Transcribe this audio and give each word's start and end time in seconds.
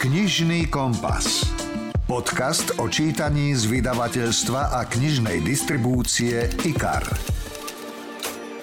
Knižný 0.00 0.72
kompas. 0.72 1.44
Podcast 2.08 2.72
o 2.80 2.88
čítaní 2.88 3.52
z 3.52 3.68
vydavateľstva 3.68 4.72
a 4.72 4.88
knižnej 4.88 5.44
distribúcie 5.44 6.48
IKAR. 6.64 7.04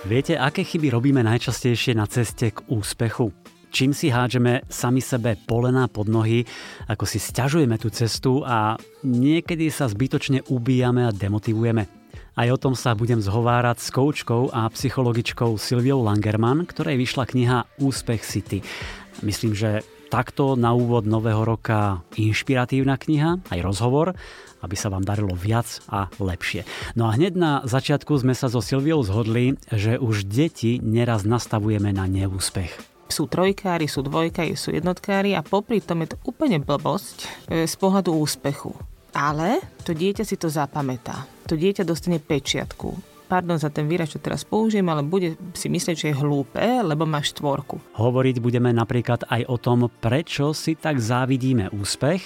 Viete, 0.09 0.33
aké 0.33 0.65
chyby 0.65 0.89
robíme 0.89 1.21
najčastejšie 1.21 1.93
na 1.93 2.09
ceste 2.09 2.49
k 2.49 2.65
úspechu? 2.73 3.29
Čím 3.69 3.93
si 3.93 4.09
hádžeme 4.09 4.65
sami 4.65 4.97
sebe 4.97 5.37
polená 5.37 5.85
pod 5.85 6.09
nohy, 6.09 6.41
ako 6.89 7.05
si 7.05 7.21
stiažujeme 7.21 7.77
tú 7.77 7.93
cestu 7.93 8.41
a 8.41 8.73
niekedy 9.05 9.69
sa 9.69 9.85
zbytočne 9.85 10.41
ubíjame 10.49 11.05
a 11.05 11.13
demotivujeme. 11.13 11.85
Aj 12.33 12.49
o 12.49 12.57
tom 12.57 12.73
sa 12.73 12.97
budem 12.97 13.21
zhovárať 13.21 13.77
s 13.77 13.93
koučkou 13.93 14.49
a 14.57 14.65
psychologičkou 14.73 15.53
Silviou 15.61 16.01
Langerman, 16.01 16.65
ktorej 16.65 16.97
vyšla 16.97 17.29
kniha 17.29 17.77
Úspech 17.77 18.25
City. 18.25 18.65
Myslím, 19.21 19.53
že 19.53 19.85
takto 20.07 20.55
na 20.55 20.71
úvod 20.73 21.05
nového 21.05 21.43
roka 21.43 22.01
inšpiratívna 22.15 22.95
kniha, 22.97 23.43
aj 23.51 23.59
rozhovor, 23.61 24.15
aby 24.63 24.75
sa 24.75 24.89
vám 24.89 25.05
darilo 25.05 25.37
viac 25.37 25.83
a 25.91 26.09
lepšie. 26.17 26.65
No 26.97 27.11
a 27.11 27.15
hneď 27.15 27.33
na 27.37 27.51
začiatku 27.67 28.17
sme 28.17 28.33
sa 28.33 28.49
so 28.49 28.63
Silviou 28.63 29.05
zhodli, 29.05 29.59
že 29.69 30.01
už 30.01 30.25
deti 30.25 30.81
neraz 30.81 31.27
nastavujeme 31.27 31.93
na 31.93 32.09
neúspech 32.09 32.97
sú 33.07 33.23
trojkári, 33.25 33.87
sú 33.87 34.03
dvojkári, 34.03 34.59
sú 34.59 34.75
jednotkári 34.75 35.33
a 35.33 35.41
popri 35.41 35.79
tom 35.79 36.03
je 36.03 36.13
to 36.13 36.17
úplne 36.27 36.59
blbosť 36.59 37.17
e, 37.49 37.63
z 37.63 37.73
pohľadu 37.79 38.13
úspechu. 38.13 38.75
Ale 39.15 39.63
to 39.87 39.95
dieťa 39.95 40.27
si 40.27 40.35
to 40.35 40.51
zapamätá. 40.51 41.25
To 41.47 41.55
dieťa 41.55 41.87
dostane 41.87 42.19
pečiatku 42.19 43.16
pardon 43.27 43.59
za 43.59 43.67
ten 43.67 43.85
výraz, 43.85 44.15
čo 44.15 44.23
teraz 44.23 44.47
použijem, 44.47 44.87
ale 44.87 45.03
bude 45.03 45.35
si 45.53 45.67
myslieť, 45.67 45.95
že 45.95 46.07
je 46.09 46.19
hlúpe, 46.19 46.63
lebo 46.63 47.03
má 47.03 47.19
štvorku. 47.19 47.99
Hovoriť 47.99 48.39
budeme 48.39 48.71
napríklad 48.71 49.27
aj 49.27 49.45
o 49.51 49.59
tom, 49.59 49.91
prečo 49.99 50.55
si 50.55 50.79
tak 50.79 50.97
závidíme 50.97 51.69
úspech, 51.75 52.23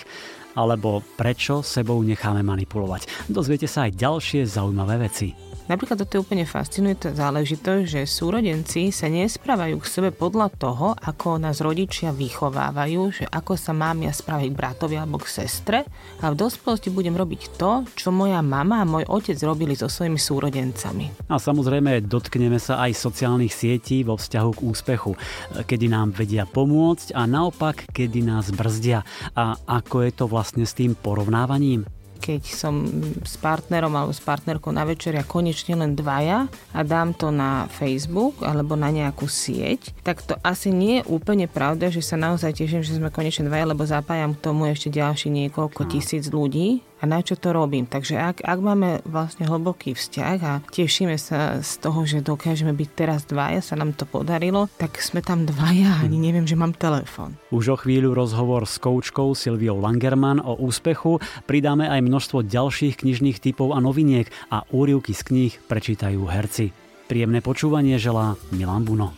alebo 0.55 1.01
prečo 1.17 1.65
sebou 1.65 1.99
necháme 2.05 2.45
manipulovať. 2.45 3.27
Dozviete 3.27 3.65
sa 3.65 3.89
aj 3.89 3.97
ďalšie 3.97 4.41
zaujímavé 4.45 5.09
veci. 5.09 5.50
Napríklad 5.71 6.03
toto 6.03 6.19
je 6.19 6.23
úplne 6.27 6.43
fascinujúca 6.43 7.15
záležitosť, 7.15 7.83
že 7.87 8.01
súrodenci 8.03 8.91
sa 8.91 9.07
nesprávajú 9.07 9.79
k 9.79 9.87
sebe 9.87 10.09
podľa 10.11 10.51
toho, 10.59 10.91
ako 10.99 11.39
nás 11.39 11.63
rodičia 11.63 12.11
vychovávajú, 12.11 13.01
že 13.15 13.23
ako 13.31 13.55
sa 13.55 13.71
mám 13.71 14.03
ja 14.03 14.11
spraviť 14.11 14.51
k 14.51 14.59
bratovi 14.59 14.99
alebo 14.99 15.23
k 15.23 15.31
sestre 15.31 15.87
a 16.19 16.27
v 16.27 16.35
dospelosti 16.35 16.91
budem 16.91 17.15
robiť 17.15 17.55
to, 17.55 17.87
čo 17.95 18.11
moja 18.11 18.43
mama 18.43 18.83
a 18.83 18.89
môj 18.89 19.07
otec 19.07 19.39
robili 19.47 19.71
so 19.71 19.87
svojimi 19.87 20.19
súrodencami. 20.19 21.31
A 21.31 21.39
samozrejme 21.39 22.03
dotkneme 22.03 22.59
sa 22.59 22.83
aj 22.83 22.91
sociálnych 22.91 23.55
sietí 23.55 24.03
vo 24.03 24.19
vzťahu 24.19 24.51
k 24.51 24.63
úspechu, 24.67 25.15
kedy 25.55 25.87
nám 25.87 26.11
vedia 26.11 26.43
pomôcť 26.43 27.15
a 27.15 27.23
naopak, 27.23 27.87
kedy 27.95 28.27
nás 28.27 28.51
brzdia. 28.51 29.07
A 29.39 29.55
ako 29.55 30.03
je 30.03 30.11
to 30.11 30.27
vlastne 30.27 30.67
s 30.67 30.75
tým 30.75 30.99
porovnávaním? 30.99 31.87
Keď 32.21 32.41
som 32.45 32.85
s 33.25 33.35
partnerom 33.41 33.89
alebo 33.97 34.13
s 34.13 34.21
partnerkou 34.21 34.69
na 34.69 34.85
večeri 34.85 35.17
a 35.17 35.25
konečne 35.25 35.73
len 35.73 35.97
dvaja 35.97 36.45
a 36.71 36.79
dám 36.85 37.17
to 37.17 37.33
na 37.33 37.65
Facebook 37.73 38.45
alebo 38.45 38.77
na 38.77 38.93
nejakú 38.93 39.25
sieť, 39.25 39.89
tak 40.05 40.21
to 40.21 40.37
asi 40.45 40.69
nie 40.69 41.01
je 41.01 41.07
úplne 41.09 41.49
pravda, 41.49 41.89
že 41.89 42.05
sa 42.05 42.21
naozaj 42.21 42.61
teším, 42.61 42.85
že 42.85 43.01
sme 43.01 43.09
konečne 43.09 43.49
dvaja, 43.49 43.65
lebo 43.65 43.81
zapájam 43.81 44.37
k 44.37 44.43
tomu 44.45 44.69
ešte 44.69 44.93
ďalší 44.93 45.33
niekoľko 45.33 45.89
tisíc 45.89 46.29
ľudí 46.29 46.85
a 47.01 47.03
na 47.09 47.25
čo 47.25 47.33
to 47.33 47.49
robím. 47.49 47.89
Takže 47.89 48.15
ak, 48.15 48.45
ak 48.45 48.59
máme 48.61 49.01
vlastne 49.09 49.49
hlboký 49.49 49.97
vzťah 49.97 50.37
a 50.45 50.53
tešíme 50.69 51.17
sa 51.17 51.59
z 51.65 51.71
toho, 51.81 52.05
že 52.05 52.21
dokážeme 52.21 52.71
byť 52.77 52.89
teraz 52.93 53.25
dvaja, 53.25 53.65
sa 53.65 53.73
nám 53.73 53.97
to 53.97 54.05
podarilo, 54.05 54.69
tak 54.77 55.01
sme 55.01 55.25
tam 55.25 55.49
dvaja 55.49 56.05
ani 56.05 56.21
neviem, 56.21 56.45
že 56.45 56.53
mám 56.53 56.77
telefón. 56.77 57.41
Už 57.49 57.73
o 57.73 57.77
chvíľu 57.81 58.13
rozhovor 58.13 58.69
s 58.69 58.77
koučkou 58.77 59.33
Silviou 59.33 59.81
Langerman 59.81 60.37
o 60.37 60.55
úspechu. 60.61 61.17
Pridáme 61.49 61.89
aj 61.89 62.05
množstvo 62.05 62.45
ďalších 62.45 63.01
knižných 63.01 63.41
typov 63.41 63.73
a 63.73 63.81
noviniek 63.81 64.29
a 64.53 64.61
úrivky 64.69 65.17
z 65.17 65.21
kníh 65.25 65.53
prečítajú 65.65 66.21
herci. 66.29 66.69
Príjemné 67.09 67.41
počúvanie 67.41 67.97
želá 67.97 68.37
Milan 68.53 68.85
Buno. 68.85 69.17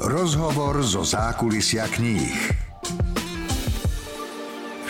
Rozhovor 0.00 0.80
zo 0.86 1.02
zákulisia 1.02 1.90
kníh. 1.90 2.65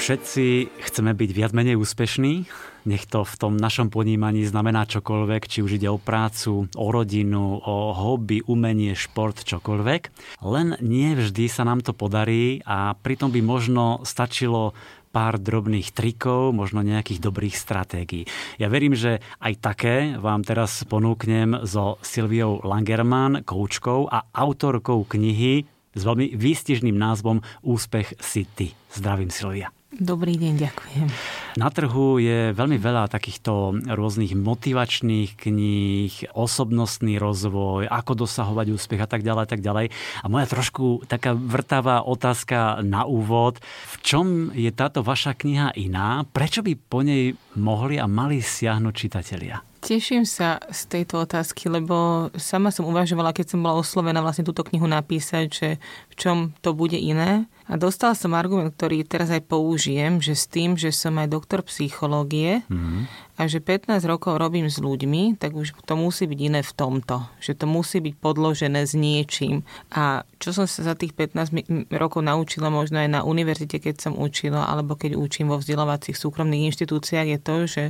Všetci 0.07 0.71
chceme 0.87 1.19
byť 1.19 1.31
viac 1.35 1.51
menej 1.51 1.75
úspešní, 1.83 2.47
nech 2.87 3.11
to 3.11 3.27
v 3.27 3.35
tom 3.43 3.59
našom 3.59 3.91
ponímaní 3.91 4.47
znamená 4.47 4.87
čokoľvek, 4.87 5.51
či 5.51 5.67
už 5.67 5.83
ide 5.83 5.91
o 5.91 5.99
prácu, 5.99 6.71
o 6.71 6.87
rodinu, 6.95 7.59
o 7.59 7.91
hobby, 7.91 8.39
umenie, 8.47 8.95
šport, 8.95 9.35
čokoľvek. 9.43 10.03
Len 10.47 10.79
nie 10.79 11.11
vždy 11.19 11.51
sa 11.51 11.67
nám 11.67 11.83
to 11.83 11.91
podarí 11.91 12.63
a 12.63 12.95
pritom 12.95 13.35
by 13.35 13.43
možno 13.43 14.07
stačilo 14.07 14.79
pár 15.11 15.43
drobných 15.43 15.91
trikov, 15.91 16.55
možno 16.55 16.87
nejakých 16.87 17.19
dobrých 17.19 17.59
stratégií. 17.59 18.31
Ja 18.63 18.71
verím, 18.71 18.95
že 18.95 19.19
aj 19.43 19.59
také 19.59 20.15
vám 20.23 20.47
teraz 20.47 20.87
ponúknem 20.87 21.67
so 21.67 21.99
Silviou 22.07 22.63
Langerman, 22.63 23.43
koučkou 23.43 24.07
a 24.07 24.23
autorkou 24.31 25.03
knihy 25.03 25.67
s 25.99 26.03
veľmi 26.07 26.31
výstižným 26.31 26.95
názvom 26.95 27.43
Úspech 27.67 28.23
si 28.23 28.47
ty. 28.47 28.71
Zdravím 28.95 29.35
Silvia. 29.35 29.75
Dobrý 29.97 30.37
deň, 30.37 30.55
ďakujem. 30.61 31.09
Na 31.57 31.73
trhu 31.73 32.21
je 32.21 32.53
veľmi 32.53 32.77
veľa 32.77 33.09
takýchto 33.09 33.81
rôznych 33.89 34.37
motivačných 34.37 35.41
kníh, 35.41 36.13
osobnostný 36.37 37.17
rozvoj, 37.17 37.89
ako 37.89 38.29
dosahovať 38.29 38.77
úspech 38.77 39.01
a 39.01 39.09
tak 39.09 39.25
ďalej, 39.25 39.43
a 39.43 39.49
tak 39.49 39.65
ďalej. 39.65 39.89
A 40.21 40.27
moja 40.29 40.45
trošku 40.53 41.09
taká 41.09 41.33
vrtavá 41.33 42.05
otázka 42.05 42.85
na 42.85 43.09
úvod. 43.09 43.57
V 43.89 43.97
čom 44.05 44.27
je 44.53 44.69
táto 44.69 45.01
vaša 45.01 45.33
kniha 45.33 45.73
iná? 45.81 46.29
Prečo 46.29 46.61
by 46.61 46.77
po 46.77 47.01
nej 47.01 47.33
mohli 47.57 47.97
a 47.97 48.05
mali 48.05 48.45
siahnuť 48.45 48.93
čitatelia? 48.93 49.65
Teším 49.87 50.27
sa 50.27 50.59
z 50.67 50.81
tejto 50.91 51.23
otázky, 51.23 51.71
lebo 51.71 52.27
sama 52.35 52.75
som 52.75 52.91
uvažovala, 52.91 53.31
keď 53.31 53.55
som 53.55 53.63
bola 53.63 53.79
oslovená 53.79 54.19
vlastne 54.19 54.43
túto 54.43 54.67
knihu 54.67 54.83
napísať, 54.91 55.47
že 55.47 55.69
čom 56.17 56.57
to 56.65 56.73
bude 56.73 56.97
iné. 56.97 57.47
A 57.67 57.77
dostala 57.77 58.17
som 58.17 58.33
argument, 58.33 58.73
ktorý 58.73 59.05
teraz 59.05 59.29
aj 59.29 59.47
použijem, 59.47 60.19
že 60.19 60.35
s 60.35 60.49
tým, 60.49 60.75
že 60.81 60.91
som 60.91 61.15
aj 61.21 61.29
doktor 61.31 61.61
psychológie 61.67 62.65
mm-hmm 62.67 63.27
a 63.37 63.45
že 63.45 63.61
15 63.61 64.01
rokov 64.09 64.41
robím 64.41 64.73
s 64.73 64.81
ľuďmi, 64.81 65.37
tak 65.37 65.53
už 65.53 65.77
to 65.85 65.93
musí 65.93 66.25
byť 66.25 66.41
iné 66.41 66.61
v 66.65 66.73
tomto. 66.73 67.29
Že 67.45 67.53
to 67.61 67.67
musí 67.69 68.01
byť 68.01 68.15
podložené 68.17 68.89
s 68.89 68.97
niečím. 68.97 69.61
A 69.93 70.25
čo 70.41 70.57
som 70.57 70.65
sa 70.65 70.93
za 70.93 70.95
tých 70.97 71.13
15 71.13 71.53
rokov 71.93 72.25
naučila 72.25 72.73
možno 72.73 72.97
aj 72.97 73.13
na 73.13 73.21
univerzite, 73.29 73.77
keď 73.77 74.09
som 74.09 74.13
učila, 74.17 74.65
alebo 74.65 74.97
keď 74.97 75.21
učím 75.21 75.53
vo 75.53 75.61
vzdelávacích 75.61 76.17
súkromných 76.17 76.73
inštitúciách, 76.73 77.29
je 77.29 77.39
to, 77.39 77.57
že 77.69 77.83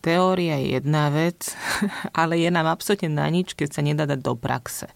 teória 0.00 0.56
je 0.56 0.80
jedna 0.80 1.12
vec, 1.12 1.52
ale 2.20 2.40
je 2.40 2.48
nám 2.48 2.72
absolútne 2.72 3.12
na 3.12 3.28
nič, 3.28 3.52
keď 3.52 3.68
sa 3.76 3.84
nedá 3.84 4.08
dať 4.08 4.24
do 4.24 4.32
praxe. 4.32 4.88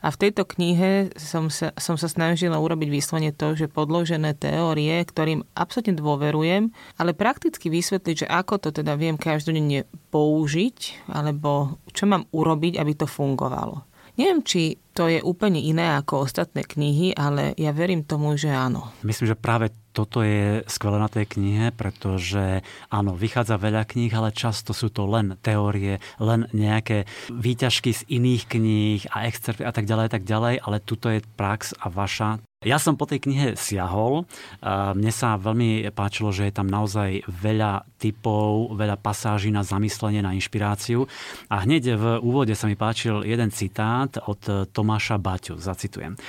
A 0.00 0.08
v 0.08 0.20
tejto 0.20 0.46
knihe 0.46 1.10
som 1.18 1.50
sa, 1.50 1.74
som 1.76 1.98
sa 1.98 2.06
snažila 2.06 2.56
urobiť 2.56 2.88
vyslovene 2.88 3.34
to, 3.34 3.58
že 3.58 3.66
podložené 3.70 4.38
teórie, 4.38 5.02
ktorým 5.02 5.44
absolútne 5.58 5.98
dôverujem, 5.98 6.70
ale 6.96 7.12
prakticky 7.12 7.68
vysvetliť, 7.68 8.24
že 8.24 8.30
ako 8.30 8.62
to 8.62 8.68
teda 8.70 8.94
viem 8.94 9.18
každodenne 9.18 9.84
použiť, 10.14 11.10
alebo 11.10 11.82
čo 11.90 12.06
mám 12.06 12.30
urobiť, 12.30 12.78
aby 12.78 12.92
to 12.94 13.10
fungovalo. 13.10 13.86
Neviem, 14.18 14.44
či 14.44 14.76
to 14.92 15.08
je 15.08 15.22
úplne 15.24 15.56
iné 15.56 15.96
ako 15.96 16.28
ostatné 16.28 16.66
knihy, 16.66 17.16
ale 17.16 17.56
ja 17.56 17.72
verím 17.72 18.04
tomu, 18.04 18.36
že 18.36 18.52
áno. 18.52 18.92
Myslím, 19.00 19.32
že 19.32 19.38
práve 19.38 19.72
toto 19.90 20.22
je 20.22 20.62
skvelé 20.70 20.96
na 21.02 21.10
tej 21.10 21.26
knihe, 21.26 21.74
pretože 21.74 22.62
áno, 22.90 23.18
vychádza 23.18 23.58
veľa 23.58 23.86
kníh, 23.86 24.10
ale 24.14 24.34
často 24.34 24.70
sú 24.70 24.88
to 24.90 25.06
len 25.06 25.34
teórie, 25.42 25.98
len 26.22 26.46
nejaké 26.54 27.04
výťažky 27.30 27.90
z 27.94 28.02
iných 28.08 28.42
kníh 28.46 29.00
a 29.10 29.26
excerpty 29.26 29.66
a 29.66 29.72
tak 29.74 29.86
ďalej, 29.86 30.06
tak 30.14 30.24
ďalej, 30.24 30.62
ale 30.62 30.82
tuto 30.82 31.10
je 31.10 31.20
prax 31.36 31.74
a 31.78 31.90
vaša 31.90 32.42
ja 32.60 32.76
som 32.76 32.92
po 32.92 33.08
tej 33.08 33.24
knihe 33.24 33.56
siahol. 33.56 34.28
Mne 34.68 35.12
sa 35.16 35.40
veľmi 35.40 35.88
páčilo, 35.96 36.28
že 36.28 36.44
je 36.44 36.52
tam 36.52 36.68
naozaj 36.68 37.24
veľa 37.24 37.88
typov, 37.96 38.76
veľa 38.76 39.00
pasáží 39.00 39.48
na 39.48 39.64
zamyslenie, 39.64 40.20
na 40.20 40.36
inšpiráciu. 40.36 41.08
A 41.48 41.64
hneď 41.64 41.96
v 41.96 42.04
úvode 42.20 42.52
sa 42.52 42.68
mi 42.68 42.76
páčil 42.76 43.24
jeden 43.24 43.48
citát 43.48 44.12
od 44.28 44.68
Tomáša 44.76 45.16
Baťu. 45.16 45.56
Zacitujem. 45.56 46.20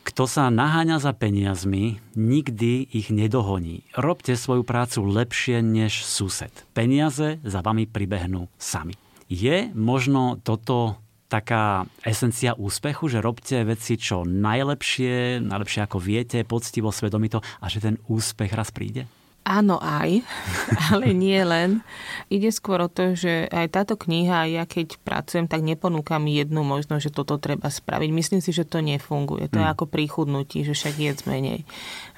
Kto 0.00 0.24
sa 0.24 0.48
naháňa 0.48 0.96
za 0.96 1.12
peniazmi, 1.12 2.00
nikdy 2.16 2.88
ich 2.88 3.12
nedohoní. 3.12 3.84
Robte 3.92 4.32
svoju 4.32 4.64
prácu 4.64 5.04
lepšie 5.04 5.60
než 5.60 6.02
sused. 6.08 6.52
Peniaze 6.72 7.36
za 7.44 7.60
vami 7.60 7.84
pribehnú 7.84 8.48
sami. 8.56 8.96
Je 9.28 9.68
možno 9.76 10.40
toto 10.40 10.96
taká 11.30 11.86
esencia 12.02 12.58
úspechu, 12.58 13.06
že 13.06 13.22
robte 13.22 13.62
veci 13.62 13.94
čo 13.94 14.26
najlepšie, 14.26 15.38
najlepšie 15.38 15.80
ako 15.86 16.02
viete, 16.02 16.42
poctivo, 16.42 16.90
svedomito 16.90 17.38
a 17.62 17.70
že 17.70 17.78
ten 17.78 17.96
úspech 18.10 18.50
raz 18.50 18.74
príde? 18.74 19.06
Áno 19.40 19.80
aj, 19.80 20.20
ale 20.92 21.16
nie 21.16 21.40
len. 21.40 21.80
Ide 22.28 22.52
skôr 22.52 22.84
o 22.84 22.92
to, 22.92 23.16
že 23.16 23.48
aj 23.48 23.72
táto 23.72 23.94
kniha, 23.96 24.46
ja 24.52 24.64
keď 24.68 25.00
pracujem, 25.00 25.48
tak 25.48 25.64
neponúkam 25.64 26.22
jednu 26.28 26.60
možnosť, 26.60 27.08
že 27.08 27.16
toto 27.16 27.40
treba 27.40 27.72
spraviť. 27.72 28.10
Myslím 28.12 28.40
si, 28.44 28.52
že 28.52 28.68
to 28.68 28.84
nefunguje. 28.84 29.48
To 29.50 29.58
je 29.58 29.66
hmm. 29.66 29.74
ako 29.74 29.84
pri 29.88 30.04
chudnutí, 30.06 30.62
že 30.62 30.76
však 30.76 30.94
jedz 31.00 31.20
menej. 31.24 31.64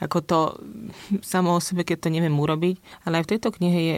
Ako 0.02 0.18
to 0.20 0.38
samo 1.22 1.56
o 1.56 1.60
sebe, 1.62 1.86
keď 1.86 2.04
to 2.04 2.08
neviem 2.10 2.34
urobiť. 2.34 3.06
Ale 3.06 3.22
aj 3.22 3.24
v 3.24 3.32
tejto 3.38 3.48
knihe 3.54 3.80
je, 3.80 3.96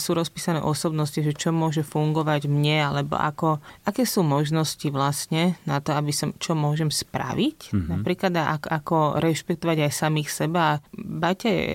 sú 0.00 0.16
rozpísané 0.16 0.64
osobnosti, 0.64 1.20
že 1.20 1.36
čo 1.36 1.52
môže 1.52 1.84
fungovať 1.84 2.48
mne, 2.48 2.88
alebo 2.88 3.20
ako, 3.20 3.60
aké 3.84 4.08
sú 4.08 4.24
možnosti 4.24 4.88
vlastne 4.88 5.60
na 5.68 5.84
to, 5.84 5.92
aby 5.92 6.10
som, 6.10 6.32
čo 6.40 6.56
môžem 6.56 6.88
spraviť. 6.88 7.76
Mm-hmm. 7.76 7.90
Napríklad 8.00 8.32
ako, 8.32 8.68
ako 8.72 8.96
rešpektovať 9.20 9.86
aj 9.86 9.92
samých 9.92 10.28
seba. 10.32 10.80
Baťa 10.96 11.50
je 11.52 11.66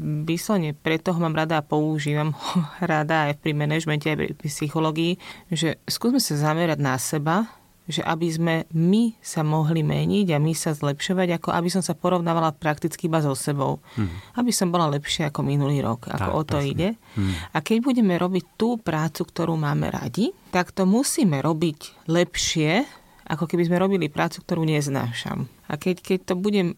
vyslovene 0.00 0.72
preto 0.72 1.12
ho 1.12 1.20
mám 1.20 1.36
rada 1.36 1.60
a 1.60 1.66
používam 1.66 2.32
ho 2.32 2.58
rada 2.92 3.28
aj 3.28 3.38
pri 3.44 3.52
manažmente, 3.52 4.08
aj 4.08 4.36
pri 4.40 4.48
psychológii, 4.48 5.20
že 5.52 5.76
skúsme 5.84 6.18
sa 6.18 6.36
zamerať 6.40 6.78
na 6.80 6.96
seba, 6.96 7.60
že 7.90 8.06
aby 8.06 8.28
sme 8.30 8.54
my 8.70 9.18
sa 9.18 9.42
mohli 9.42 9.82
meniť 9.82 10.30
a 10.30 10.38
my 10.38 10.54
sa 10.54 10.70
zlepšovať, 10.72 11.42
ako 11.42 11.50
aby 11.50 11.68
som 11.68 11.82
sa 11.82 11.98
porovnávala 11.98 12.54
prakticky 12.54 13.10
iba 13.10 13.18
so 13.18 13.34
sebou. 13.34 13.82
Hmm. 13.98 14.08
Aby 14.38 14.54
som 14.54 14.70
bola 14.70 14.86
lepšia 14.86 15.28
ako 15.34 15.42
minulý 15.42 15.82
rok, 15.82 16.06
ako 16.06 16.30
tak, 16.30 16.38
o 16.38 16.42
to 16.46 16.56
presne. 16.62 16.70
ide. 16.70 16.88
Hmm. 17.18 17.34
A 17.50 17.58
keď 17.58 17.76
budeme 17.82 18.14
robiť 18.14 18.54
tú 18.54 18.78
prácu, 18.78 19.26
ktorú 19.26 19.58
máme 19.58 19.90
radi, 19.90 20.30
tak 20.54 20.70
to 20.70 20.86
musíme 20.86 21.42
robiť 21.42 22.06
lepšie, 22.06 22.86
ako 23.26 23.50
keby 23.50 23.66
sme 23.66 23.82
robili 23.82 24.06
prácu, 24.06 24.38
ktorú 24.46 24.62
neznášam. 24.62 25.50
A 25.66 25.74
keď, 25.74 26.02
keď 26.02 26.18
to 26.30 26.34
budem 26.38 26.74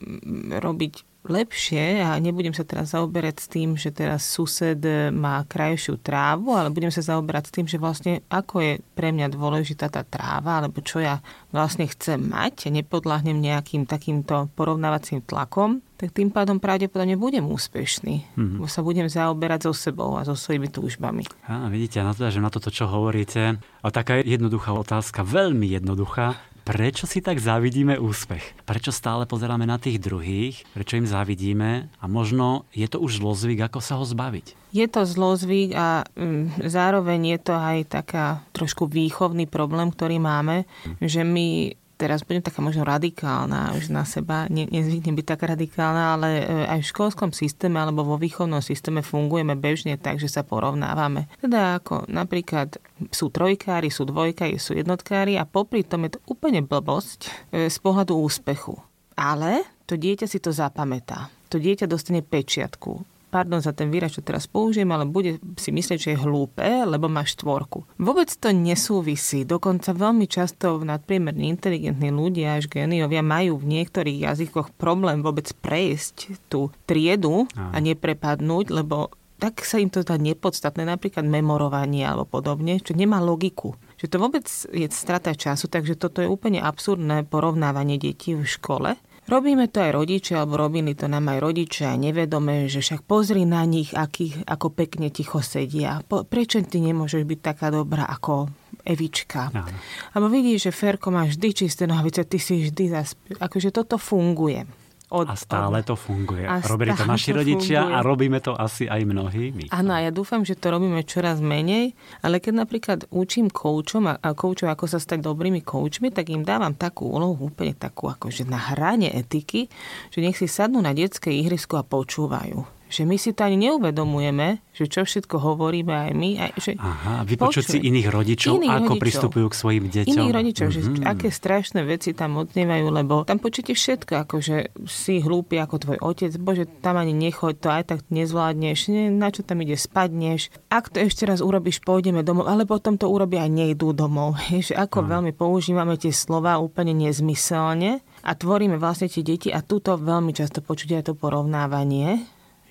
robiť 0.48 1.11
lepšie 1.22 2.02
a 2.02 2.18
nebudem 2.18 2.50
sa 2.50 2.66
teraz 2.66 2.94
zaoberať 2.98 3.36
s 3.38 3.46
tým, 3.46 3.78
že 3.78 3.94
teraz 3.94 4.26
sused 4.26 4.82
má 5.14 5.46
krajšiu 5.46 6.02
trávu, 6.02 6.54
ale 6.54 6.74
budem 6.74 6.90
sa 6.90 7.02
zaoberať 7.02 7.44
s 7.48 7.54
tým, 7.54 7.66
že 7.70 7.78
vlastne 7.78 8.26
ako 8.26 8.54
je 8.58 8.72
pre 8.98 9.14
mňa 9.14 9.30
dôležitá 9.30 9.86
tá 9.86 10.02
tráva, 10.02 10.58
alebo 10.58 10.82
čo 10.82 10.98
ja 10.98 11.22
vlastne 11.54 11.86
chcem 11.86 12.18
mať 12.18 12.66
a 12.66 12.74
nepodláhnem 12.74 13.38
nejakým 13.38 13.86
takýmto 13.86 14.50
porovnávacím 14.58 15.22
tlakom, 15.22 15.78
tak 16.02 16.10
tým 16.18 16.34
pádom 16.34 16.58
pravdepodobne 16.58 17.14
budem 17.14 17.46
úspešný. 17.46 18.34
Mm-hmm. 18.34 18.58
Bo 18.58 18.66
sa 18.66 18.82
budem 18.82 19.06
zaoberať 19.06 19.70
so 19.70 19.72
sebou 19.72 20.18
a 20.18 20.26
so 20.26 20.34
svojimi 20.34 20.66
túžbami. 20.66 21.22
Á, 21.46 21.70
vidíte, 21.70 22.02
že 22.02 22.42
na 22.42 22.50
toto, 22.50 22.74
čo 22.74 22.90
hovoríte. 22.90 23.62
A 23.62 23.86
taká 23.94 24.18
jednoduchá 24.18 24.74
otázka, 24.74 25.22
veľmi 25.22 25.70
jednoduchá 25.70 26.42
prečo 26.62 27.04
si 27.10 27.18
tak 27.18 27.42
závidíme 27.42 27.98
úspech? 27.98 28.64
Prečo 28.66 28.94
stále 28.94 29.26
pozeráme 29.26 29.66
na 29.66 29.78
tých 29.78 29.98
druhých? 29.98 30.62
Prečo 30.72 30.98
im 30.98 31.06
závidíme? 31.06 31.90
A 31.98 32.04
možno 32.06 32.64
je 32.72 32.86
to 32.86 33.02
už 33.02 33.18
zlozvyk, 33.22 33.66
ako 33.66 33.78
sa 33.82 33.98
ho 33.98 34.04
zbaviť? 34.06 34.72
Je 34.72 34.86
to 34.88 35.04
zlozvyk 35.04 35.76
a 35.76 36.08
mm, 36.16 36.64
zároveň 36.64 37.36
je 37.36 37.38
to 37.44 37.54
aj 37.54 37.78
taká 37.92 38.26
trošku 38.56 38.88
výchovný 38.88 39.44
problém, 39.44 39.92
ktorý 39.92 40.16
máme, 40.16 40.64
že 41.02 41.26
my 41.26 41.76
teraz 42.02 42.26
budem 42.26 42.42
taká 42.42 42.58
možno 42.58 42.82
radikálna 42.82 43.78
už 43.78 43.94
na 43.94 44.02
seba, 44.02 44.50
ne, 44.50 44.66
nezvyknem 44.66 45.14
byť 45.14 45.26
taká 45.38 45.54
radikálna, 45.54 46.18
ale 46.18 46.28
e, 46.42 46.44
aj 46.66 46.82
v 46.82 46.90
školskom 46.90 47.30
systéme 47.30 47.78
alebo 47.78 48.02
vo 48.02 48.18
výchovnom 48.18 48.58
systéme 48.58 49.06
fungujeme 49.06 49.54
bežne 49.54 49.94
tak, 49.94 50.18
že 50.18 50.26
sa 50.26 50.42
porovnávame. 50.42 51.30
Teda 51.38 51.78
ako 51.78 52.10
napríklad 52.10 52.74
sú 53.14 53.30
trojkári, 53.30 53.86
sú 53.94 54.02
dvojkári, 54.02 54.58
sú 54.58 54.74
jednotkári 54.74 55.38
a 55.38 55.46
popri 55.46 55.86
tom 55.86 56.10
je 56.10 56.18
to 56.18 56.20
úplne 56.26 56.66
blbosť 56.66 57.30
e, 57.54 57.70
z 57.70 57.76
pohľadu 57.78 58.18
úspechu. 58.18 58.74
Ale 59.14 59.62
to 59.86 59.94
dieťa 59.94 60.26
si 60.26 60.42
to 60.42 60.50
zapamätá. 60.50 61.30
To 61.54 61.62
dieťa 61.62 61.86
dostane 61.86 62.26
pečiatku 62.26 63.11
pardon 63.32 63.64
za 63.64 63.72
ten 63.72 63.88
výraz, 63.88 64.12
čo 64.12 64.20
teraz 64.20 64.44
použijem, 64.44 64.92
ale 64.92 65.08
bude 65.08 65.40
si 65.56 65.72
myslieť, 65.72 65.98
že 65.98 66.10
je 66.12 66.20
hlúpe, 66.20 66.60
lebo 66.84 67.08
má 67.08 67.24
štvorku. 67.24 67.88
Vôbec 67.96 68.28
to 68.28 68.52
nesúvisí. 68.52 69.48
Dokonca 69.48 69.96
veľmi 69.96 70.28
často 70.28 70.76
nadpriemerne 70.84 71.48
inteligentní 71.48 72.12
ľudia 72.12 72.60
až 72.60 72.68
geniovia 72.68 73.24
majú 73.24 73.56
v 73.56 73.80
niektorých 73.80 74.28
jazykoch 74.28 74.76
problém 74.76 75.24
vôbec 75.24 75.48
prejsť 75.64 76.36
tú 76.52 76.68
triedu 76.84 77.48
a 77.56 77.80
neprepadnúť, 77.80 78.68
lebo 78.68 79.08
tak 79.42 79.66
sa 79.66 79.82
im 79.82 79.90
to 79.90 80.06
dá 80.06 80.14
nepodstatné, 80.14 80.86
napríklad 80.86 81.26
memorovanie 81.26 82.06
alebo 82.06 82.30
podobne, 82.30 82.78
čo 82.78 82.94
nemá 82.94 83.18
logiku. 83.18 83.74
Že 83.98 84.06
to 84.06 84.16
vôbec 84.22 84.46
je 84.70 84.86
strata 84.94 85.34
času, 85.34 85.66
takže 85.66 85.98
toto 85.98 86.22
je 86.22 86.30
úplne 86.30 86.62
absurdné 86.62 87.26
porovnávanie 87.26 87.98
detí 87.98 88.38
v 88.38 88.46
škole. 88.46 88.94
Robíme 89.22 89.70
to 89.70 89.78
aj 89.78 89.94
rodičia, 89.94 90.42
alebo 90.42 90.58
robili 90.58 90.98
to 90.98 91.06
nám 91.06 91.30
aj 91.30 91.38
rodičia, 91.38 91.94
nevedome, 91.94 92.66
že 92.66 92.82
však 92.82 93.06
pozri 93.06 93.46
na 93.46 93.62
nich, 93.62 93.94
akých, 93.94 94.42
ako 94.50 94.74
pekne 94.74 95.14
ticho 95.14 95.38
sedia. 95.38 96.02
Po, 96.02 96.26
prečo 96.26 96.58
ty 96.66 96.82
nemôžeš 96.82 97.22
byť 97.22 97.38
taká 97.38 97.70
dobrá 97.70 98.10
ako 98.10 98.50
Evička? 98.82 99.54
Áno. 99.54 99.70
Alebo 100.18 100.26
vidíš, 100.26 100.66
že 100.68 100.72
Ferko 100.74 101.14
má 101.14 101.22
vždy 101.30 101.48
čisté 101.54 101.86
nohavice, 101.86 102.26
ty 102.26 102.42
si 102.42 102.66
vždy 102.66 102.84
zasp... 102.90 103.18
Akože 103.38 103.70
toto 103.70 103.94
funguje. 103.94 104.66
Od, 105.12 105.28
a 105.28 105.36
stále 105.36 105.84
to 105.84 105.92
funguje. 105.92 106.48
A 106.48 106.64
Robili 106.64 106.96
to 106.96 107.04
naši 107.04 107.36
to 107.36 107.44
rodičia 107.44 107.84
funguje. 107.84 107.96
a 107.96 107.98
robíme 108.00 108.38
to 108.40 108.56
asi 108.56 108.88
aj 108.88 109.04
mnohí 109.04 109.52
my. 109.52 109.68
Áno, 109.68 109.92
ja 110.00 110.08
dúfam, 110.08 110.40
že 110.40 110.56
to 110.56 110.72
robíme 110.72 111.04
čoraz 111.04 111.36
menej, 111.44 111.92
ale 112.24 112.40
keď 112.40 112.64
napríklad 112.64 112.98
učím 113.12 113.52
koučom 113.52 114.08
a, 114.08 114.16
koučov, 114.32 114.72
ako 114.72 114.88
sa 114.88 114.96
stať 114.96 115.20
dobrými 115.20 115.60
koučmi, 115.60 116.08
tak 116.08 116.32
im 116.32 116.48
dávam 116.48 116.72
takú 116.72 117.12
úlohu, 117.12 117.52
úplne 117.52 117.76
takú, 117.76 118.08
akože 118.08 118.48
na 118.48 118.72
hrane 118.72 119.12
etiky, 119.12 119.68
že 120.08 120.24
nech 120.24 120.40
si 120.40 120.48
sadnú 120.48 120.80
na 120.80 120.96
detské 120.96 121.28
ihrisko 121.28 121.76
a 121.76 121.84
počúvajú 121.84 122.81
že 122.92 123.08
my 123.08 123.16
si 123.16 123.32
to 123.32 123.48
ani 123.48 123.56
neuvedomujeme, 123.56 124.60
že 124.76 124.84
čo 124.84 125.08
všetko 125.08 125.40
hovoríme 125.40 125.92
aj 125.92 126.10
my. 126.12 126.30
Aj, 126.36 126.52
že 126.60 126.76
Aha, 126.76 127.24
vypočuť 127.24 127.64
si 127.64 127.78
iných 127.80 128.12
rodičov, 128.12 128.60
iných 128.60 128.68
ako 128.68 128.84
rodičov, 128.84 129.00
pristupujú 129.00 129.46
k 129.48 129.54
svojim 129.56 129.84
deťom. 129.88 130.12
Iných 130.12 130.34
rodičov, 130.36 130.66
mm-hmm. 130.68 130.92
že 130.96 131.00
mhm. 131.00 131.08
aké 131.08 131.28
strašné 131.32 131.80
veci 131.88 132.12
tam 132.12 132.36
odnievajú, 132.36 132.86
lebo 132.92 133.24
tam 133.24 133.40
počujete 133.40 133.72
všetko, 133.72 134.12
ako 134.28 134.34
že 134.44 134.56
si 134.84 135.24
hlúpy 135.24 135.56
ako 135.56 135.76
tvoj 135.80 135.98
otec, 136.04 136.32
bože, 136.36 136.68
tam 136.84 137.00
ani 137.00 137.16
nechoď, 137.16 137.54
to 137.56 137.68
aj 137.72 137.84
tak 137.88 138.00
nezvládneš, 138.12 138.78
ne, 138.92 139.08
na 139.08 139.32
čo 139.32 139.40
tam 139.40 139.64
ide, 139.64 139.80
spadneš. 139.80 140.52
Ak 140.68 140.92
to 140.92 141.00
ešte 141.00 141.24
raz 141.24 141.40
urobíš, 141.40 141.80
pôjdeme 141.80 142.20
domov, 142.20 142.44
ale 142.44 142.68
potom 142.68 143.00
to 143.00 143.08
urobia 143.08 143.44
a 143.44 143.48
nejdú 143.48 143.96
domov. 143.96 144.36
Že 144.68 144.76
ako 144.76 144.98
mm. 145.00 145.06
veľmi 145.08 145.32
používame 145.32 145.96
tie 145.96 146.12
slova 146.12 146.60
úplne 146.60 146.92
nezmyselne 146.92 148.04
a 148.22 148.30
tvoríme 148.36 148.76
vlastne 148.76 149.08
tie 149.08 149.24
deti 149.24 149.48
a 149.48 149.64
túto 149.64 149.96
veľmi 149.96 150.30
často 150.36 150.60
počuť 150.60 151.00
aj 151.00 151.02
to 151.10 151.12
porovnávanie, 151.18 152.22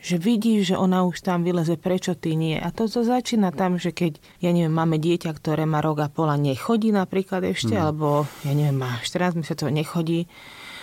že 0.01 0.18
vidíš, 0.18 0.74
že 0.74 0.75
ona 0.75 1.06
už 1.06 1.21
tam 1.21 1.45
vyleze, 1.45 1.77
prečo 1.77 2.18
ty 2.18 2.33
nie. 2.33 2.57
A 2.57 2.74
to, 2.74 2.89
to 2.89 3.06
začína 3.06 3.53
tam, 3.53 3.77
že 3.77 3.94
keď, 3.94 4.18
ja 4.42 4.50
neviem, 4.50 4.74
máme 4.74 4.98
dieťa, 4.98 5.30
ktoré 5.38 5.69
má 5.69 5.77
rok 5.77 6.01
a 6.01 6.09
pola 6.09 6.42
nechodí 6.42 6.89
napríklad 6.89 7.45
ešte, 7.45 7.77
mm. 7.77 7.81
alebo 7.81 8.25
ja 8.42 8.51
neviem, 8.57 8.81
má 8.81 8.98
14 9.06 9.45
mesiacov 9.45 9.69
nechodí, 9.69 10.25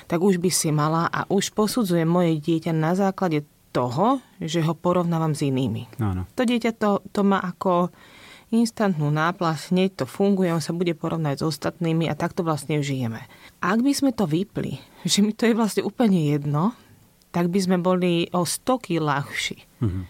tak 0.06 0.22
už 0.22 0.38
by 0.38 0.50
si 0.54 0.70
mala 0.70 1.10
a 1.10 1.26
už 1.26 1.50
posudzuje 1.50 2.06
moje 2.06 2.38
dieťa 2.38 2.70
na 2.70 2.94
základe 2.94 3.42
toho, 3.74 4.22
že 4.38 4.62
ho 4.62 4.72
porovnávam 4.72 5.34
s 5.34 5.44
inými. 5.44 5.90
Áno. 5.98 6.24
To 6.38 6.42
dieťa 6.46 6.78
to, 6.78 7.02
to 7.10 7.20
má 7.26 7.42
ako 7.42 7.90
instantnú 8.48 9.12
náplasť, 9.12 9.76
hneď 9.76 9.90
to 10.00 10.04
funguje, 10.08 10.48
on 10.48 10.64
sa 10.64 10.72
bude 10.72 10.96
porovnať 10.96 11.44
s 11.44 11.46
ostatnými 11.46 12.08
a 12.08 12.16
takto 12.16 12.40
vlastne 12.40 12.80
žijeme. 12.80 13.28
Ak 13.60 13.84
by 13.84 13.92
sme 13.92 14.10
to 14.16 14.24
vypli, 14.24 14.80
že 15.04 15.20
mi 15.20 15.36
to 15.36 15.44
je 15.44 15.52
vlastne 15.52 15.84
úplne 15.84 16.32
jedno, 16.32 16.72
tak 17.30 17.52
by 17.52 17.58
sme 17.60 17.76
boli 17.80 18.28
o 18.32 18.44
100 18.44 18.84
kg 18.84 18.98
ľahší. 19.04 19.58
Mm-hmm. 19.84 20.04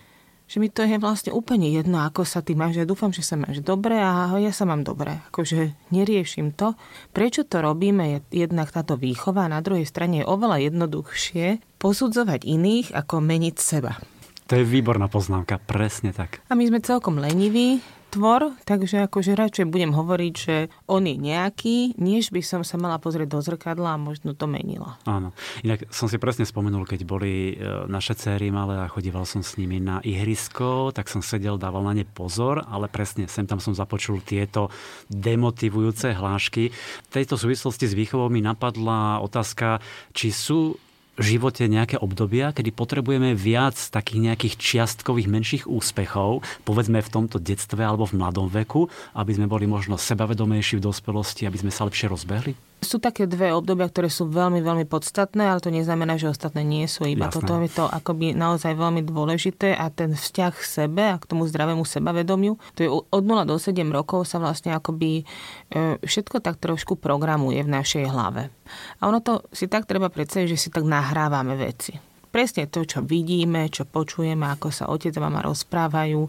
Že 0.48 0.56
mi 0.64 0.68
to 0.72 0.80
je 0.80 0.96
vlastne 0.96 1.28
úplne 1.36 1.68
jedno, 1.68 2.00
ako 2.00 2.24
sa 2.24 2.40
ty 2.40 2.56
máš. 2.56 2.80
Ja 2.80 2.88
dúfam, 2.88 3.12
že 3.12 3.20
sa 3.20 3.36
máš 3.36 3.60
dobre 3.60 4.00
a 4.00 4.32
ja 4.40 4.48
sa 4.48 4.64
mám 4.64 4.80
dobre. 4.80 5.20
Akože 5.28 5.76
neriešim 5.92 6.56
to. 6.56 6.72
Prečo 7.12 7.44
to 7.44 7.60
robíme 7.60 8.16
je 8.16 8.48
jednak 8.48 8.72
táto 8.72 8.96
výchova 8.96 9.44
a 9.44 9.52
na 9.52 9.60
druhej 9.60 9.84
strane 9.84 10.24
je 10.24 10.30
oveľa 10.30 10.72
jednoduchšie 10.72 11.76
posudzovať 11.76 12.48
iných, 12.48 12.96
ako 12.96 13.20
meniť 13.20 13.56
seba. 13.60 14.00
To 14.48 14.56
je 14.56 14.64
výborná 14.64 15.12
poznámka, 15.12 15.60
presne 15.60 16.16
tak. 16.16 16.40
A 16.48 16.56
my 16.56 16.64
sme 16.64 16.80
celkom 16.80 17.20
leniví, 17.20 17.84
tvor, 18.08 18.56
takže 18.64 19.04
akože 19.06 19.36
radšej 19.36 19.66
budem 19.68 19.92
hovoriť, 19.92 20.34
že 20.34 20.56
on 20.88 21.04
je 21.04 21.16
nejaký, 21.16 21.94
než 22.00 22.32
by 22.32 22.40
som 22.40 22.60
sa 22.64 22.80
mala 22.80 22.96
pozrieť 22.96 23.28
do 23.36 23.40
zrkadla 23.44 23.94
a 23.94 24.00
možno 24.00 24.32
to 24.32 24.48
menila. 24.48 24.96
Áno. 25.04 25.36
Inak 25.62 25.92
som 25.92 26.08
si 26.08 26.16
presne 26.16 26.48
spomenul, 26.48 26.88
keď 26.88 27.04
boli 27.04 27.54
e, 27.54 27.84
naše 27.86 28.16
céry 28.16 28.48
malé 28.48 28.80
a 28.80 28.90
chodíval 28.90 29.28
som 29.28 29.44
s 29.44 29.60
nimi 29.60 29.78
na 29.78 30.00
ihrisko, 30.00 30.90
tak 30.96 31.12
som 31.12 31.20
sedel, 31.20 31.60
dával 31.60 31.84
na 31.84 31.92
ne 31.92 32.08
pozor, 32.08 32.64
ale 32.64 32.88
presne 32.88 33.28
sem 33.28 33.44
tam 33.44 33.60
som 33.60 33.76
započul 33.76 34.24
tieto 34.24 34.72
demotivujúce 35.12 36.16
hlášky. 36.16 36.72
V 36.72 37.10
tejto 37.12 37.36
súvislosti 37.36 37.86
s 37.86 37.94
výchovou 37.94 38.32
mi 38.32 38.40
napadla 38.40 39.20
otázka, 39.20 39.84
či 40.16 40.32
sú 40.32 40.80
živote 41.18 41.66
nejaké 41.66 41.98
obdobia, 41.98 42.54
kedy 42.54 42.70
potrebujeme 42.74 43.34
viac 43.34 43.74
takých 43.74 44.32
nejakých 44.32 44.54
čiastkových 44.58 45.28
menších 45.28 45.64
úspechov, 45.66 46.46
povedzme 46.62 47.02
v 47.02 47.12
tomto 47.12 47.42
detstve 47.42 47.82
alebo 47.82 48.06
v 48.06 48.18
mladom 48.18 48.46
veku, 48.46 48.86
aby 49.14 49.34
sme 49.34 49.50
boli 49.50 49.66
možno 49.66 49.98
sebavedomejší 49.98 50.78
v 50.78 50.86
dospelosti, 50.86 51.44
aby 51.46 51.58
sme 51.58 51.74
sa 51.74 51.86
lepšie 51.86 52.10
rozbehli? 52.10 52.67
Sú 52.78 53.02
také 53.02 53.26
dve 53.26 53.50
obdobia, 53.50 53.90
ktoré 53.90 54.06
sú 54.06 54.30
veľmi, 54.30 54.62
veľmi 54.62 54.86
podstatné, 54.86 55.50
ale 55.50 55.58
to 55.58 55.74
neznamená, 55.74 56.14
že 56.14 56.30
ostatné 56.30 56.62
nie 56.62 56.86
sú. 56.86 57.04
Iba 57.04 57.26
Jasné. 57.28 57.36
toto 57.42 57.52
je 57.58 57.70
to 57.74 57.84
akoby 57.90 58.32
naozaj 58.38 58.78
veľmi 58.78 59.02
dôležité 59.02 59.74
a 59.74 59.90
ten 59.90 60.14
vzťah 60.14 60.52
k 60.54 60.62
sebe 60.62 61.02
a 61.02 61.18
k 61.18 61.28
tomu 61.28 61.50
zdravému 61.50 61.82
sebavedomiu, 61.82 62.54
to 62.78 62.80
je 62.82 62.88
od 62.90 63.22
0 63.26 63.44
do 63.44 63.58
7 63.58 63.82
rokov 63.90 64.30
sa 64.30 64.38
vlastne 64.38 64.72
akoby 64.72 65.22
e, 65.22 65.98
všetko 66.00 66.38
tak 66.38 66.62
trošku 66.62 66.94
programuje 66.96 67.60
v 67.66 67.70
našej 67.70 68.04
hlave. 68.08 68.54
A 69.02 69.10
ono 69.10 69.18
to 69.18 69.42
si 69.50 69.66
tak 69.66 69.90
treba 69.90 70.06
predstaviť, 70.06 70.54
že 70.54 70.58
si 70.58 70.68
tak 70.70 70.86
nahrávame 70.86 71.58
veci 71.58 72.07
presne 72.38 72.70
to, 72.70 72.86
čo 72.86 73.02
vidíme, 73.02 73.66
čo 73.66 73.82
počujeme, 73.82 74.46
ako 74.46 74.70
sa 74.70 74.86
otec 74.86 75.10
a 75.18 75.26
mama 75.26 75.42
rozprávajú. 75.42 76.22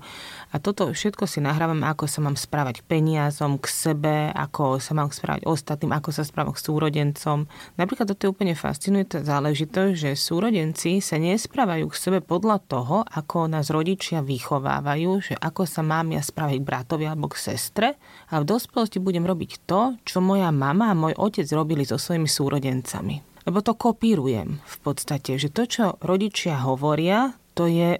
A 0.50 0.58
toto 0.58 0.90
všetko 0.90 1.30
si 1.30 1.38
nahrávame, 1.38 1.86
ako 1.86 2.10
sa 2.10 2.26
mám 2.26 2.34
správať 2.34 2.82
k 2.82 2.98
peniazom, 2.98 3.62
k 3.62 3.70
sebe, 3.70 4.34
ako 4.34 4.82
sa 4.82 4.98
mám 4.98 5.14
správať 5.14 5.46
ostatným, 5.46 5.94
ako 5.94 6.10
sa 6.10 6.26
správam 6.26 6.58
k 6.58 6.66
súrodencom. 6.66 7.46
Napríklad 7.78 8.10
toto 8.10 8.26
je 8.26 8.34
úplne 8.34 8.58
fascinujúca 8.58 9.22
záležitosť, 9.22 9.94
že 9.94 10.10
súrodenci 10.18 10.98
sa 10.98 11.22
nesprávajú 11.22 11.86
k 11.94 12.00
sebe 12.02 12.20
podľa 12.26 12.58
toho, 12.66 13.06
ako 13.06 13.46
nás 13.46 13.70
rodičia 13.70 14.26
vychovávajú, 14.26 15.12
že 15.22 15.38
ako 15.38 15.70
sa 15.70 15.86
mám 15.86 16.10
ja 16.10 16.26
správať 16.26 16.58
k 16.58 16.66
bratovi 16.66 17.06
alebo 17.06 17.30
k 17.30 17.54
sestre. 17.54 18.02
A 18.34 18.42
v 18.42 18.50
dospelosti 18.50 18.98
budem 18.98 19.30
robiť 19.30 19.62
to, 19.70 19.94
čo 20.02 20.26
moja 20.26 20.50
mama 20.50 20.90
a 20.90 20.98
môj 20.98 21.14
otec 21.22 21.46
robili 21.54 21.86
so 21.86 22.02
svojimi 22.02 22.26
súrodencami 22.26 23.29
lebo 23.48 23.64
to 23.64 23.76
kopírujem 23.76 24.60
v 24.60 24.78
podstate, 24.84 25.40
že 25.40 25.54
to, 25.54 25.64
čo 25.70 25.84
rodičia 26.04 26.64
hovoria, 26.64 27.36
to 27.56 27.68
je 27.68 28.00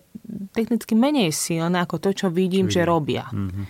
technicky 0.56 0.96
menej 0.96 1.36
silné 1.36 1.84
ako 1.84 2.00
to, 2.00 2.10
čo 2.16 2.28
vidím, 2.32 2.72
čo 2.72 2.84
že 2.84 2.88
robia. 2.88 3.28
Mm-hmm. 3.28 3.66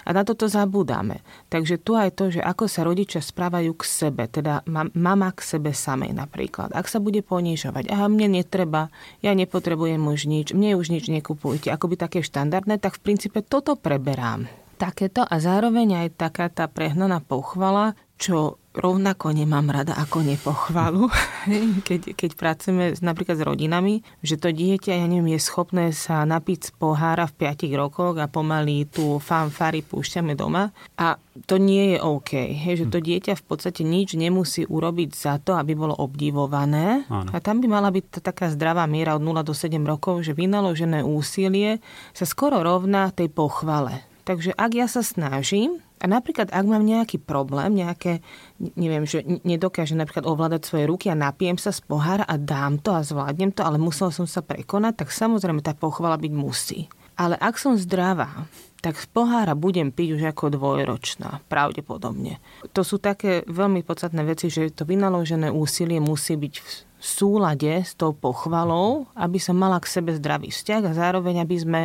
A 0.00 0.16
na 0.16 0.24
toto 0.24 0.48
zabudáme. 0.48 1.20
Takže 1.52 1.76
tu 1.78 1.92
aj 1.92 2.16
to, 2.16 2.32
že 2.32 2.40
ako 2.40 2.64
sa 2.66 2.82
rodičia 2.88 3.20
správajú 3.20 3.76
k 3.76 3.84
sebe, 3.84 4.24
teda 4.26 4.64
mama 4.96 5.30
k 5.30 5.40
sebe 5.44 5.76
samej 5.76 6.16
napríklad. 6.16 6.72
Ak 6.72 6.88
sa 6.88 6.98
bude 6.98 7.20
ponižovať, 7.20 7.92
a 7.92 8.08
mne 8.08 8.40
netreba, 8.40 8.88
ja 9.20 9.36
nepotrebujem 9.36 10.00
už 10.00 10.24
nič, 10.24 10.46
mne 10.56 10.80
už 10.80 10.88
nič 10.90 11.12
nekupujte, 11.12 11.68
akoby 11.68 12.00
také 12.00 12.18
štandardné, 12.24 12.80
tak 12.80 12.96
v 12.96 13.12
princípe 13.12 13.44
toto 13.44 13.76
preberám. 13.76 14.48
Takéto 14.80 15.20
a 15.20 15.36
zároveň 15.36 16.08
aj 16.08 16.16
taká 16.16 16.48
tá 16.48 16.64
prehnaná 16.64 17.20
pochvala, 17.20 17.92
čo 18.16 18.59
rovnako 18.70 19.34
nemám 19.34 19.66
rada 19.66 19.98
ako 19.98 20.22
nepochvalu, 20.22 21.10
keď, 21.88 22.14
keď 22.14 22.30
pracujeme 22.38 22.94
napríklad 23.02 23.36
s 23.38 23.46
rodinami, 23.46 24.06
že 24.22 24.38
to 24.38 24.54
dieťa, 24.54 24.94
ja 24.94 25.06
neviem, 25.10 25.34
je 25.34 25.40
schopné 25.42 25.90
sa 25.90 26.22
napiť 26.22 26.70
z 26.70 26.70
pohára 26.78 27.26
v 27.26 27.50
5 27.50 27.66
rokoch 27.74 28.14
a 28.22 28.30
pomaly 28.30 28.86
tú 28.86 29.18
fanfary 29.18 29.82
púšťame 29.82 30.38
doma 30.38 30.70
a 30.94 31.18
to 31.48 31.56
nie 31.56 31.96
je 31.96 31.98
OK. 32.02 32.30
Hej, 32.36 32.84
že 32.84 32.86
to 32.92 32.98
dieťa 33.00 33.32
v 33.38 33.44
podstate 33.46 33.80
nič 33.82 34.14
nemusí 34.14 34.68
urobiť 34.68 35.10
za 35.16 35.40
to, 35.40 35.56
aby 35.56 35.72
bolo 35.72 35.96
obdivované. 35.96 37.08
Áno. 37.08 37.32
A 37.32 37.38
tam 37.40 37.64
by 37.64 37.66
mala 37.70 37.88
byť 37.88 38.20
taká 38.20 38.52
zdravá 38.52 38.84
miera 38.84 39.16
od 39.16 39.24
0 39.24 39.40
do 39.40 39.54
7 39.56 39.80
rokov, 39.82 40.20
že 40.26 40.36
vynaložené 40.36 41.00
úsilie 41.00 41.80
sa 42.12 42.28
skoro 42.28 42.60
rovná 42.60 43.08
tej 43.10 43.32
pochvale. 43.32 44.04
Takže 44.28 44.52
ak 44.52 44.70
ja 44.76 44.86
sa 44.86 45.00
snažím, 45.00 45.80
a 46.00 46.08
napríklad, 46.08 46.48
ak 46.48 46.64
mám 46.64 46.80
nejaký 46.80 47.20
problém, 47.20 47.76
nejaké, 47.76 48.24
neviem, 48.56 49.04
že 49.04 49.20
nedokážem 49.44 50.00
napríklad 50.00 50.24
ovládať 50.24 50.64
svoje 50.64 50.88
ruky 50.88 51.12
a 51.12 51.14
napijem 51.14 51.60
sa 51.60 51.76
z 51.76 51.84
pohára 51.84 52.24
a 52.24 52.40
dám 52.40 52.80
to 52.80 52.96
a 52.96 53.04
zvládnem 53.04 53.52
to, 53.52 53.60
ale 53.60 53.76
musel 53.76 54.08
som 54.08 54.24
sa 54.24 54.40
prekonať, 54.40 55.04
tak 55.04 55.12
samozrejme 55.12 55.60
tá 55.60 55.76
pochvala 55.76 56.16
byť 56.16 56.32
musí. 56.32 56.88
Ale 57.20 57.36
ak 57.36 57.60
som 57.60 57.76
zdravá, 57.76 58.48
tak 58.80 58.96
z 58.96 59.04
pohára 59.12 59.52
budem 59.52 59.92
piť 59.92 60.16
už 60.16 60.22
ako 60.32 60.56
dvojročná, 60.56 61.44
pravdepodobne. 61.52 62.40
To 62.72 62.80
sú 62.80 62.96
také 62.96 63.44
veľmi 63.44 63.84
podstatné 63.84 64.24
veci, 64.24 64.48
že 64.48 64.72
to 64.72 64.88
vynaložené 64.88 65.52
úsilie 65.52 66.00
musí 66.00 66.40
byť 66.40 66.54
súlade 67.00 67.80
s 67.80 67.96
tou 67.96 68.12
pochvalou, 68.12 69.08
aby 69.16 69.40
som 69.40 69.56
mala 69.56 69.80
k 69.80 69.88
sebe 69.88 70.12
zdravý 70.12 70.52
vzťah 70.52 70.82
a 70.84 70.96
zároveň, 70.96 71.42
aby 71.42 71.56
sme 71.56 71.80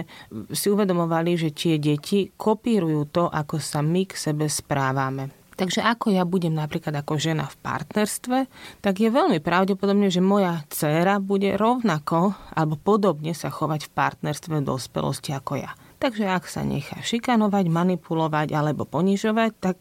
si 0.51 0.67
uvedomovali, 0.67 1.39
že 1.39 1.55
tie 1.55 1.79
deti 1.79 2.29
kopírujú 2.35 3.07
to, 3.09 3.23
ako 3.31 3.57
sa 3.57 3.79
my 3.79 4.03
k 4.05 4.13
sebe 4.13 4.45
správame. 4.51 5.31
Takže 5.55 5.79
ako 5.79 6.11
ja 6.11 6.27
budem 6.27 6.51
napríklad 6.51 6.91
ako 6.99 7.15
žena 7.15 7.47
v 7.47 7.55
partnerstve, 7.63 8.37
tak 8.83 8.99
je 8.99 9.07
veľmi 9.07 9.39
pravdepodobné, 9.39 10.11
že 10.11 10.19
moja 10.19 10.67
dcéra 10.67 11.23
bude 11.23 11.55
rovnako 11.55 12.35
alebo 12.51 12.75
podobne 12.75 13.31
sa 13.31 13.47
chovať 13.47 13.87
v 13.87 13.93
partnerstve 13.95 14.59
v 14.59 14.67
dospelosti 14.67 15.31
ako 15.31 15.63
ja. 15.63 15.71
Takže 16.03 16.27
ak 16.27 16.43
sa 16.51 16.67
nechá 16.67 16.99
šikanovať, 16.99 17.71
manipulovať 17.71 18.51
alebo 18.51 18.83
ponižovať, 18.83 19.51
tak 19.63 19.79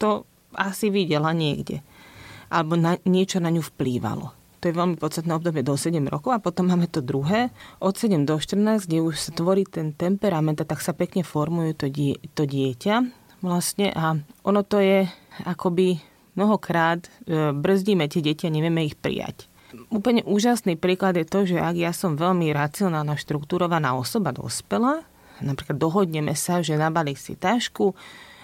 to 0.00 0.24
asi 0.56 0.88
videla 0.88 1.36
niekde. 1.36 1.84
Alebo 2.48 2.80
na, 2.80 2.96
niečo 3.04 3.44
na 3.44 3.52
ňu 3.52 3.60
vplývalo. 3.60 4.43
To 4.64 4.72
je 4.72 4.80
veľmi 4.80 4.96
podstatné 4.96 5.28
obdobie 5.36 5.60
do 5.60 5.76
7 5.76 5.92
rokov 6.08 6.32
a 6.32 6.40
potom 6.40 6.72
máme 6.72 6.88
to 6.88 7.04
druhé. 7.04 7.52
Od 7.84 7.92
7 7.92 8.24
do 8.24 8.40
14, 8.40 8.88
kde 8.88 9.04
už 9.04 9.20
sa 9.20 9.28
tvorí 9.36 9.68
ten 9.68 9.92
temperament 9.92 10.56
a 10.56 10.64
tak 10.64 10.80
sa 10.80 10.96
pekne 10.96 11.20
formuje 11.20 11.76
to, 11.76 11.92
die, 11.92 12.16
to 12.32 12.48
dieťa 12.48 13.04
vlastne. 13.44 13.92
A 13.92 14.16
ono 14.40 14.64
to 14.64 14.80
je 14.80 15.04
akoby 15.44 16.00
mnohokrát 16.32 17.04
e, 17.28 17.52
brzdíme 17.52 18.08
tie 18.08 18.24
deti 18.24 18.48
a 18.48 18.54
nevieme 18.56 18.88
ich 18.88 18.96
prijať. 18.96 19.52
Úplne 19.92 20.24
úžasný 20.24 20.80
príklad 20.80 21.20
je 21.20 21.28
to, 21.28 21.44
že 21.44 21.60
ak 21.60 21.76
ja 21.76 21.92
som 21.92 22.16
veľmi 22.16 22.48
racionálna, 22.56 23.20
štruktúrovaná 23.20 23.92
osoba 23.92 24.32
dospela, 24.32 25.04
napríklad 25.44 25.76
dohodneme 25.76 26.32
sa, 26.32 26.64
že 26.64 26.80
nabalí 26.80 27.20
si 27.20 27.36
tašku, 27.36 27.92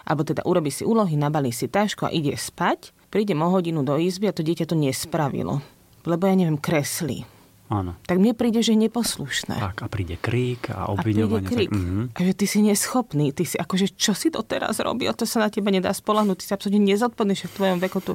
alebo 0.05 0.21
teda 0.21 0.45
urobí 0.45 0.69
si 0.69 0.85
úlohy, 0.85 1.17
nabalí 1.17 1.49
si 1.49 1.65
tašku 1.65 2.05
a 2.05 2.13
ide 2.13 2.37
spať, 2.37 2.93
prídem 3.09 3.41
o 3.41 3.49
hodinu 3.49 3.81
do 3.81 3.97
izby 3.97 4.29
a 4.29 4.37
to 4.37 4.45
dieťa 4.45 4.69
to 4.69 4.77
nespravilo 4.77 5.65
lebo 6.05 6.29
ja 6.29 6.35
neviem, 6.37 6.61
kreslí. 6.61 7.25
Áno. 7.71 7.95
Tak 8.03 8.19
mne 8.19 8.35
príde, 8.35 8.67
že 8.67 8.75
je 8.75 8.83
neposlušné. 8.91 9.55
Tak 9.55 9.87
a 9.87 9.87
príde 9.87 10.19
krík 10.19 10.75
a 10.75 10.91
obviňovanie. 10.91 11.47
A 11.47 11.51
príde 11.55 11.71
krík. 11.71 11.71
Tak, 11.71 11.79
uh-huh. 11.79 12.05
A 12.11 12.21
že 12.27 12.33
ty 12.35 12.47
si 12.51 12.59
neschopný, 12.67 13.31
ty 13.31 13.47
si 13.47 13.55
akože, 13.55 13.95
čo 13.95 14.11
si 14.11 14.35
to 14.35 14.43
teraz 14.43 14.83
robí? 14.83 15.07
A 15.07 15.15
to 15.15 15.23
sa 15.23 15.47
na 15.47 15.55
teba 15.55 15.71
nedá 15.71 15.95
spolahnúť, 15.95 16.43
ty 16.43 16.45
si 16.51 16.53
absolútne 16.53 16.83
nezodpovedný 16.83 17.39
v 17.39 17.55
tvojom 17.55 17.79
veku 17.79 17.99
tu. 18.03 18.13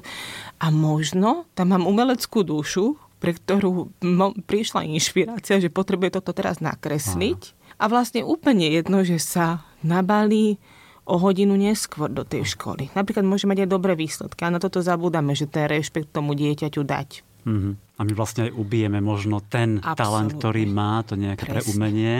A 0.60 0.68
možno 0.76 1.48
tam 1.56 1.72
mám 1.72 1.88
umeleckú 1.88 2.44
dušu, 2.44 3.00
pre 3.24 3.32
ktorú 3.32 3.96
mo- 4.04 4.36
prišla 4.44 4.84
inšpirácia, 4.92 5.64
že 5.64 5.72
potrebuje 5.72 6.20
toto 6.20 6.36
teraz 6.36 6.60
nakresliť. 6.60 7.40
Áno. 7.40 7.80
A 7.80 7.84
vlastne 7.88 8.28
úplne 8.28 8.68
jedno, 8.68 9.08
že 9.08 9.24
sa 9.24 9.64
nabalí 9.88 10.60
o 11.08 11.16
hodinu 11.16 11.56
neskôr 11.56 12.12
do 12.12 12.28
tej 12.28 12.44
školy. 12.60 12.92
Napríklad 12.92 13.24
môže 13.24 13.48
mať 13.48 13.64
aj 13.64 13.70
dobré 13.72 13.96
výsledky 13.96 14.44
a 14.44 14.52
na 14.52 14.60
toto 14.60 14.84
zabúdame, 14.84 15.32
že 15.32 15.48
ten 15.48 15.72
rešpekt 15.72 16.12
tomu 16.12 16.36
dieťaťu 16.36 16.84
dať. 16.84 17.24
Mm-hmm. 17.46 17.74
A 17.96 18.02
my 18.04 18.12
vlastne 18.12 18.50
aj 18.50 18.58
ubijeme 18.58 19.00
možno 19.00 19.40
ten 19.40 19.80
Absolutne. 19.80 19.96
talent, 19.96 20.32
ktorý 20.36 20.64
má, 20.68 21.06
to 21.08 21.16
nejaké 21.16 21.48
Presne. 21.48 21.56
preumenie 21.62 22.16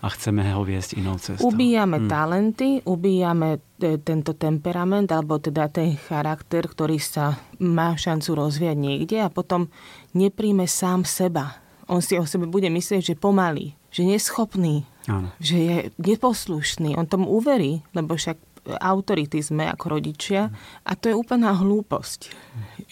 a 0.00 0.06
chceme 0.08 0.40
ho 0.40 0.62
viesť 0.64 0.96
inou 0.96 1.20
cestou. 1.20 1.52
Ubíjame 1.52 2.00
mm. 2.00 2.08
talenty, 2.08 2.80
ubíjame 2.86 3.60
e, 3.76 3.98
tento 4.00 4.32
temperament, 4.38 5.10
alebo 5.12 5.36
teda 5.36 5.68
ten 5.68 5.98
charakter, 5.98 6.64
ktorý 6.64 6.96
sa 6.96 7.36
má 7.60 7.92
šancu 7.98 8.38
rozvíjať 8.38 8.76
niekde 8.78 9.18
a 9.20 9.28
potom 9.28 9.68
nepríjme 10.16 10.64
sám 10.64 11.04
seba. 11.04 11.60
On 11.90 12.00
si 12.00 12.16
o 12.16 12.24
sebe 12.24 12.48
bude 12.48 12.72
myslieť, 12.72 13.12
že 13.12 13.20
pomalý, 13.20 13.76
že 13.92 14.08
neschopný, 14.08 14.88
Áno. 15.04 15.28
že 15.42 15.56
je 15.58 15.76
neposlušný. 16.00 16.96
On 16.96 17.04
tomu 17.04 17.28
uverí, 17.36 17.84
lebo 17.92 18.16
však 18.16 18.47
autority 18.76 19.40
sme 19.40 19.64
ako 19.64 19.96
rodičia 19.96 20.52
a 20.84 20.92
to 20.92 21.08
je 21.08 21.16
úplná 21.16 21.56
hlúposť. 21.56 22.28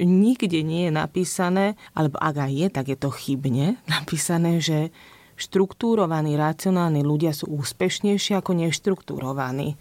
Nikde 0.00 0.64
nie 0.64 0.88
je 0.88 0.92
napísané, 0.92 1.76
alebo 1.92 2.16
ak 2.16 2.48
aj 2.48 2.52
je, 2.52 2.66
tak 2.72 2.86
je 2.88 2.96
to 2.96 3.10
chybne 3.12 3.76
napísané, 3.96 4.64
že 4.64 4.88
štruktúrovaní, 5.36 6.34
racionálni 6.40 7.04
ľudia 7.04 7.36
sú 7.36 7.52
úspešnejší 7.52 8.40
ako 8.40 8.56
neštruktúrovaní, 8.56 9.76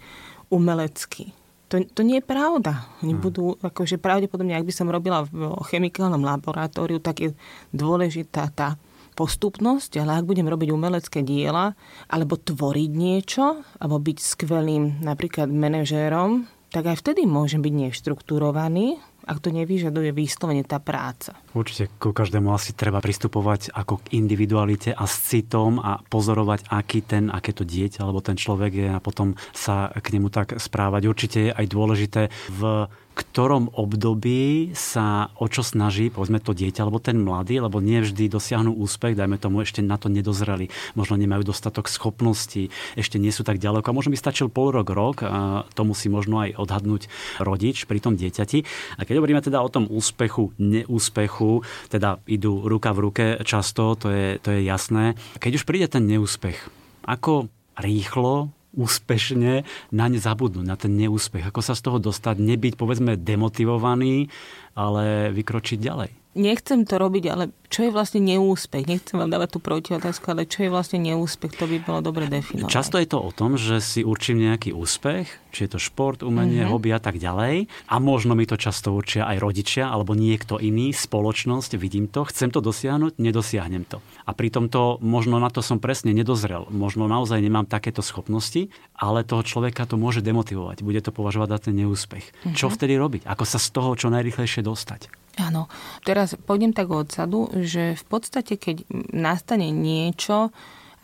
umeleckí. 0.52 1.32
To, 1.74 1.82
to 1.82 2.02
nie 2.06 2.22
je 2.22 2.30
pravda. 2.30 2.86
Oni 3.02 3.18
hmm. 3.18 3.24
budú, 3.24 3.58
akože 3.58 3.98
pravdepodobne, 3.98 4.54
ak 4.54 4.68
by 4.70 4.74
som 4.76 4.92
robila 4.92 5.26
v 5.26 5.50
chemikálnom 5.72 6.22
laboratóriu, 6.22 7.02
tak 7.02 7.26
je 7.26 7.30
dôležitá 7.74 8.54
tá 8.54 8.78
postupnosť, 9.16 10.04
ale 10.04 10.20
ak 10.20 10.28
budem 10.28 10.46
robiť 10.46 10.70
umelecké 10.76 11.24
diela, 11.24 11.74
alebo 12.12 12.36
tvoriť 12.36 12.92
niečo, 12.92 13.64
alebo 13.80 13.98
byť 14.04 14.18
skvelým 14.20 15.00
napríklad 15.02 15.48
manažérom, 15.48 16.52
tak 16.76 16.92
aj 16.92 17.00
vtedy 17.00 17.24
môžem 17.24 17.64
byť 17.64 17.72
neštruktúrovaný, 17.72 19.00
ak 19.26 19.42
to 19.42 19.50
nevyžaduje 19.50 20.12
vyslovene 20.12 20.62
tá 20.68 20.78
práca. 20.78 21.34
Určite 21.56 21.90
ku 21.98 22.12
každému 22.12 22.52
asi 22.52 22.76
treba 22.78 23.00
pristupovať 23.02 23.74
ako 23.74 24.04
k 24.04 24.20
individualite 24.20 24.92
a 24.92 25.08
s 25.08 25.18
citom 25.32 25.82
a 25.82 26.04
pozorovať, 26.12 26.68
aký 26.70 27.02
ten, 27.02 27.32
aké 27.34 27.56
to 27.56 27.66
dieťa 27.66 28.06
alebo 28.06 28.22
ten 28.22 28.38
človek 28.38 28.72
je 28.76 28.90
a 28.92 29.00
potom 29.00 29.34
sa 29.56 29.90
k 29.96 30.20
nemu 30.20 30.28
tak 30.30 30.60
správať. 30.60 31.02
Určite 31.10 31.40
je 31.50 31.52
aj 31.56 31.66
dôležité 31.66 32.22
v 32.54 32.92
ktorom 33.16 33.72
období 33.72 34.76
sa 34.76 35.32
o 35.40 35.48
čo 35.48 35.64
snaží, 35.64 36.12
povedzme 36.12 36.44
to 36.44 36.52
dieťa 36.52 36.84
alebo 36.84 37.00
ten 37.00 37.16
mladý, 37.16 37.64
lebo 37.64 37.80
nie 37.80 38.04
vždy 38.04 38.28
dosiahnu 38.28 38.76
úspech, 38.76 39.16
dajme 39.16 39.40
tomu 39.40 39.64
ešte 39.64 39.80
na 39.80 39.96
to 39.96 40.12
nedozreli, 40.12 40.68
možno 41.00 41.16
nemajú 41.16 41.48
dostatok 41.48 41.88
schopností, 41.88 42.70
ešte 43.00 43.16
nie 43.16 43.32
sú 43.32 43.48
tak 43.48 43.64
ďaleko 43.64 43.88
a 43.88 43.96
možno 43.96 44.12
by 44.12 44.20
stačil 44.20 44.52
pol 44.52 44.76
rok, 44.76 44.92
rok 44.92 45.24
a 45.24 45.64
to 45.72 45.88
musí 45.88 46.12
možno 46.12 46.44
aj 46.44 46.60
odhadnúť 46.60 47.08
rodič 47.40 47.88
pri 47.88 48.04
tom 48.04 48.20
dieťati. 48.20 48.68
A 49.00 49.08
keď 49.08 49.24
hovoríme 49.24 49.40
teda 49.40 49.64
o 49.64 49.72
tom 49.72 49.88
úspechu, 49.88 50.52
neúspechu, 50.60 51.64
teda 51.88 52.20
idú 52.28 52.68
ruka 52.68 52.92
v 52.92 53.00
ruke 53.00 53.26
často, 53.48 53.96
to 53.96 54.12
je, 54.12 54.28
to 54.44 54.52
je 54.52 54.68
jasné. 54.68 55.16
Keď 55.40 55.64
už 55.64 55.64
príde 55.64 55.88
ten 55.88 56.04
neúspech, 56.04 56.60
ako 57.08 57.48
rýchlo 57.80 58.52
úspešne 58.76 59.64
naň 59.96 60.12
zabudnúť, 60.20 60.66
na 60.68 60.76
ten 60.76 60.94
neúspech. 61.00 61.48
Ako 61.50 61.64
sa 61.64 61.74
z 61.74 61.84
toho 61.88 61.98
dostať, 61.98 62.44
nebyť 62.44 62.74
povedzme 62.76 63.16
demotivovaný, 63.16 64.28
ale 64.76 65.32
vykročiť 65.32 65.80
ďalej 65.80 66.25
nechcem 66.36 66.84
to 66.84 67.00
robiť, 67.00 67.24
ale 67.32 67.50
čo 67.72 67.88
je 67.88 67.92
vlastne 67.92 68.22
neúspech? 68.22 68.86
Nechcem 68.86 69.18
vám 69.18 69.32
dávať 69.32 69.58
tú 69.58 69.60
protiotázku, 69.60 70.32
ale 70.32 70.46
čo 70.46 70.68
je 70.68 70.70
vlastne 70.70 71.02
neúspech? 71.02 71.58
To 71.58 71.66
by 71.66 71.78
bolo 71.82 72.00
dobre 72.00 72.30
definovať. 72.30 72.72
Často 72.72 73.02
je 73.02 73.08
to 73.10 73.20
o 73.20 73.32
tom, 73.34 73.58
že 73.58 73.82
si 73.82 74.06
určím 74.06 74.44
nejaký 74.44 74.72
úspech, 74.72 75.28
či 75.50 75.60
je 75.66 75.76
to 75.76 75.80
šport, 75.82 76.22
umenie, 76.22 76.62
mm-hmm. 76.64 76.72
hobby 76.72 76.94
a 76.94 77.02
tak 77.02 77.18
ďalej. 77.18 77.68
A 77.90 77.96
možno 77.98 78.38
mi 78.38 78.46
to 78.46 78.60
často 78.60 78.94
určia 78.94 79.26
aj 79.26 79.42
rodičia 79.42 79.90
alebo 79.90 80.14
niekto 80.14 80.62
iný, 80.62 80.94
spoločnosť, 80.94 81.80
vidím 81.80 82.06
to, 82.12 82.28
chcem 82.30 82.54
to 82.54 82.62
dosiahnuť, 82.62 83.18
nedosiahnem 83.18 83.84
to. 83.88 84.00
A 84.28 84.32
pritom 84.36 84.70
to, 84.70 85.02
možno 85.02 85.42
na 85.42 85.50
to 85.50 85.66
som 85.66 85.82
presne 85.82 86.14
nedozrel. 86.14 86.70
Možno 86.70 87.10
naozaj 87.10 87.42
nemám 87.42 87.66
takéto 87.66 88.06
schopnosti, 88.06 88.70
ale 88.94 89.26
toho 89.26 89.42
človeka 89.42 89.90
to 89.90 89.98
môže 89.98 90.22
demotivovať. 90.22 90.86
Bude 90.86 91.02
to 91.02 91.10
považovať 91.10 91.50
za 91.50 91.60
ten 91.72 91.74
neúspech. 91.82 92.26
Mm-hmm. 92.30 92.56
Čo 92.56 92.70
vtedy 92.72 92.96
robiť? 92.96 93.26
Ako 93.26 93.44
sa 93.44 93.58
z 93.58 93.68
toho 93.74 93.98
čo 93.98 94.14
najrychlejšie 94.14 94.62
dostať? 94.62 95.25
Áno. 95.36 95.68
Teraz 96.08 96.38
pôjdem 96.48 96.72
tak 96.72 96.88
odzadu, 96.88 97.52
že 97.60 98.00
v 98.00 98.06
podstate, 98.08 98.56
keď 98.56 98.88
nastane 99.12 99.68
niečo, 99.72 100.56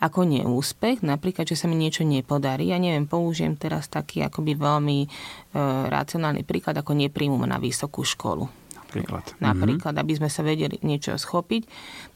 ako 0.02 0.26
neúspech, 0.26 1.06
napríklad, 1.06 1.46
že 1.46 1.54
sa 1.54 1.70
mi 1.70 1.78
niečo 1.78 2.02
nepodarí. 2.02 2.74
Ja 2.74 2.82
neviem, 2.82 3.06
použijem 3.06 3.54
teraz 3.54 3.86
taký 3.86 4.26
akoby 4.26 4.58
veľmi 4.58 4.98
e, 5.06 5.08
racionálny 5.86 6.42
príklad, 6.42 6.74
ako 6.74 6.98
nepríjmu 6.98 7.46
na 7.46 7.62
vysokú 7.62 8.02
školu. 8.02 8.50
Napríklad. 8.74 9.24
Napríklad, 9.38 9.94
aby 9.94 10.12
sme 10.18 10.28
sa 10.28 10.42
vedeli 10.42 10.76
niečo 10.82 11.14
schopiť. 11.14 11.64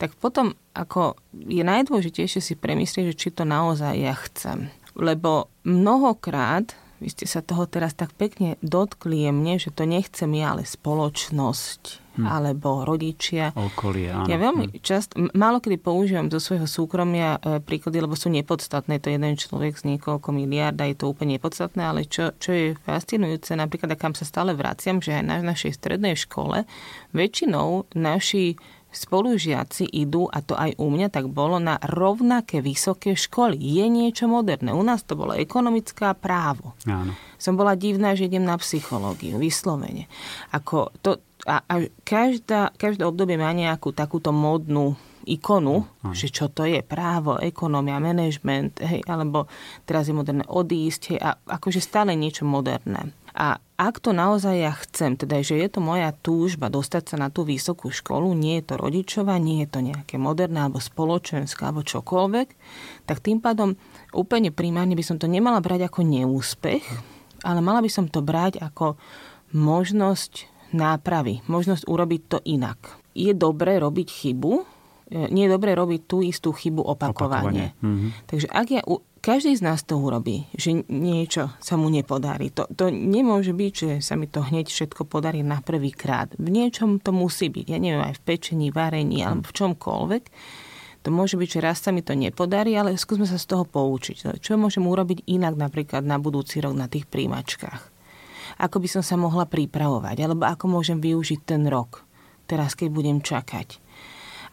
Tak 0.02 0.18
potom 0.18 0.58
ako 0.74 1.14
je 1.32 1.62
najdôležitejšie 1.62 2.42
si 2.42 2.54
premyslieť, 2.58 3.14
že 3.14 3.18
či 3.18 3.28
to 3.30 3.46
naozaj 3.46 3.94
ja 3.94 4.18
chcem. 4.18 4.68
Lebo 4.98 5.48
mnohokrát 5.62 6.74
vy 6.96 7.12
ste 7.12 7.28
sa 7.28 7.44
toho 7.44 7.68
teraz 7.68 7.92
tak 7.92 8.16
pekne 8.16 8.56
dotkli 8.64 9.28
jemne, 9.28 9.60
že 9.60 9.68
to 9.68 9.84
nechcem 9.84 10.32
ja, 10.32 10.56
ale 10.56 10.64
spoločnosť, 10.64 12.05
hm. 12.16 12.26
alebo 12.26 12.82
rodičia. 12.82 13.52
Okolie, 13.52 14.10
áno. 14.10 14.26
Ja 14.26 14.40
veľmi 14.40 14.72
hm. 14.72 14.80
často, 14.80 15.12
málo 15.36 15.60
kedy 15.60 15.76
používam 15.78 16.32
zo 16.32 16.40
svojho 16.40 16.64
súkromia 16.64 17.36
e, 17.38 17.60
príklady, 17.60 18.00
lebo 18.00 18.16
sú 18.16 18.32
nepodstatné. 18.32 18.98
To 19.04 19.12
je 19.12 19.20
jeden 19.20 19.34
človek 19.36 19.76
z 19.76 19.96
niekoľko 19.96 20.32
miliárd 20.32 20.78
je 20.86 20.96
to 20.96 21.10
úplne 21.10 21.36
nepodstatné, 21.36 21.82
ale 21.82 22.06
čo, 22.06 22.32
čo 22.38 22.50
je 22.54 22.66
fascinujúce, 22.86 23.52
napríklad, 23.58 23.92
a 23.92 24.00
kam 24.00 24.14
sa 24.14 24.22
stále 24.22 24.54
vraciam, 24.54 25.02
že 25.02 25.18
aj 25.18 25.24
na 25.26 25.36
našej 25.42 25.76
strednej 25.76 26.14
škole 26.16 26.64
väčšinou 27.12 27.90
naši 27.98 28.56
spolužiaci 28.96 29.92
idú, 29.92 30.24
a 30.32 30.40
to 30.40 30.56
aj 30.56 30.80
u 30.80 30.88
mňa 30.88 31.12
tak 31.12 31.28
bolo, 31.28 31.60
na 31.60 31.76
rovnaké 31.84 32.64
vysoké 32.64 33.12
školy. 33.12 33.60
Je 33.60 33.84
niečo 33.92 34.24
moderné. 34.24 34.72
U 34.72 34.80
nás 34.80 35.04
to 35.04 35.18
bolo 35.18 35.36
ekonomická 35.36 36.16
právo. 36.16 36.72
Áno. 36.88 37.12
Som 37.36 37.60
bola 37.60 37.76
divná, 37.76 38.16
že 38.16 38.32
idem 38.32 38.48
na 38.48 38.56
psychológiu, 38.56 39.36
vyslovene. 39.36 40.08
Ako 40.56 40.88
to, 41.04 41.20
a, 41.46 41.62
a 41.62 41.74
každá, 42.02 42.74
každé 42.74 43.06
obdobie 43.06 43.38
má 43.38 43.54
nejakú 43.54 43.94
takúto 43.94 44.34
modnú 44.34 44.98
ikonu, 45.26 45.86
mm, 46.02 46.14
že 46.14 46.30
čo 46.30 46.46
to 46.50 46.66
je 46.66 46.82
právo, 46.82 47.38
ekonomia, 47.38 48.02
management, 48.02 48.82
hej, 48.82 49.02
alebo 49.06 49.50
teraz 49.86 50.06
je 50.06 50.14
moderné 50.14 50.46
odísť, 50.46 51.02
hej, 51.14 51.18
a 51.22 51.34
akože 51.34 51.82
stále 51.82 52.14
niečo 52.14 52.46
moderné. 52.46 53.10
A 53.36 53.60
ak 53.76 54.00
to 54.00 54.16
naozaj 54.16 54.56
ja 54.56 54.72
chcem, 54.72 55.12
teda 55.12 55.44
že 55.44 55.60
je 55.60 55.68
to 55.68 55.84
moja 55.84 56.08
túžba 56.16 56.72
dostať 56.72 57.02
sa 57.12 57.16
na 57.20 57.28
tú 57.28 57.44
vysokú 57.44 57.92
školu, 57.92 58.32
nie 58.32 58.62
je 58.62 58.72
to 58.72 58.74
rodičová, 58.80 59.36
nie 59.36 59.66
je 59.66 59.68
to 59.68 59.84
nejaké 59.84 60.16
moderné 60.16 60.64
alebo 60.64 60.80
spoločenské 60.80 61.60
alebo 61.68 61.84
čokoľvek, 61.84 62.48
tak 63.04 63.20
tým 63.20 63.44
pádom 63.44 63.76
úplne 64.16 64.48
primárne 64.48 64.96
by 64.96 65.04
som 65.04 65.20
to 65.20 65.28
nemala 65.28 65.60
brať 65.60 65.84
ako 65.92 66.00
neúspech, 66.00 66.84
ale 67.44 67.60
mala 67.60 67.84
by 67.84 67.90
som 67.92 68.08
to 68.08 68.24
brať 68.24 68.56
ako 68.56 68.96
možnosť 69.52 70.55
nápravy, 70.76 71.40
možnosť 71.48 71.88
urobiť 71.88 72.22
to 72.28 72.38
inak. 72.44 73.00
Je 73.16 73.32
dobré 73.32 73.80
robiť 73.80 74.08
chybu, 74.12 74.52
e, 75.08 75.32
nie 75.32 75.48
je 75.48 75.54
dobré 75.56 75.72
robiť 75.72 76.00
tú 76.04 76.20
istú 76.20 76.52
chybu 76.52 76.84
opakovane. 76.84 77.16
opakovane. 77.16 77.66
Mm-hmm. 77.80 78.10
Takže 78.28 78.46
ak 78.52 78.66
ja 78.68 78.82
každý 79.26 79.58
z 79.58 79.66
nás 79.66 79.82
to 79.82 79.98
urobí, 79.98 80.46
že 80.54 80.86
niečo 80.86 81.50
sa 81.58 81.74
mu 81.74 81.90
nepodarí. 81.90 82.54
To, 82.54 82.70
to 82.70 82.94
nemôže 82.94 83.50
byť, 83.50 83.72
že 83.74 83.90
sa 83.98 84.14
mi 84.14 84.30
to 84.30 84.38
hneď 84.38 84.70
všetko 84.70 85.02
podarí 85.02 85.42
na 85.42 85.58
prvý 85.58 85.90
krát. 85.90 86.30
V 86.38 86.46
niečom 86.46 87.02
to 87.02 87.10
musí 87.10 87.50
byť. 87.50 87.66
Ja 87.66 87.82
neviem, 87.82 88.06
aj 88.06 88.22
v 88.22 88.24
pečení, 88.28 88.70
varení 88.70 89.26
alebo 89.26 89.50
v 89.50 89.56
čomkoľvek. 89.58 90.22
To 91.02 91.08
môže 91.10 91.34
byť, 91.38 91.48
že 91.58 91.60
raz 91.62 91.82
sa 91.82 91.90
mi 91.90 92.06
to 92.06 92.14
nepodarí, 92.14 92.78
ale 92.78 92.94
skúsme 92.94 93.26
sa 93.26 93.38
z 93.38 93.50
toho 93.50 93.66
poučiť. 93.66 94.38
Čo 94.38 94.58
môžem 94.58 94.86
urobiť 94.86 95.26
inak 95.26 95.58
napríklad 95.58 96.06
na 96.06 96.22
budúci 96.22 96.62
rok 96.62 96.78
na 96.78 96.86
tých 96.86 97.10
príjmačkách? 97.10 97.95
Ako 98.56 98.80
by 98.80 98.88
som 98.88 99.02
sa 99.04 99.20
mohla 99.20 99.44
pripravovať? 99.44 100.16
Alebo 100.24 100.48
ako 100.48 100.80
môžem 100.80 101.00
využiť 101.00 101.40
ten 101.44 101.68
rok? 101.68 102.04
Teraz, 102.48 102.72
keď 102.72 102.88
budem 102.92 103.18
čakať. 103.20 103.82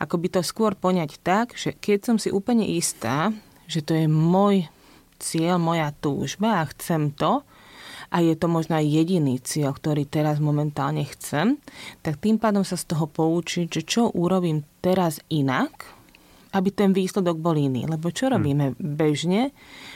Ako 0.01 0.19
by 0.19 0.27
to 0.33 0.41
skôr 0.43 0.75
poňať 0.75 1.21
tak, 1.23 1.55
že 1.55 1.71
keď 1.71 2.11
som 2.11 2.17
si 2.19 2.33
úplne 2.33 2.65
istá, 2.65 3.31
že 3.69 3.79
to 3.79 3.95
je 3.95 4.09
môj 4.09 4.67
cieľ, 5.21 5.55
moja 5.61 5.95
túžba 5.95 6.59
a 6.59 6.67
chcem 6.67 7.15
to, 7.15 7.45
a 8.13 8.21
je 8.21 8.37
to 8.37 8.45
možno 8.45 8.77
aj 8.77 8.85
jediný 8.85 9.41
cieľ, 9.41 9.73
ktorý 9.73 10.05
teraz 10.05 10.37
momentálne 10.37 11.01
chcem, 11.17 11.57
tak 12.05 12.21
tým 12.21 12.37
pádom 12.37 12.61
sa 12.61 12.77
z 12.77 12.93
toho 12.93 13.09
poučiť, 13.09 13.65
že 13.65 13.81
čo 13.81 14.13
urobím 14.13 14.61
teraz 14.85 15.17
inak, 15.33 15.89
aby 16.53 16.69
ten 16.69 16.93
výsledok 16.93 17.41
bol 17.41 17.57
iný. 17.57 17.89
Lebo 17.89 18.13
čo 18.13 18.29
hm. 18.29 18.31
robíme 18.37 18.65
bežne? 18.77 19.49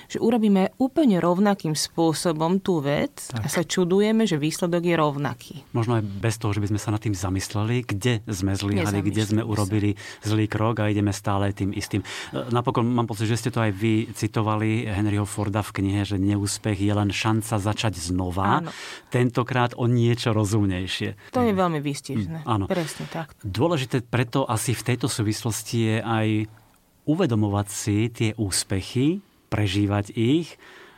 Že 0.08 0.18
urobíme 0.24 0.76
úplne 0.80 1.20
rovnakým 1.20 1.76
spôsobom 1.76 2.64
tú 2.64 2.80
vec 2.80 3.32
tak. 3.32 3.44
a 3.44 3.48
sa 3.48 3.62
čudujeme, 3.64 4.24
že 4.24 4.40
výsledok 4.40 4.84
je 4.84 4.96
rovnaký. 4.96 5.54
Možno 5.76 6.00
aj 6.00 6.04
bez 6.04 6.36
toho, 6.40 6.56
že 6.56 6.64
by 6.64 6.68
sme 6.72 6.80
sa 6.80 6.90
nad 6.96 7.02
tým 7.04 7.16
zamysleli, 7.16 7.84
kde 7.84 8.24
sme 8.28 8.56
zlyhali, 8.56 9.00
kde 9.04 9.24
sme 9.24 9.42
urobili 9.44 10.00
zlý 10.24 10.48
krok 10.48 10.84
a 10.84 10.90
ideme 10.90 11.12
stále 11.12 11.52
tým 11.52 11.76
istým. 11.76 12.02
E, 12.02 12.08
napokon 12.52 12.88
mám 12.88 13.06
pocit, 13.06 13.28
že 13.28 13.40
ste 13.40 13.50
to 13.52 13.60
aj 13.60 13.72
vy 13.76 14.10
citovali 14.16 14.88
Henryho 14.88 15.28
Forda 15.28 15.62
v 15.62 15.84
knihe, 15.84 16.02
že 16.08 16.16
neúspech 16.18 16.80
je 16.80 16.94
len 16.96 17.12
šanca 17.12 17.60
začať 17.60 18.00
znova. 18.00 18.64
Áno. 18.64 18.72
Tentokrát 19.12 19.76
o 19.76 19.86
niečo 19.86 20.32
rozumnejšie. 20.32 21.36
To 21.36 21.44
je 21.44 21.54
veľmi 21.54 21.80
výstižné. 21.84 22.48
Áno. 22.48 22.66
Presne 22.66 23.06
tak. 23.12 23.36
Dôležité 23.44 24.02
preto 24.04 24.48
asi 24.48 24.72
v 24.72 24.84
tejto 24.94 25.12
súvislosti 25.12 25.78
je 25.78 25.98
aj 26.00 26.28
uvedomovať 27.08 27.68
si 27.72 27.98
tie 28.12 28.30
úspechy, 28.36 29.24
prežívať 29.48 30.12
ich, 30.14 30.56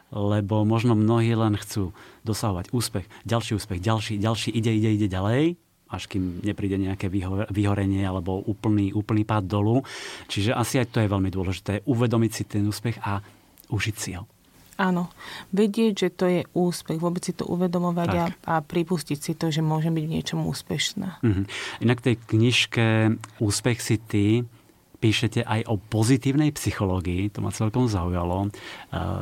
lebo 0.09 0.65
možno 0.65 0.97
mnohí 0.97 1.29
len 1.38 1.53
chcú 1.57 1.93
dosahovať 2.25 2.73
úspech, 2.73 3.05
ďalší 3.25 3.51
úspech, 3.62 3.79
ďalší, 3.79 4.13
ďalší, 4.17 4.49
ide, 4.49 4.71
ide, 4.73 4.89
ide 4.97 5.07
ďalej, 5.07 5.57
až 5.89 6.03
kým 6.05 6.41
nepríde 6.45 6.77
nejaké 6.77 7.09
vyhorenie 7.49 8.05
alebo 8.05 8.41
úplný, 8.45 8.93
úplný 8.93 9.25
pád 9.25 9.49
dolu. 9.49 9.81
Čiže 10.29 10.53
asi 10.53 10.77
aj 10.81 10.93
to 10.93 11.01
je 11.01 11.09
veľmi 11.09 11.29
dôležité, 11.33 11.85
uvedomiť 11.89 12.31
si 12.33 12.43
ten 12.45 12.65
úspech 12.65 13.01
a 13.01 13.21
užiť 13.69 13.95
si 13.97 14.13
ho. 14.17 14.25
Áno, 14.79 15.12
vedieť, 15.51 16.07
že 16.07 16.09
to 16.15 16.25
je 16.31 16.41
úspech, 16.55 17.03
vôbec 17.03 17.19
si 17.19 17.35
to 17.35 17.43
uvedomovať 17.43 18.09
a, 18.15 18.25
a 18.47 18.55
pripustiť 18.63 19.19
si 19.19 19.35
to, 19.35 19.51
že 19.51 19.59
môžem 19.59 19.91
byť 19.91 20.05
v 20.07 20.13
niečom 20.15 20.39
úspešná. 20.47 21.19
Uh-huh. 21.19 21.43
Inak 21.83 21.99
tej 21.99 22.15
knižke 22.15 23.19
Úspech 23.43 23.83
si 23.83 23.99
ty 23.99 24.47
píšete 24.99 25.47
aj 25.47 25.65
o 25.71 25.79
pozitívnej 25.79 26.51
psychológii, 26.51 27.31
to 27.31 27.39
ma 27.39 27.55
celkom 27.55 27.88
zaujalo. 27.88 28.51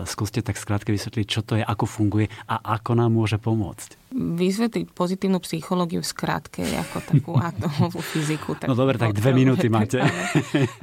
Skúste 0.09 0.41
tak 0.41 0.57
skrátke 0.57 0.89
vysvetliť, 0.89 1.25
čo 1.29 1.45
to 1.45 1.55
je, 1.55 1.63
ako 1.63 1.85
funguje 1.85 2.27
a 2.49 2.75
ako 2.81 2.97
nám 2.97 3.13
môže 3.13 3.37
pomôcť. 3.37 4.06
Vysvetliť 4.15 4.95
pozitívnu 4.95 5.43
psychológiu 5.43 5.99
v 5.99 6.07
skratke, 6.07 6.63
ako 6.63 6.97
takú 7.03 7.31
atomovú 7.49 7.99
fyziku. 7.99 8.55
Tak 8.55 8.71
no 8.71 8.75
dobre, 8.75 8.95
tak 8.95 9.11
dve 9.11 9.35
minúty 9.35 9.67
máte. 9.73 9.99
Ale, 9.99 10.11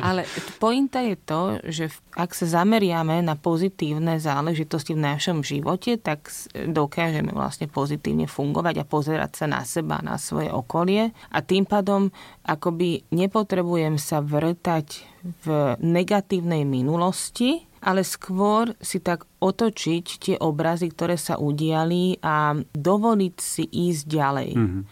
ale 0.00 0.22
pointa 0.60 1.00
je 1.00 1.16
to, 1.16 1.40
že 1.64 1.84
ak 2.12 2.36
sa 2.36 2.60
zameriame 2.60 3.24
na 3.24 3.34
pozitívne 3.34 4.20
záležitosti 4.20 4.92
v 4.92 5.04
našom 5.04 5.40
živote, 5.40 5.96
tak 5.96 6.28
dokážeme 6.52 7.32
vlastne 7.32 7.66
pozitívne 7.66 8.28
fungovať 8.28 8.84
a 8.84 8.88
pozerať 8.88 9.32
sa 9.34 9.46
na 9.48 9.62
seba, 9.64 10.04
na 10.04 10.20
svoje 10.20 10.52
okolie 10.52 11.10
a 11.32 11.38
tým 11.40 11.64
pádom 11.64 12.12
akoby 12.44 13.08
nepotrebujem 13.08 13.96
sa 13.96 14.20
vrtať 14.20 15.14
v 15.24 15.76
negatívnej 15.80 16.68
minulosti, 16.68 17.64
ale 17.84 18.00
skôr 18.00 18.72
si 18.80 19.04
tak 19.04 19.28
otočiť 19.44 20.04
tie 20.16 20.36
obrazy, 20.40 20.88
ktoré 20.88 21.20
sa 21.20 21.36
udiali 21.36 22.16
a 22.24 22.56
dovoliť 22.72 23.36
si 23.36 23.68
ísť 23.68 24.02
ďalej. 24.08 24.50
Mm-hmm. 24.56 24.82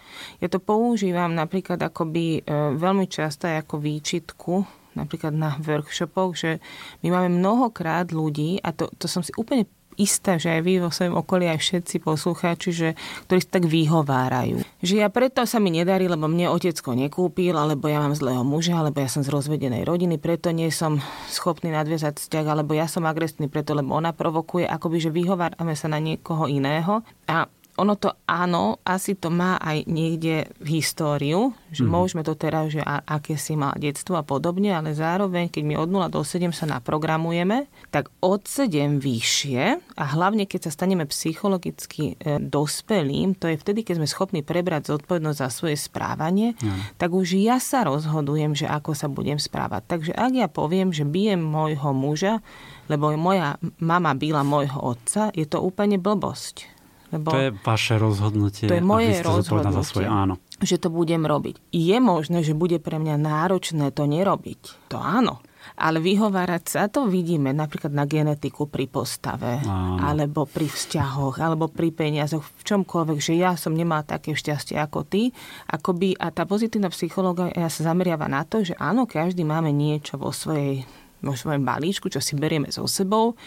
Ja 0.44 0.48
to 0.52 0.60
používam 0.60 1.32
napríklad 1.32 1.80
akoby 1.80 2.44
e, 2.44 2.52
veľmi 2.76 3.08
často 3.08 3.48
ako 3.48 3.80
výčitku 3.80 4.84
napríklad 4.92 5.32
na 5.32 5.56
workshopoch, 5.56 6.36
že 6.36 6.60
my 7.00 7.08
máme 7.08 7.40
mnohokrát 7.40 8.12
ľudí, 8.12 8.60
a 8.60 8.76
to, 8.76 8.92
to 9.00 9.08
som 9.08 9.24
si 9.24 9.32
úplne 9.40 9.64
istá, 9.96 10.36
že 10.36 10.52
aj 10.52 10.60
vy 10.64 10.72
vo 10.82 10.90
svojom 10.90 11.18
okolí, 11.20 11.48
aj 11.48 11.60
všetci 11.60 11.96
poslucháči, 12.02 12.70
že, 12.72 12.88
ktorí 13.28 13.40
sa 13.42 13.50
tak 13.60 13.64
vyhovárajú. 13.68 14.64
Že 14.82 14.94
ja 15.02 15.08
preto 15.08 15.44
sa 15.44 15.58
mi 15.58 15.72
nedarí, 15.72 16.08
lebo 16.08 16.28
mne 16.28 16.52
otecko 16.52 16.92
nekúpil, 16.96 17.56
alebo 17.56 17.88
ja 17.88 18.02
mám 18.02 18.16
zlého 18.16 18.42
muža, 18.42 18.78
alebo 18.78 19.00
ja 19.00 19.08
som 19.08 19.24
z 19.24 19.32
rozvedenej 19.32 19.86
rodiny, 19.88 20.16
preto 20.18 20.52
nie 20.52 20.68
som 20.68 21.00
schopný 21.30 21.72
nadviazať 21.72 22.18
vzťah, 22.18 22.46
alebo 22.48 22.76
ja 22.76 22.90
som 22.90 23.08
agresívny 23.08 23.48
preto, 23.48 23.72
lebo 23.72 23.96
ona 23.96 24.12
provokuje, 24.12 24.68
akoby, 24.68 24.98
že 24.98 25.14
vyhovárame 25.14 25.74
sa 25.78 25.88
na 25.88 26.02
niekoho 26.02 26.48
iného. 26.48 27.00
A 27.30 27.48
ono 27.82 27.98
to 27.98 28.14
áno, 28.30 28.78
asi 28.86 29.18
to 29.18 29.26
má 29.26 29.58
aj 29.58 29.90
niekde 29.90 30.46
v 30.62 30.78
históriu, 30.78 31.50
že 31.74 31.82
mm. 31.82 31.90
môžeme 31.90 32.22
to 32.22 32.38
teraz, 32.38 32.70
že 32.70 32.78
a, 32.78 33.02
aké 33.02 33.34
si 33.34 33.58
má 33.58 33.74
detstvo 33.74 34.14
a 34.14 34.22
podobne, 34.22 34.70
ale 34.70 34.94
zároveň, 34.94 35.50
keď 35.50 35.62
my 35.66 35.74
od 35.82 35.90
0 35.90 36.14
do 36.14 36.22
7 36.22 36.54
sa 36.54 36.70
naprogramujeme, 36.70 37.66
tak 37.90 38.06
od 38.22 38.46
7 38.46 39.02
vyššie 39.02 39.62
a 39.98 40.04
hlavne 40.14 40.46
keď 40.46 40.70
sa 40.70 40.74
staneme 40.78 41.10
psychologicky 41.10 42.14
e, 42.22 42.38
dospelým, 42.38 43.34
to 43.34 43.50
je 43.50 43.58
vtedy, 43.58 43.82
keď 43.82 43.98
sme 43.98 44.06
schopní 44.06 44.40
prebrať 44.46 44.94
zodpovednosť 44.94 45.38
za 45.42 45.48
svoje 45.50 45.74
správanie, 45.74 46.54
mm. 46.54 47.02
tak 47.02 47.10
už 47.10 47.34
ja 47.34 47.58
sa 47.58 47.82
rozhodujem, 47.82 48.54
že 48.54 48.70
ako 48.70 48.94
sa 48.94 49.10
budem 49.10 49.42
správať. 49.42 49.82
Takže 49.90 50.12
ak 50.14 50.32
ja 50.38 50.46
poviem, 50.46 50.94
že 50.94 51.02
bijem 51.02 51.42
môjho 51.42 51.90
muža, 51.90 52.38
lebo 52.86 53.10
moja 53.18 53.58
mama 53.82 54.14
byla 54.14 54.46
môjho 54.46 54.78
otca, 54.78 55.34
je 55.34 55.46
to 55.50 55.58
úplne 55.58 55.98
blbosť 55.98 56.71
lebo 57.12 57.28
to 57.28 57.38
je 57.38 57.50
vaše 57.60 58.00
rozhodnutie. 58.00 58.66
To 58.72 58.80
je 58.80 58.84
moje 58.84 59.20
rozhodnutie, 59.20 59.76
za 59.76 59.84
svoje, 59.84 60.08
áno. 60.08 60.40
že 60.64 60.80
to 60.80 60.88
budem 60.88 61.28
robiť. 61.28 61.60
Je 61.68 61.96
možné, 62.00 62.40
že 62.40 62.56
bude 62.56 62.80
pre 62.80 62.96
mňa 62.96 63.20
náročné 63.20 63.92
to 63.92 64.08
nerobiť. 64.08 64.88
To 64.88 64.96
áno. 64.96 65.44
Ale 65.78 66.02
vyhovárať 66.02 66.64
sa, 66.66 66.80
to 66.90 67.06
vidíme 67.06 67.54
napríklad 67.54 67.94
na 67.94 68.02
genetiku 68.02 68.66
pri 68.66 68.90
postave, 68.90 69.62
Áno. 69.62 70.02
alebo 70.02 70.42
pri 70.42 70.66
vzťahoch, 70.66 71.38
alebo 71.38 71.70
pri 71.70 71.94
peniazoch, 71.94 72.42
v 72.42 72.62
čomkoľvek, 72.66 73.18
že 73.22 73.38
ja 73.38 73.54
som 73.54 73.70
nemala 73.70 74.02
také 74.02 74.34
šťastie 74.34 74.74
ako 74.74 75.06
ty. 75.06 75.30
Akoby, 75.70 76.18
a 76.18 76.34
tá 76.34 76.50
pozitívna 76.50 76.90
psychológia 76.90 77.54
sa 77.70 77.94
zameriava 77.94 78.26
na 78.26 78.42
to, 78.42 78.66
že 78.66 78.74
áno, 78.74 79.06
každý 79.06 79.46
máme 79.46 79.70
niečo 79.70 80.18
vo 80.18 80.34
svojej 80.34 80.82
vo 81.22 81.38
svojom 81.38 81.62
balíčku, 81.62 82.10
čo 82.10 82.18
si 82.18 82.34
berieme 82.34 82.74
so 82.74 82.82
sebou 82.90 83.38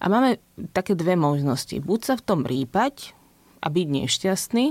a 0.00 0.04
máme 0.08 0.40
také 0.72 0.96
dve 0.96 1.14
možnosti. 1.14 1.76
Buď 1.78 2.00
sa 2.02 2.14
v 2.16 2.24
tom 2.24 2.40
rýpať 2.48 3.12
a 3.60 3.68
byť 3.68 3.86
nešťastný, 3.86 4.66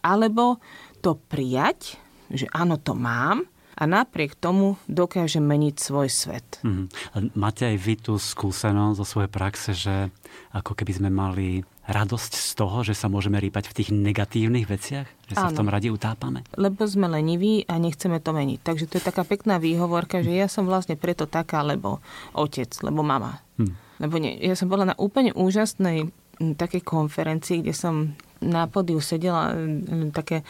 alebo 0.00 0.58
to 1.04 1.20
prijať, 1.28 2.00
že 2.32 2.48
áno, 2.56 2.80
to 2.80 2.96
mám, 2.96 3.44
a 3.80 3.88
napriek 3.88 4.36
tomu 4.36 4.76
dokáže 4.92 5.40
meniť 5.40 5.74
svoj 5.80 6.08
svet. 6.12 6.60
Mm-hmm. 6.60 7.32
Máte 7.32 7.64
aj 7.64 7.76
vy 7.80 7.94
tú 7.96 8.20
skúsenosť 8.20 8.96
zo 9.00 9.06
svojej 9.08 9.32
praxe, 9.32 9.72
že 9.72 10.12
ako 10.52 10.76
keby 10.76 10.92
sme 11.00 11.08
mali 11.08 11.64
radosť 11.88 12.32
z 12.36 12.50
toho, 12.54 12.84
že 12.84 12.94
sa 12.94 13.08
môžeme 13.08 13.40
rýpať 13.40 13.72
v 13.72 13.76
tých 13.82 13.90
negatívnych 13.90 14.68
veciach? 14.68 15.08
Že 15.26 15.34
sa 15.34 15.48
Áno. 15.48 15.56
v 15.56 15.58
tom 15.58 15.68
radi 15.72 15.88
utápame? 15.88 16.44
Lebo 16.54 16.86
sme 16.86 17.08
leniví 17.08 17.66
a 17.66 17.80
nechceme 17.80 18.22
to 18.22 18.30
meniť. 18.30 18.58
Takže 18.62 18.84
to 18.86 19.00
je 19.00 19.08
taká 19.08 19.26
pekná 19.26 19.56
výhovorka, 19.56 20.22
že 20.22 20.30
ja 20.30 20.46
som 20.46 20.68
vlastne 20.68 20.94
preto 20.94 21.24
taká, 21.26 21.64
lebo 21.64 21.98
otec, 22.36 22.70
lebo 22.84 23.00
mama. 23.02 23.42
Lebo 24.00 24.16
nie, 24.16 24.40
ja 24.40 24.56
som 24.56 24.72
bola 24.72 24.88
na 24.88 24.96
úplne 24.96 25.36
úžasnej 25.36 26.08
takej 26.40 26.80
konferencii, 26.80 27.60
kde 27.60 27.76
som 27.76 28.16
na 28.40 28.64
podiu 28.64 29.04
sedela 29.04 29.52
také, 30.16 30.40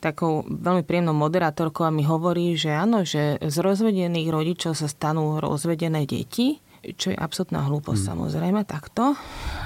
takou 0.00 0.48
veľmi 0.48 0.80
príjemnou 0.88 1.12
moderátorkou 1.12 1.84
a 1.84 1.92
mi 1.92 2.00
hovorí, 2.00 2.56
že 2.56 2.72
áno, 2.72 3.04
že 3.04 3.36
z 3.36 3.56
rozvedených 3.60 4.32
rodičov 4.32 4.72
sa 4.72 4.88
stanú 4.88 5.36
rozvedené 5.36 6.08
deti, 6.08 6.64
čo 6.96 7.12
je 7.12 7.16
absolútna 7.16 7.64
hlúposť 7.64 8.00
hmm. 8.00 8.10
samozrejme 8.12 8.60
takto. 8.64 9.16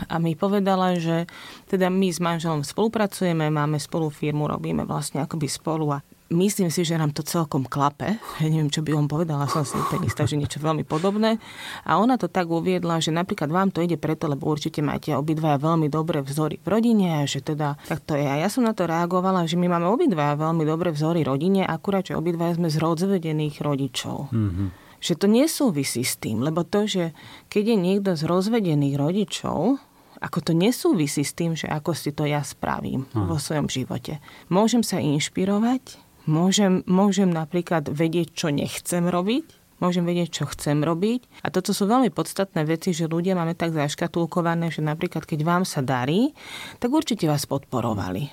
A 0.07 0.15
mi 0.19 0.35
povedala, 0.35 0.99
že 0.99 1.27
teda 1.71 1.91
my 1.91 2.11
s 2.11 2.19
manželom 2.19 2.63
spolupracujeme, 2.67 3.51
máme 3.51 3.79
spolu 3.79 4.11
firmu, 4.11 4.51
robíme 4.51 4.83
vlastne 4.83 5.23
akoby 5.23 5.47
spolu 5.47 5.95
a 5.95 6.03
Myslím 6.29 6.69
si, 6.69 6.85
že 6.85 7.01
nám 7.01 7.17
to 7.17 7.25
celkom 7.25 7.65
klape. 7.65 8.21
Ja 8.37 8.53
neviem, 8.53 8.69
čo 8.69 8.85
by 8.85 8.93
on 8.93 9.09
povedala, 9.09 9.49
som 9.49 9.65
si 9.65 9.81
úplne 9.81 10.05
istá, 10.05 10.29
že 10.29 10.37
niečo 10.37 10.61
veľmi 10.61 10.85
podobné. 10.85 11.41
A 11.89 11.97
ona 11.97 12.21
to 12.21 12.29
tak 12.29 12.53
uviedla, 12.53 13.01
že 13.01 13.17
napríklad 13.17 13.49
vám 13.49 13.73
to 13.73 13.81
ide 13.81 13.97
preto, 13.97 14.29
lebo 14.29 14.45
určite 14.45 14.85
máte 14.85 15.17
obidvaja 15.17 15.57
veľmi 15.57 15.89
dobré 15.89 16.21
vzory 16.21 16.61
v 16.61 16.69
rodine 16.69 17.25
a 17.25 17.25
že 17.25 17.41
teda 17.41 17.81
tak 17.89 18.05
to 18.05 18.13
je. 18.13 18.29
A 18.29 18.45
ja 18.45 18.53
som 18.53 18.61
na 18.61 18.77
to 18.77 18.85
reagovala, 18.85 19.49
že 19.49 19.57
my 19.57 19.73
máme 19.73 19.89
obidvaja 19.89 20.37
veľmi 20.37 20.69
dobré 20.69 20.93
vzory 20.93 21.25
rodine, 21.25 21.65
akurát, 21.65 22.05
že 22.05 22.13
obidvaja 22.13 22.61
sme 22.61 22.69
z 22.69 22.77
rozvedených 22.77 23.65
rodičov. 23.65 24.29
Mm-hmm. 24.29 24.69
Že 25.01 25.15
to 25.17 25.27
nesúvisí 25.33 26.05
s 26.05 26.21
tým, 26.21 26.45
lebo 26.45 26.61
to, 26.61 26.85
že 26.85 27.17
keď 27.49 27.73
je 27.73 27.77
niekto 27.81 28.11
z 28.21 28.23
rozvedených 28.29 29.01
rodičov, 29.01 29.81
ako 30.19 30.39
to 30.43 30.53
nesúvisí 30.53 31.23
s 31.23 31.33
tým, 31.33 31.55
že 31.55 31.71
ako 31.71 31.95
si 31.95 32.11
to 32.11 32.27
ja 32.27 32.43
spravím 32.43 33.07
hm. 33.15 33.31
vo 33.31 33.39
svojom 33.39 33.71
živote. 33.71 34.19
Môžem 34.51 34.83
sa 34.83 34.99
inšpirovať, 34.99 36.08
Môžem, 36.29 36.85
môžem 36.85 37.33
napríklad 37.33 37.89
vedieť, 37.89 38.37
čo 38.37 38.53
nechcem 38.53 39.09
robiť, 39.09 39.49
môžem 39.81 40.05
vedieť, 40.05 40.29
čo 40.29 40.45
chcem 40.53 40.85
robiť. 40.85 41.25
A 41.41 41.49
toto 41.49 41.73
sú 41.73 41.89
veľmi 41.89 42.13
podstatné 42.13 42.69
veci, 42.69 42.93
že 42.93 43.09
ľudia 43.09 43.33
máme 43.33 43.57
tak 43.57 43.73
zaškatulkované, 43.73 44.69
že 44.69 44.85
napríklad 44.85 45.25
keď 45.25 45.41
vám 45.41 45.65
sa 45.65 45.81
darí, 45.81 46.37
tak 46.77 46.93
určite 46.93 47.25
vás 47.25 47.49
podporovali. 47.49 48.29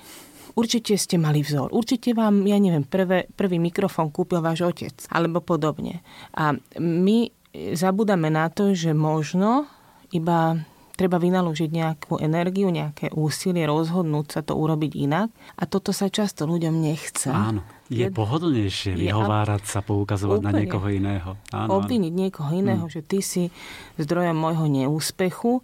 Určite 0.56 0.96
ste 0.96 1.16
mali 1.16 1.40
vzor. 1.40 1.72
Určite 1.72 2.12
vám, 2.12 2.44
ja 2.48 2.56
neviem, 2.56 2.84
prvé, 2.84 3.28
prvý 3.32 3.60
mikrofón 3.60 4.08
kúpil 4.12 4.40
váš 4.40 4.64
otec. 4.64 4.92
Alebo 5.12 5.44
podobne. 5.44 6.00
A 6.32 6.56
my 6.80 7.28
zabudáme 7.76 8.28
na 8.32 8.48
to, 8.48 8.72
že 8.72 8.96
možno 8.96 9.68
iba 10.12 10.60
treba 10.96 11.20
vynaložiť 11.20 11.70
nejakú 11.70 12.12
energiu, 12.18 12.72
nejaké 12.72 13.12
úsilie, 13.12 13.68
rozhodnúť 13.68 14.26
sa 14.32 14.40
to 14.40 14.56
urobiť 14.56 14.92
inak. 14.96 15.28
A 15.60 15.68
toto 15.68 15.92
sa 15.92 16.08
často 16.08 16.48
ľuďom 16.48 16.72
nechce. 16.72 17.28
Áno. 17.28 17.62
Je, 17.86 18.10
pohodlnejšie 18.10 18.98
vyhovárať 18.98 19.62
sa, 19.62 19.78
poukazovať 19.78 20.42
úplne, 20.42 20.50
na 20.50 20.58
niekoho 20.58 20.88
iného. 20.90 21.30
Áno, 21.54 21.78
obviniť 21.78 22.10
áno. 22.10 22.20
niekoho 22.26 22.50
iného, 22.50 22.84
hmm. 22.88 22.94
že 22.98 23.00
ty 23.06 23.22
si 23.22 23.54
zdrojom 24.00 24.34
môjho 24.34 24.66
neúspechu 24.66 25.62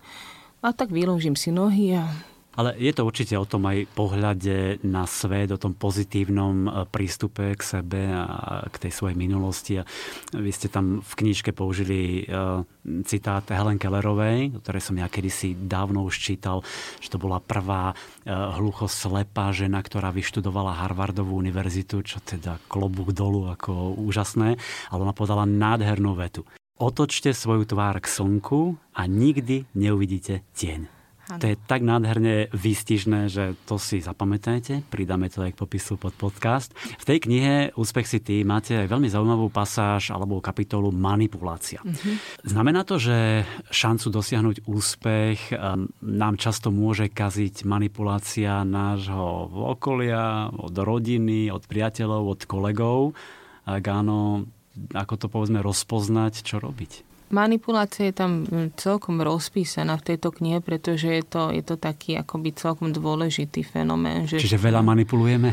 a 0.63 0.71
tak 0.71 0.95
vylúžim 0.95 1.35
si 1.35 1.51
nohy 1.51 1.99
a 1.99 2.07
ale 2.53 2.77
je 2.77 2.93
to 2.93 3.09
určite 3.09 3.35
o 3.41 3.49
tom 3.49 3.65
aj 3.65 3.89
pohľade 3.97 4.85
na 4.85 5.09
svet, 5.09 5.49
o 5.53 5.61
tom 5.61 5.73
pozitívnom 5.73 6.57
e, 6.65 6.71
prístupe 6.89 7.57
k 7.57 7.63
sebe 7.63 8.13
a 8.13 8.69
k 8.69 8.89
tej 8.89 8.93
svojej 8.93 9.17
minulosti. 9.17 9.81
A 9.81 9.89
vy 10.37 10.53
ste 10.53 10.69
tam 10.69 11.01
v 11.01 11.13
knižke 11.17 11.57
použili 11.57 12.29
e, 12.29 12.63
citát 13.09 13.45
Helen 13.49 13.81
Kellerovej, 13.81 14.61
ktoré 14.61 14.79
som 14.85 15.01
ja 15.01 15.09
kedysi 15.09 15.57
dávno 15.57 16.05
už 16.05 16.21
čítal, 16.21 16.61
že 17.01 17.09
to 17.09 17.17
bola 17.17 17.41
prvá 17.41 17.93
e, 17.93 18.31
hluchoslepá 18.31 19.49
žena, 19.57 19.81
ktorá 19.81 20.13
vyštudovala 20.13 20.77
Harvardovú 20.85 21.41
univerzitu, 21.41 22.05
čo 22.05 22.21
teda 22.21 22.61
klobúk 22.69 23.17
dolu 23.17 23.49
ako 23.49 23.97
úžasné, 23.97 24.61
ale 24.93 25.01
ona 25.01 25.17
podala 25.17 25.49
nádhernú 25.49 26.13
vetu. 26.13 26.45
Otočte 26.77 27.31
svoju 27.31 27.65
tvár 27.65 28.03
k 28.03 28.11
slnku 28.11 28.77
a 28.93 29.07
nikdy 29.07 29.71
neuvidíte 29.73 30.43
tieň. 30.57 31.02
Ano. 31.33 31.41
To 31.41 31.49
je 31.49 31.57
tak 31.57 31.81
nádherne 31.81 32.53
výstižné, 32.53 33.33
že 33.33 33.57
to 33.65 33.81
si 33.81 34.05
zapamätajte. 34.05 34.85
Pridáme 34.93 35.33
to 35.33 35.41
aj 35.41 35.57
k 35.57 35.61
popisu 35.65 35.97
pod 35.97 36.13
podcast. 36.13 36.77
V 36.77 37.05
tej 37.09 37.25
knihe 37.25 37.55
Úspech 37.73 38.05
si 38.05 38.21
ty 38.21 38.45
máte 38.45 38.77
aj 38.77 38.93
veľmi 38.93 39.09
zaujímavú 39.09 39.49
pasáž 39.49 40.13
alebo 40.13 40.45
kapitolu 40.45 40.93
manipulácia. 40.93 41.81
Uh-huh. 41.81 42.21
Znamená 42.45 42.85
to, 42.85 43.01
že 43.01 43.49
šancu 43.73 44.13
dosiahnuť 44.13 44.69
úspech 44.69 45.57
um, 45.57 45.89
nám 46.05 46.37
často 46.37 46.69
môže 46.69 47.09
kaziť 47.09 47.65
manipulácia 47.65 48.61
nášho 48.61 49.49
okolia, 49.73 50.53
od 50.53 50.77
rodiny, 50.77 51.49
od 51.49 51.65
priateľov, 51.65 52.37
od 52.37 52.41
kolegov. 52.45 53.17
Ak 53.65 53.89
áno, 53.89 54.45
ako 54.93 55.15
to 55.17 55.27
povedzme 55.33 55.65
rozpoznať, 55.65 56.45
čo 56.45 56.61
robiť? 56.61 57.12
Manipulácia 57.33 58.13
je 58.13 58.15
tam 58.15 58.45
hm, 58.45 58.77
celkom 58.77 59.25
rozpísaná 59.25 59.97
v 59.97 60.13
tejto 60.13 60.37
knihe, 60.37 60.61
pretože 60.61 61.09
je 61.09 61.25
to, 61.25 61.49
je 61.49 61.65
to 61.65 61.81
taký 61.81 62.21
akoby 62.21 62.53
celkom 62.53 62.93
dôležitý 62.93 63.65
fenomén. 63.65 64.29
Že 64.29 64.45
Čiže 64.45 64.61
veľa 64.61 64.85
manipulujeme? 64.85 65.49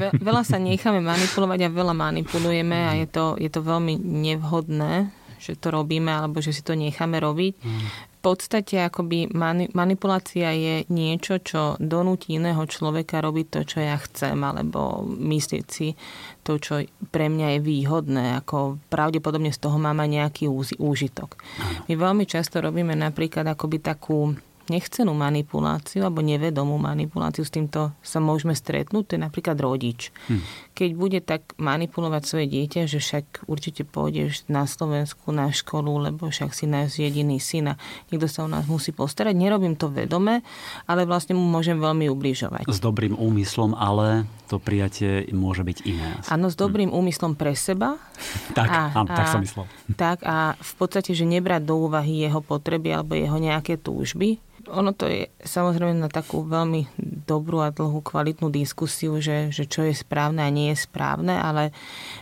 Ve, 0.00 0.08
veľa 0.16 0.42
sa 0.48 0.56
necháme 0.56 1.04
manipulovať 1.04 1.68
a 1.68 1.68
veľa 1.68 1.92
manipulujeme 1.92 2.78
a 2.88 2.96
je 2.96 3.06
to, 3.12 3.36
je 3.36 3.52
to 3.52 3.60
veľmi 3.60 4.00
nevhodné, 4.00 5.19
že 5.40 5.56
to 5.56 5.72
robíme 5.72 6.12
alebo 6.12 6.44
že 6.44 6.52
si 6.52 6.60
to 6.60 6.76
necháme 6.76 7.16
robiť. 7.16 7.52
Mm 7.56 8.10
podstate 8.20 8.76
akoby 8.84 9.32
mani- 9.32 9.72
manipulácia 9.72 10.52
je 10.52 10.84
niečo, 10.92 11.40
čo 11.40 11.80
donúti 11.80 12.36
iného 12.36 12.60
človeka 12.68 13.24
robiť 13.24 13.46
to, 13.48 13.60
čo 13.64 13.78
ja 13.80 13.96
chcem, 13.96 14.36
alebo 14.36 15.02
myslieť 15.08 15.66
si 15.66 15.96
to, 16.44 16.60
čo 16.60 16.84
pre 17.08 17.32
mňa 17.32 17.56
je 17.56 17.60
výhodné, 17.64 18.24
ako 18.44 18.76
pravdepodobne 18.92 19.50
z 19.50 19.58
toho 19.58 19.80
mám 19.80 20.04
aj 20.04 20.08
nejaký 20.12 20.44
úžitok. 20.76 21.40
My 21.88 21.96
veľmi 21.96 22.28
často 22.28 22.60
robíme 22.60 22.92
napríklad 22.92 23.48
akoby 23.48 23.80
takú 23.80 24.36
nechcenú 24.70 25.10
manipuláciu 25.10 26.06
alebo 26.06 26.22
nevedomú 26.22 26.78
manipuláciu, 26.78 27.42
s 27.42 27.50
týmto 27.50 27.90
sa 28.00 28.22
môžeme 28.22 28.54
stretnúť, 28.54 29.02
to 29.04 29.12
je 29.18 29.26
napríklad 29.26 29.58
rodič. 29.58 30.14
Hm. 30.30 30.40
Keď 30.78 30.90
bude 30.94 31.18
tak 31.20 31.58
manipulovať 31.58 32.22
svoje 32.22 32.46
dieťa, 32.46 32.86
že 32.86 33.02
však 33.02 33.50
určite 33.50 33.82
pôjdeš 33.82 34.46
na 34.46 34.64
Slovensku 34.64 35.34
na 35.34 35.50
školu, 35.50 36.08
lebo 36.08 36.30
však 36.30 36.54
si 36.54 36.70
náš 36.70 37.02
jediný 37.02 37.42
syn 37.42 37.74
a 37.74 37.78
niekto 38.08 38.30
sa 38.30 38.46
o 38.46 38.48
nás 38.48 38.70
musí 38.70 38.94
postarať. 38.94 39.34
Nerobím 39.34 39.74
to 39.74 39.90
vedome, 39.90 40.46
ale 40.86 41.02
vlastne 41.04 41.34
mu 41.34 41.42
môžem 41.42 41.76
veľmi 41.76 42.06
ubližovať. 42.08 42.70
S 42.70 42.78
dobrým 42.78 43.18
úmyslom, 43.18 43.74
ale 43.74 44.30
to 44.46 44.58
prijatie 44.58 45.30
môže 45.30 45.62
byť 45.62 45.78
iné. 45.86 46.18
Áno, 46.26 46.50
s 46.50 46.56
dobrým 46.58 46.90
hm. 46.90 46.96
úmyslom 46.96 47.32
pre 47.34 47.52
seba. 47.58 47.98
tak, 48.58 48.68
a, 48.70 48.94
áno, 48.94 49.10
tak 49.10 49.26
som 49.30 49.42
myslel. 49.42 49.64
Tak 49.94 50.22
a 50.26 50.54
v 50.58 50.72
podstate, 50.78 51.14
že 51.14 51.26
nebrať 51.26 51.62
do 51.66 51.86
úvahy 51.86 52.26
jeho 52.26 52.42
potreby 52.42 52.94
alebo 52.94 53.14
jeho 53.14 53.38
nejaké 53.38 53.78
túžby, 53.78 54.42
ono 54.70 54.94
to 54.94 55.10
je 55.10 55.26
samozrejme 55.42 55.98
na 55.98 56.08
takú 56.08 56.46
veľmi 56.46 56.86
dobrú 57.26 57.60
a 57.60 57.74
dlhú 57.74 58.00
kvalitnú 58.00 58.48
diskusiu, 58.48 59.18
že, 59.18 59.50
že 59.50 59.66
čo 59.66 59.84
je 59.84 59.94
správne 59.94 60.46
a 60.46 60.50
nie 60.50 60.72
je 60.72 60.86
správne, 60.86 61.34
ale 61.34 61.74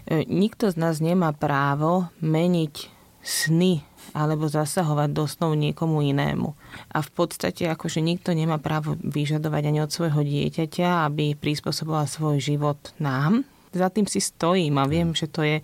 e, 0.09 0.25
nikto 0.27 0.73
z 0.73 0.77
nás 0.81 0.99
nemá 0.99 1.37
právo 1.37 2.09
meniť 2.25 2.91
sny 3.21 3.85
alebo 4.17 4.49
zasahovať 4.49 5.09
do 5.13 5.25
snov 5.29 5.53
niekomu 5.53 6.01
inému. 6.01 6.57
A 6.97 6.99
v 7.05 7.11
podstate 7.13 7.69
akože 7.69 8.01
nikto 8.01 8.33
nemá 8.33 8.57
právo 8.57 8.97
vyžadovať 9.05 9.63
ani 9.69 9.85
od 9.85 9.93
svojho 9.93 10.25
dieťaťa, 10.25 11.05
aby 11.05 11.37
prispôsoboval 11.37 12.09
svoj 12.09 12.41
život 12.41 12.81
nám, 12.97 13.45
za 13.73 13.89
tým 13.93 14.09
si 14.09 14.21
stojím 14.21 14.81
a 14.81 14.89
viem, 14.89 15.13
že 15.13 15.29
to 15.29 15.45
je 15.45 15.61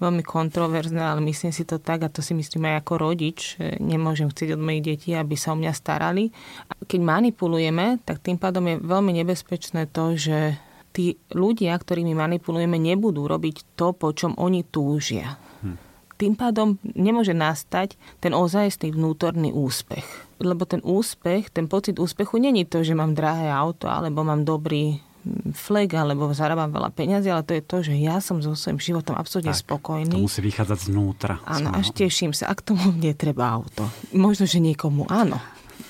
veľmi 0.00 0.22
kontroverzné, 0.22 1.00
ale 1.00 1.20
myslím 1.24 1.52
si 1.52 1.64
to 1.64 1.80
tak 1.80 2.04
a 2.04 2.12
to 2.12 2.20
si 2.20 2.36
myslím 2.36 2.68
aj 2.68 2.84
ako 2.84 2.94
rodič. 3.00 3.56
Nemôžem 3.80 4.28
chcieť 4.28 4.56
od 4.56 4.64
mojich 4.64 4.84
detí, 4.84 5.10
aby 5.16 5.34
sa 5.34 5.52
o 5.52 5.60
mňa 5.60 5.72
starali. 5.72 6.30
A 6.68 6.72
keď 6.84 7.00
manipulujeme, 7.00 8.00
tak 8.04 8.20
tým 8.20 8.36
pádom 8.36 8.64
je 8.68 8.76
veľmi 8.80 9.12
nebezpečné 9.22 9.88
to, 9.90 10.16
že 10.16 10.60
tí 10.96 11.20
ľudia, 11.36 11.76
ktorými 11.76 12.16
manipulujeme, 12.16 12.80
nebudú 12.80 13.28
robiť 13.28 13.76
to, 13.76 13.92
po 13.92 14.16
čom 14.16 14.32
oni 14.40 14.64
túžia. 14.64 15.36
Hm. 15.60 15.76
Tým 16.16 16.32
pádom 16.32 16.80
nemôže 16.96 17.36
nastať 17.36 18.00
ten 18.24 18.32
ozajstný 18.32 18.96
vnútorný 18.96 19.52
úspech. 19.52 20.08
Lebo 20.40 20.64
ten 20.64 20.80
úspech, 20.80 21.52
ten 21.52 21.68
pocit 21.68 22.00
úspechu 22.00 22.40
není 22.40 22.64
to, 22.64 22.80
že 22.80 22.96
mám 22.96 23.12
drahé 23.12 23.52
auto 23.52 23.92
alebo 23.92 24.24
mám 24.24 24.48
dobrý 24.48 25.04
flek 25.52 25.96
alebo 25.98 26.30
zarábam 26.30 26.70
veľa 26.70 26.90
peniazy, 26.94 27.28
ale 27.32 27.42
to 27.42 27.52
je 27.58 27.62
to, 27.64 27.76
že 27.82 27.94
ja 27.98 28.22
som 28.22 28.38
so 28.38 28.54
svojím 28.54 28.78
životom 28.78 29.18
absolútne 29.18 29.54
tak, 29.54 29.62
spokojný. 29.66 30.14
To 30.14 30.22
musí 30.22 30.40
vychádzať 30.44 30.78
znútra. 30.90 31.42
Áno, 31.42 31.74
až 31.74 31.90
teším 31.92 32.30
sa. 32.30 32.50
A 32.50 32.54
k 32.54 32.62
tomu 32.62 32.94
netreba 32.94 33.50
auto. 33.50 33.88
Možno, 34.14 34.46
že 34.46 34.62
niekomu 34.62 35.08
áno. 35.10 35.42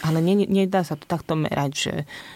Ale 0.05 0.21
ne, 0.21 0.45
nedá 0.45 0.85
sa 0.85 0.99
to 0.99 1.09
takto 1.09 1.39
merať, 1.39 1.73
že 1.73 1.93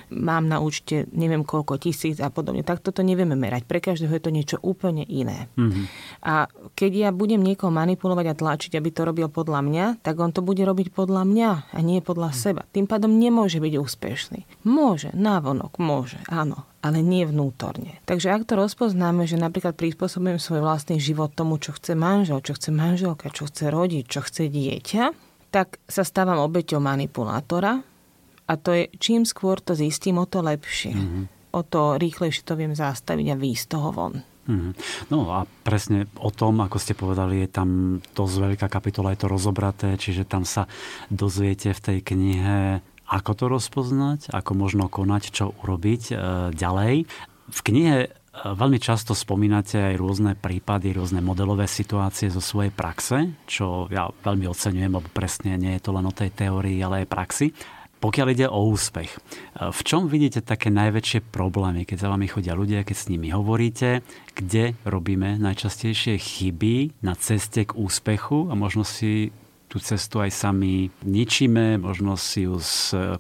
mám 0.09 0.49
na 0.49 0.62
účte 0.62 1.05
neviem 1.12 1.44
koľko 1.44 1.77
tisíc 1.77 2.23
a 2.23 2.33
podobne. 2.33 2.64
Tak 2.64 2.81
toto 2.81 3.05
nevieme 3.05 3.37
merať. 3.37 3.68
Pre 3.68 3.81
každého 3.83 4.12
je 4.16 4.23
to 4.23 4.33
niečo 4.33 4.57
úplne 4.64 5.05
iné. 5.05 5.53
Mm-hmm. 5.61 5.85
A 6.25 6.49
keď 6.79 6.92
ja 6.96 7.11
budem 7.12 7.42
niekoho 7.44 7.68
manipulovať 7.68 8.27
a 8.33 8.38
tlačiť, 8.38 8.73
aby 8.77 8.88
to 8.92 9.05
robil 9.05 9.29
podľa 9.29 9.61
mňa, 9.61 9.85
tak 10.01 10.16
on 10.16 10.33
to 10.33 10.40
bude 10.40 10.61
robiť 10.61 10.94
podľa 10.94 11.29
mňa 11.29 11.51
a 11.75 11.79
nie 11.85 12.01
podľa 12.01 12.33
mm-hmm. 12.33 12.44
seba. 12.49 12.62
Tým 12.73 12.87
pádom 12.88 13.12
nemôže 13.12 13.61
byť 13.61 13.75
úspešný. 13.77 14.40
Môže, 14.64 15.12
návonok 15.12 15.77
môže, 15.77 16.20
áno 16.29 16.70
ale 16.81 17.05
nie 17.05 17.29
vnútorne. 17.29 18.01
Takže 18.09 18.33
ak 18.33 18.49
to 18.49 18.57
rozpoznáme, 18.57 19.29
že 19.29 19.37
napríklad 19.37 19.77
prispôsobujem 19.77 20.40
svoj 20.40 20.64
vlastný 20.64 20.96
život 20.96 21.29
tomu, 21.29 21.61
čo 21.61 21.77
chce 21.77 21.92
manžel, 21.92 22.40
čo 22.40 22.57
chce 22.57 22.73
manželka, 22.73 23.29
čo 23.29 23.44
chce 23.44 23.68
rodiť, 23.68 24.05
čo 24.09 24.20
chce 24.25 24.49
dieťa, 24.49 25.05
tak 25.50 25.82
sa 25.90 26.06
stávam 26.06 26.38
obeťou 26.40 26.78
manipulátora 26.78 27.82
a 28.46 28.52
to 28.58 28.74
je, 28.74 28.90
čím 28.98 29.22
skôr 29.22 29.62
to 29.62 29.78
zistím, 29.78 30.18
o 30.18 30.26
to 30.26 30.42
lepšie. 30.42 30.94
Mm-hmm. 30.94 31.24
O 31.54 31.60
to 31.66 31.98
rýchlejšie 31.98 32.46
to 32.46 32.54
viem 32.54 32.74
zastaviť 32.74 33.26
a 33.34 33.36
výjsť 33.38 33.66
toho 33.70 33.90
von. 33.90 34.14
Mm-hmm. 34.50 34.72
No 35.14 35.30
a 35.30 35.46
presne 35.62 36.10
o 36.18 36.34
tom, 36.34 36.58
ako 36.58 36.78
ste 36.82 36.98
povedali, 36.98 37.46
je 37.46 37.50
tam 37.50 37.68
dosť 38.14 38.34
veľká 38.50 38.66
kapitola, 38.66 39.14
je 39.14 39.22
to 39.22 39.28
rozobraté, 39.30 39.88
čiže 39.94 40.26
tam 40.26 40.42
sa 40.42 40.66
dozviete 41.10 41.70
v 41.70 41.80
tej 41.80 41.98
knihe, 42.02 42.82
ako 43.06 43.30
to 43.34 43.44
rozpoznať, 43.50 44.30
ako 44.30 44.52
možno 44.54 44.86
konať, 44.86 45.22
čo 45.34 45.54
urobiť 45.62 46.02
e, 46.10 46.14
ďalej. 46.54 46.94
V 47.50 47.60
knihe 47.66 48.10
Veľmi 48.31 48.79
často 48.79 49.11
spomínate 49.11 49.75
aj 49.75 49.95
rôzne 49.99 50.33
prípady, 50.38 50.95
rôzne 50.95 51.19
modelové 51.19 51.66
situácie 51.66 52.31
zo 52.31 52.38
svojej 52.38 52.71
praxe, 52.71 53.35
čo 53.51 53.90
ja 53.90 54.07
veľmi 54.07 54.47
oceňujem, 54.47 54.93
lebo 54.95 55.11
presne 55.11 55.59
nie 55.59 55.75
je 55.75 55.83
to 55.83 55.90
len 55.90 56.07
o 56.07 56.14
tej 56.14 56.31
teórii, 56.31 56.79
ale 56.79 57.03
aj 57.03 57.11
praxi. 57.11 57.51
Pokiaľ 58.01 58.27
ide 58.33 58.47
o 58.49 58.71
úspech, 58.71 59.12
v 59.61 59.81
čom 59.85 60.09
vidíte 60.09 60.40
také 60.40 60.73
najväčšie 60.73 61.21
problémy, 61.29 61.85
keď 61.85 62.07
za 62.07 62.09
vami 62.09 62.33
chodia 62.33 62.57
ľudia, 62.57 62.81
keď 62.81 62.97
s 62.97 63.11
nimi 63.12 63.29
hovoríte, 63.29 64.01
kde 64.33 64.73
robíme 64.88 65.37
najčastejšie 65.37 66.16
chyby 66.16 67.05
na 67.05 67.12
ceste 67.19 67.69
k 67.69 67.77
úspechu 67.77 68.49
a 68.49 68.57
možno 68.57 68.88
si 68.88 69.35
tú 69.70 69.78
cestu 69.78 70.18
aj 70.18 70.35
sami 70.35 70.90
ničíme, 71.06 71.78
možno 71.78 72.18
si 72.18 72.50
ju 72.50 72.59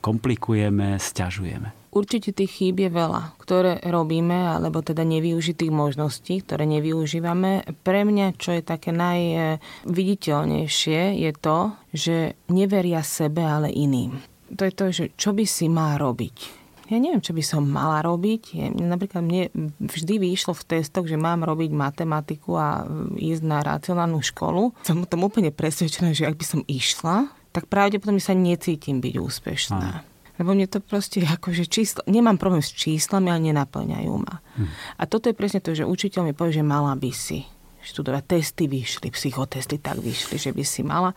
komplikujeme, 0.02 0.98
stiažujeme. 0.98 1.78
Určite 1.90 2.30
tých 2.30 2.50
chýb 2.50 2.86
je 2.86 2.90
veľa, 2.90 3.34
ktoré 3.38 3.82
robíme, 3.82 4.54
alebo 4.58 4.78
teda 4.78 5.02
nevyužitých 5.02 5.74
možností, 5.74 6.38
ktoré 6.42 6.66
nevyužívame. 6.66 7.62
Pre 7.82 8.04
mňa, 8.06 8.38
čo 8.38 8.52
je 8.54 8.62
také 8.62 8.94
najviditeľnejšie, 8.94 11.00
je 11.18 11.32
to, 11.34 11.74
že 11.90 12.38
neveria 12.46 13.02
sebe, 13.02 13.42
ale 13.42 13.74
iným. 13.74 14.22
To 14.54 14.62
je 14.66 14.72
to, 14.74 14.90
že 14.90 15.10
čo 15.18 15.32
by 15.34 15.46
si 15.46 15.68
má 15.70 15.98
robiť 15.98 16.59
ja 16.90 16.98
neviem, 16.98 17.22
čo 17.22 17.30
by 17.30 17.42
som 17.46 17.62
mala 17.62 18.02
robiť. 18.02 18.74
Napríklad 18.74 19.22
mne 19.22 19.48
vždy 19.78 20.18
vyšlo 20.18 20.58
v 20.58 20.66
testoch, 20.66 21.06
že 21.06 21.14
mám 21.14 21.46
robiť 21.46 21.70
matematiku 21.70 22.58
a 22.58 22.82
ísť 23.14 23.42
na 23.46 23.62
racionálnu 23.62 24.18
školu. 24.18 24.74
Som 24.82 25.06
tom 25.06 25.22
úplne 25.22 25.54
presvedčená, 25.54 26.10
že 26.10 26.26
ak 26.26 26.34
by 26.34 26.44
som 26.44 26.60
išla, 26.66 27.30
tak 27.54 27.70
pravdepodobne 27.70 28.18
sa 28.18 28.34
necítim 28.34 28.98
byť 28.98 29.14
úspešná. 29.22 29.78
Aj. 29.78 30.02
Lebo 30.42 30.56
mne 30.56 30.66
to 30.66 30.80
proste 30.82 31.22
akože 31.22 31.68
číslo, 31.68 32.00
nemám 32.10 32.40
problém 32.40 32.64
s 32.64 32.72
číslami, 32.74 33.28
ale 33.28 33.52
nenaplňajú 33.52 34.14
ma. 34.18 34.40
Hm. 34.56 34.66
A 34.98 35.02
toto 35.04 35.28
je 35.28 35.36
presne 35.36 35.60
to, 35.62 35.76
že 35.76 35.86
učiteľ 35.86 36.26
mi 36.26 36.34
povie, 36.34 36.58
že 36.58 36.64
mala 36.64 36.96
by 36.96 37.12
si 37.12 37.44
študovať. 37.82 38.22
Testy 38.26 38.64
vyšli, 38.70 39.08
psychotesty 39.12 39.80
tak 39.80 39.98
vyšli, 39.98 40.36
že 40.36 40.50
by 40.52 40.64
si 40.64 40.80
mala. 40.84 41.16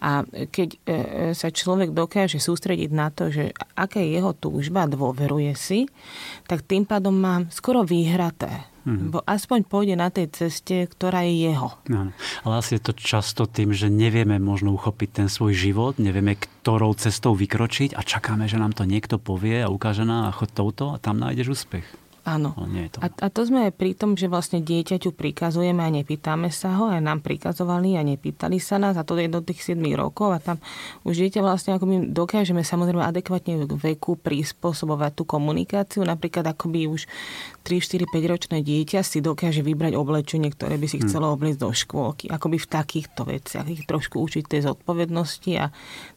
A 0.00 0.22
keď 0.26 0.68
e, 0.70 0.78
sa 1.34 1.50
človek 1.50 1.90
dokáže 1.90 2.38
sústrediť 2.38 2.90
na 2.94 3.10
to, 3.10 3.28
že 3.30 3.50
aká 3.74 4.00
je 4.00 4.18
jeho 4.18 4.32
túžba, 4.34 4.90
dôveruje 4.90 5.52
si, 5.58 5.90
tak 6.46 6.62
tým 6.64 6.86
pádom 6.86 7.14
má 7.14 7.44
skoro 7.50 7.82
vyhraté. 7.82 8.74
Mm-hmm. 8.84 9.16
Bo 9.16 9.18
aspoň 9.24 9.60
pôjde 9.64 9.96
na 9.96 10.12
tej 10.12 10.28
ceste, 10.28 10.84
ktorá 10.84 11.24
je 11.24 11.48
jeho. 11.48 11.72
Áno. 11.88 12.12
Ale 12.44 12.54
asi 12.60 12.76
je 12.76 12.84
to 12.84 12.92
často 12.92 13.48
tým, 13.48 13.72
že 13.72 13.88
nevieme 13.88 14.36
možno 14.36 14.76
uchopiť 14.76 15.24
ten 15.24 15.28
svoj 15.32 15.56
život, 15.56 15.96
nevieme, 15.96 16.36
ktorou 16.36 16.92
cestou 16.92 17.32
vykročiť 17.32 17.96
a 17.96 18.04
čakáme, 18.04 18.44
že 18.44 18.60
nám 18.60 18.76
to 18.76 18.84
niekto 18.84 19.16
povie 19.16 19.64
a 19.64 19.72
ukáže 19.72 20.04
nám 20.04 20.28
a 20.28 20.36
chod 20.36 20.52
touto 20.52 20.92
a 20.92 21.00
tam 21.00 21.16
nájdeš 21.16 21.64
úspech. 21.64 22.03
Áno. 22.24 22.56
No, 22.56 22.64
nie 22.64 22.88
je 22.88 22.96
to. 22.96 22.98
A, 23.04 23.12
a 23.12 23.26
to 23.28 23.44
sme 23.44 23.68
aj 23.68 23.76
pri 23.76 23.92
tom, 23.92 24.16
že 24.16 24.32
vlastne 24.32 24.64
dieťaťu 24.64 25.12
prikazujeme 25.12 25.84
a 25.84 25.92
nepýtame 25.92 26.48
sa 26.48 26.72
ho, 26.80 26.88
aj 26.88 27.04
nám 27.04 27.20
prikazovali 27.20 28.00
a 28.00 28.02
nepýtali 28.02 28.56
sa 28.56 28.80
nás 28.80 28.96
a 28.96 29.04
to 29.04 29.20
je 29.20 29.28
do 29.28 29.44
tých 29.44 29.76
7 29.76 29.76
rokov 29.92 30.32
a 30.32 30.40
tam 30.40 30.56
už 31.04 31.20
dieťa 31.20 31.44
vlastne 31.44 31.76
ako 31.76 31.84
my 31.84 31.96
dokážeme 32.16 32.64
samozrejme 32.64 33.04
adekvátne 33.04 33.68
k 33.68 33.72
veku 33.76 34.16
prispôsobovať 34.16 35.12
tú 35.20 35.28
komunikáciu, 35.28 36.00
napríklad 36.00 36.48
ako 36.48 36.72
by 36.72 36.88
už 36.88 37.04
3, 37.68 38.08
4, 38.08 38.08
5 38.08 38.32
ročné 38.32 38.58
dieťa 38.64 39.04
si 39.04 39.20
dokáže 39.20 39.60
vybrať 39.60 39.92
oblečenie, 39.92 40.48
ktoré 40.48 40.80
by 40.80 40.88
si 40.88 41.04
hm. 41.04 41.04
chcelo 41.04 41.28
obliecť 41.28 41.60
do 41.60 41.76
škôlky. 41.76 42.32
Akoby 42.32 42.56
v 42.56 42.68
takýchto 42.72 43.28
veciach 43.28 43.68
ich 43.68 43.84
trošku 43.84 44.16
učiť 44.16 44.48
tej 44.48 44.72
zodpovednosti 44.72 45.52
a 45.60 45.68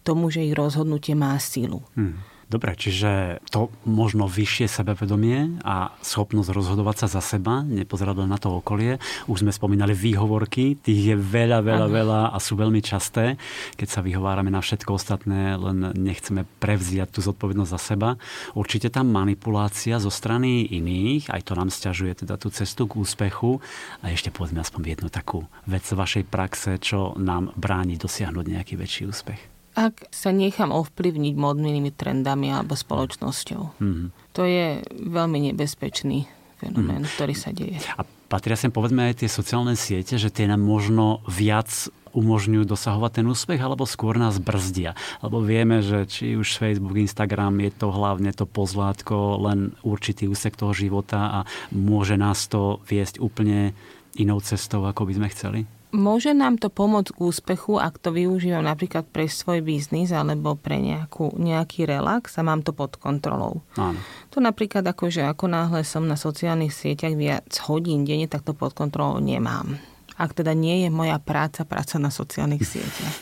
tomu, 0.08 0.32
že 0.32 0.48
ich 0.48 0.56
rozhodnutie 0.56 1.20
má 1.20 1.36
sílu. 1.36 1.84
Hmm. 2.00 2.37
Dobre, 2.48 2.80
čiže 2.80 3.44
to 3.52 3.68
možno 3.84 4.24
vyššie 4.24 4.72
sebevedomie 4.72 5.60
a 5.68 5.92
schopnosť 6.00 6.56
rozhodovať 6.56 6.96
sa 7.04 7.20
za 7.20 7.36
seba, 7.36 7.60
nepozerať 7.60 8.24
len 8.24 8.32
na 8.32 8.40
to 8.40 8.48
okolie. 8.56 9.04
Už 9.28 9.44
sme 9.44 9.52
spomínali 9.52 9.92
výhovorky, 9.92 10.80
tých 10.80 11.12
je 11.12 11.16
veľa, 11.20 11.60
veľa, 11.60 11.88
veľa 11.92 12.22
a 12.32 12.38
sú 12.40 12.56
veľmi 12.56 12.80
časté. 12.80 13.36
Keď 13.76 13.88
sa 13.92 14.00
vyhovárame 14.00 14.48
na 14.48 14.64
všetko 14.64 14.96
ostatné, 14.96 15.60
len 15.60 15.92
nechceme 15.92 16.48
prevziať 16.64 17.12
tú 17.12 17.20
zodpovednosť 17.20 17.72
za 17.76 17.82
seba. 17.84 18.16
Určite 18.56 18.88
tam 18.96 19.12
manipulácia 19.12 20.00
zo 20.00 20.08
strany 20.08 20.72
iných, 20.72 21.28
aj 21.28 21.52
to 21.52 21.52
nám 21.52 21.68
stiažuje 21.68 22.24
teda 22.24 22.40
tú 22.40 22.48
cestu 22.48 22.88
k 22.88 22.96
úspechu. 22.96 23.60
A 24.00 24.16
ešte 24.16 24.32
povedzme 24.32 24.64
aspoň 24.64 24.96
jednu 24.96 25.12
takú 25.12 25.44
vec 25.68 25.84
z 25.84 26.00
vašej 26.00 26.24
praxe, 26.32 26.80
čo 26.80 27.12
nám 27.20 27.52
bráni 27.60 28.00
dosiahnuť 28.00 28.46
nejaký 28.48 28.80
väčší 28.80 29.04
úspech 29.04 29.57
ak 29.78 30.10
sa 30.10 30.34
nechám 30.34 30.74
ovplyvniť 30.74 31.38
modnými 31.38 31.94
trendami 31.94 32.50
alebo 32.50 32.74
spoločnosťou. 32.74 33.78
Mm-hmm. 33.78 34.08
To 34.34 34.42
je 34.42 34.82
veľmi 34.90 35.54
nebezpečný 35.54 36.26
fenomén, 36.58 37.06
mm-hmm. 37.06 37.14
ktorý 37.14 37.34
sa 37.38 37.54
deje. 37.54 37.78
A 37.94 38.02
patria 38.26 38.58
sem 38.58 38.74
povedzme 38.74 39.06
aj 39.06 39.22
tie 39.22 39.30
sociálne 39.30 39.78
siete, 39.78 40.18
že 40.18 40.34
tie 40.34 40.50
nám 40.50 40.66
možno 40.66 41.22
viac 41.30 41.70
umožňujú 42.18 42.66
dosahovať 42.66 43.22
ten 43.22 43.26
úspech, 43.30 43.62
alebo 43.62 43.86
skôr 43.86 44.18
nás 44.18 44.42
brzdia. 44.42 44.98
Lebo 45.22 45.46
vieme, 45.46 45.86
že 45.86 46.10
či 46.10 46.34
už 46.34 46.58
Facebook, 46.58 46.98
Instagram 46.98 47.62
je 47.62 47.72
to 47.78 47.94
hlavne 47.94 48.34
to 48.34 48.50
pozlátko, 48.50 49.38
len 49.46 49.78
určitý 49.86 50.26
úsek 50.26 50.58
toho 50.58 50.74
života 50.74 51.30
a 51.30 51.40
môže 51.70 52.18
nás 52.18 52.50
to 52.50 52.82
viesť 52.90 53.22
úplne 53.22 53.78
inou 54.18 54.42
cestou, 54.42 54.82
ako 54.90 55.06
by 55.06 55.14
sme 55.14 55.28
chceli? 55.30 55.60
Môže 55.96 56.36
nám 56.36 56.60
to 56.60 56.68
pomôcť 56.68 57.16
k 57.16 57.20
úspechu, 57.24 57.80
ak 57.80 58.04
to 58.04 58.12
využívam 58.12 58.64
napríklad 58.68 59.08
pre 59.08 59.32
svoj 59.32 59.64
biznis 59.64 60.12
alebo 60.12 60.60
pre 60.60 60.84
nejakú, 60.84 61.32
nejaký 61.40 61.88
relax 61.88 62.36
a 62.36 62.44
mám 62.44 62.60
to 62.60 62.76
pod 62.76 63.00
kontrolou. 63.00 63.64
Áno. 63.80 64.00
To 64.36 64.44
napríklad 64.44 64.84
ako, 64.84 65.08
že 65.08 65.24
ako 65.24 65.48
náhle 65.48 65.88
som 65.88 66.04
na 66.04 66.20
sociálnych 66.20 66.76
sieťach 66.76 67.16
viac 67.16 67.48
hodín 67.72 68.04
denne, 68.04 68.28
tak 68.28 68.44
to 68.44 68.52
pod 68.52 68.76
kontrolou 68.76 69.24
nemám 69.24 69.80
ak 70.18 70.34
teda 70.34 70.58
nie 70.58 70.82
je 70.84 70.90
moja 70.90 71.22
práca, 71.22 71.62
práca 71.62 72.02
na 72.02 72.10
sociálnych 72.10 72.66
sieťach. 72.74 73.16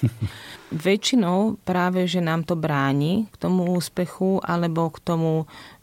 Väčšinou 0.71 1.61
práve, 1.61 2.07
že 2.09 2.23
nám 2.23 2.47
to 2.47 2.57
bráni 2.57 3.29
k 3.29 3.35
tomu 3.37 3.75
úspechu 3.75 4.41
alebo 4.41 4.89
k 4.89 4.97
tomu 5.03 5.31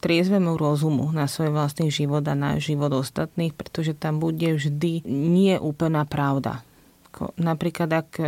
triezvemu 0.03 0.59
rozumu 0.59 1.13
na 1.15 1.31
svoj 1.31 1.55
vlastný 1.55 1.93
život 1.93 2.25
a 2.27 2.35
na 2.35 2.59
život 2.59 2.91
ostatných, 2.91 3.55
pretože 3.55 3.95
tam 3.95 4.19
bude 4.19 4.57
vždy 4.59 5.07
nie 5.07 5.55
úplná 5.61 6.09
pravda. 6.09 6.65
Napríklad 7.37 7.91
ak 7.93 8.11
e, 8.19 8.25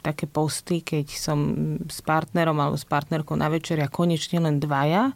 také 0.00 0.24
posty, 0.24 0.80
keď 0.80 1.06
som 1.12 1.38
s 1.84 2.00
partnerom 2.00 2.56
alebo 2.56 2.80
s 2.80 2.88
partnerkou 2.88 3.36
na 3.36 3.52
večeri 3.52 3.84
a 3.84 3.92
konečne 3.92 4.40
len 4.40 4.56
dvaja, 4.56 5.12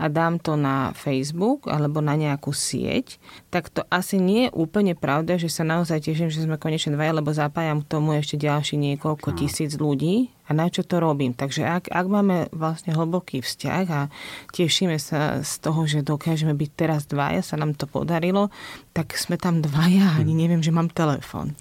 a 0.00 0.08
dám 0.08 0.40
to 0.40 0.56
na 0.56 0.96
Facebook 0.96 1.68
alebo 1.68 2.00
na 2.00 2.16
nejakú 2.16 2.56
sieť, 2.56 3.20
tak 3.52 3.68
to 3.68 3.84
asi 3.92 4.16
nie 4.16 4.48
je 4.48 4.54
úplne 4.56 4.96
pravda, 4.96 5.36
že 5.36 5.52
sa 5.52 5.60
naozaj 5.60 6.08
teším, 6.08 6.32
že 6.32 6.48
sme 6.48 6.56
konečne 6.56 6.96
dvaja, 6.96 7.20
lebo 7.20 7.36
zapájam 7.36 7.84
k 7.84 7.90
tomu 7.92 8.16
ešte 8.16 8.40
ďalší 8.40 8.80
niekoľko 8.80 9.36
tisíc 9.36 9.76
ľudí 9.76 10.32
a 10.50 10.52
na 10.52 10.66
čo 10.66 10.82
to 10.82 10.98
robím. 10.98 11.30
Takže 11.30 11.62
ak, 11.62 11.94
ak 11.94 12.06
máme 12.10 12.50
vlastne 12.50 12.90
hlboký 12.90 13.38
vzťah 13.38 13.84
a 13.86 14.10
tešíme 14.50 14.98
sa 14.98 15.46
z 15.46 15.52
toho, 15.62 15.86
že 15.86 16.02
dokážeme 16.02 16.58
byť 16.58 16.70
teraz 16.74 17.06
dvaja, 17.06 17.38
sa 17.38 17.54
nám 17.54 17.78
to 17.78 17.86
podarilo, 17.86 18.50
tak 18.90 19.14
sme 19.14 19.38
tam 19.38 19.62
dvaja, 19.62 20.18
ani 20.18 20.34
neviem, 20.34 20.58
že 20.58 20.74
mám 20.74 20.90
telefón. 20.90 21.54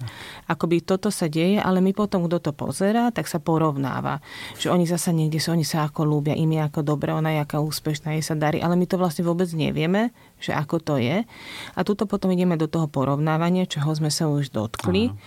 Akoby 0.49 0.81
toto 0.81 1.13
sa 1.13 1.29
deje, 1.29 1.61
ale 1.61 1.85
my 1.85 1.93
potom, 1.93 2.25
kto 2.25 2.41
to 2.41 2.51
pozera, 2.57 3.13
tak 3.13 3.29
sa 3.29 3.37
porovnáva. 3.37 4.25
Že 4.57 4.73
oni 4.73 4.89
zasa 4.89 5.13
niekde 5.13 5.37
sú, 5.37 5.53
oni 5.53 5.61
sa 5.61 5.85
ako 5.85 6.09
ľúbia, 6.09 6.33
im 6.33 6.49
je 6.49 6.65
ako 6.65 6.81
dobre, 6.81 7.13
ona 7.13 7.37
je 7.37 7.45
aká 7.45 7.61
úspešná, 7.61 8.17
jej 8.17 8.25
sa 8.25 8.33
darí, 8.33 8.57
ale 8.57 8.73
my 8.73 8.89
to 8.89 8.97
vlastne 8.97 9.21
vôbec 9.21 9.53
nevieme, 9.53 10.09
že 10.41 10.49
ako 10.57 10.81
to 10.81 10.97
je. 10.97 11.29
A 11.77 11.79
tuto 11.85 12.09
potom 12.09 12.33
ideme 12.33 12.57
do 12.57 12.65
toho 12.65 12.89
porovnávania, 12.89 13.69
čoho 13.69 13.93
sme 13.93 14.09
sa 14.09 14.25
už 14.25 14.49
dotkli. 14.49 15.13
Aha. 15.13 15.17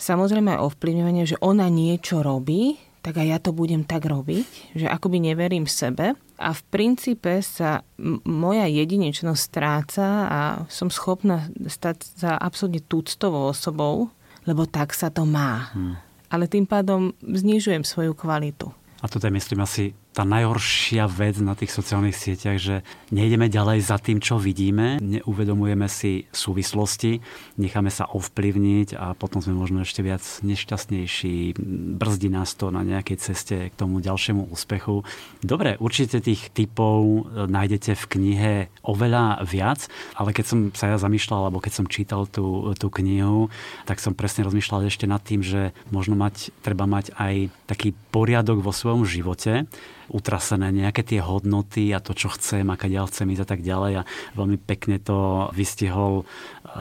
Samozrejme 0.00 0.56
aj 0.56 0.64
ovplyvňovanie, 0.72 1.28
že 1.28 1.36
ona 1.44 1.68
niečo 1.68 2.24
robí, 2.24 2.80
tak 3.00 3.16
aj 3.16 3.26
ja 3.26 3.38
to 3.40 3.56
budem 3.56 3.84
tak 3.84 4.04
robiť, 4.04 4.76
že 4.76 4.86
akoby 4.88 5.32
neverím 5.32 5.64
sebe 5.64 6.12
a 6.40 6.48
v 6.52 6.62
princípe 6.72 7.40
sa 7.40 7.84
moja 8.24 8.64
jedinečnosť 8.68 9.40
stráca 9.40 10.06
a 10.28 10.40
som 10.72 10.92
schopná 10.92 11.48
stať 11.68 12.04
za 12.16 12.32
absolútne 12.36 12.80
túctovou 12.84 13.52
osobou, 13.52 14.12
lebo 14.44 14.64
tak 14.64 14.96
sa 14.96 15.12
to 15.12 15.28
má. 15.28 15.72
Hmm. 15.72 15.96
Ale 16.32 16.46
tým 16.46 16.64
pádom 16.64 17.12
znižujem 17.20 17.84
svoju 17.84 18.16
kvalitu. 18.16 18.72
A 19.00 19.08
toto 19.08 19.24
je, 19.26 19.32
myslím, 19.32 19.64
asi 19.64 19.96
tá 20.10 20.26
najhoršia 20.26 21.06
vec 21.06 21.38
na 21.38 21.54
tých 21.54 21.70
sociálnych 21.70 22.18
sieťach, 22.18 22.58
že 22.58 22.82
nejdeme 23.14 23.46
ďalej 23.46 23.78
za 23.86 23.96
tým, 24.02 24.18
čo 24.18 24.42
vidíme, 24.42 24.98
neuvedomujeme 24.98 25.86
si 25.86 26.26
súvislosti, 26.34 27.22
necháme 27.62 27.94
sa 27.94 28.10
ovplyvniť 28.10 28.98
a 28.98 29.14
potom 29.14 29.38
sme 29.38 29.54
možno 29.54 29.86
ešte 29.86 30.02
viac 30.02 30.22
nešťastnejší, 30.42 31.54
brzdí 31.94 32.26
nás 32.26 32.58
to 32.58 32.74
na 32.74 32.82
nejakej 32.82 33.16
ceste 33.22 33.56
k 33.70 33.74
tomu 33.78 34.02
ďalšiemu 34.02 34.50
úspechu. 34.50 35.06
Dobre, 35.46 35.78
určite 35.78 36.18
tých 36.18 36.50
typov 36.50 37.30
nájdete 37.46 37.94
v 37.94 38.04
knihe 38.10 38.54
oveľa 38.82 39.46
viac, 39.46 39.86
ale 40.18 40.34
keď 40.34 40.44
som 40.44 40.58
sa 40.74 40.90
ja 40.90 40.98
zamýšľal, 40.98 41.46
alebo 41.46 41.62
keď 41.62 41.72
som 41.78 41.86
čítal 41.86 42.26
tú, 42.26 42.74
tú 42.74 42.90
knihu, 42.90 43.46
tak 43.86 44.02
som 44.02 44.18
presne 44.18 44.42
rozmýšľal 44.42 44.90
ešte 44.90 45.06
nad 45.06 45.22
tým, 45.22 45.46
že 45.46 45.70
možno 45.94 46.18
mať, 46.18 46.50
treba 46.66 46.90
mať 46.90 47.14
aj 47.14 47.54
taký 47.70 47.94
poriadok 48.10 48.58
vo 48.58 48.74
svojom 48.74 49.06
živote, 49.06 49.70
utrasené 50.10 50.74
nejaké 50.74 51.06
tie 51.06 51.22
hodnoty 51.22 51.94
a 51.94 52.02
to, 52.02 52.12
čo 52.12 52.28
chcem, 52.34 52.66
aká 52.68 52.90
ďalej 52.90 53.10
chcem 53.14 53.30
ísť 53.32 53.42
a 53.42 53.48
tak 53.48 53.60
ďalej. 53.62 53.92
A 54.02 54.08
veľmi 54.34 54.58
pekne 54.58 54.98
to 54.98 55.48
vystihol, 55.54 56.26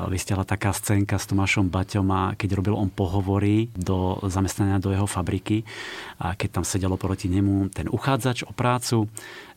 vystihla 0.09 0.43
taká 0.43 0.73
scénka 0.73 1.21
s 1.21 1.29
Tomášom 1.29 1.69
Baťom 1.69 2.07
a 2.09 2.21
keď 2.33 2.59
robil 2.59 2.75
on 2.75 2.89
pohovory 2.89 3.69
do 3.77 4.17
zamestnania 4.25 4.81
do 4.81 4.89
jeho 4.89 5.05
fabriky 5.05 5.61
a 6.19 6.33
keď 6.33 6.61
tam 6.61 6.65
sedelo 6.65 6.97
proti 6.97 7.29
nemu 7.29 7.69
ten 7.71 7.85
uchádzač 7.87 8.45
o 8.45 8.51
prácu, 8.51 9.05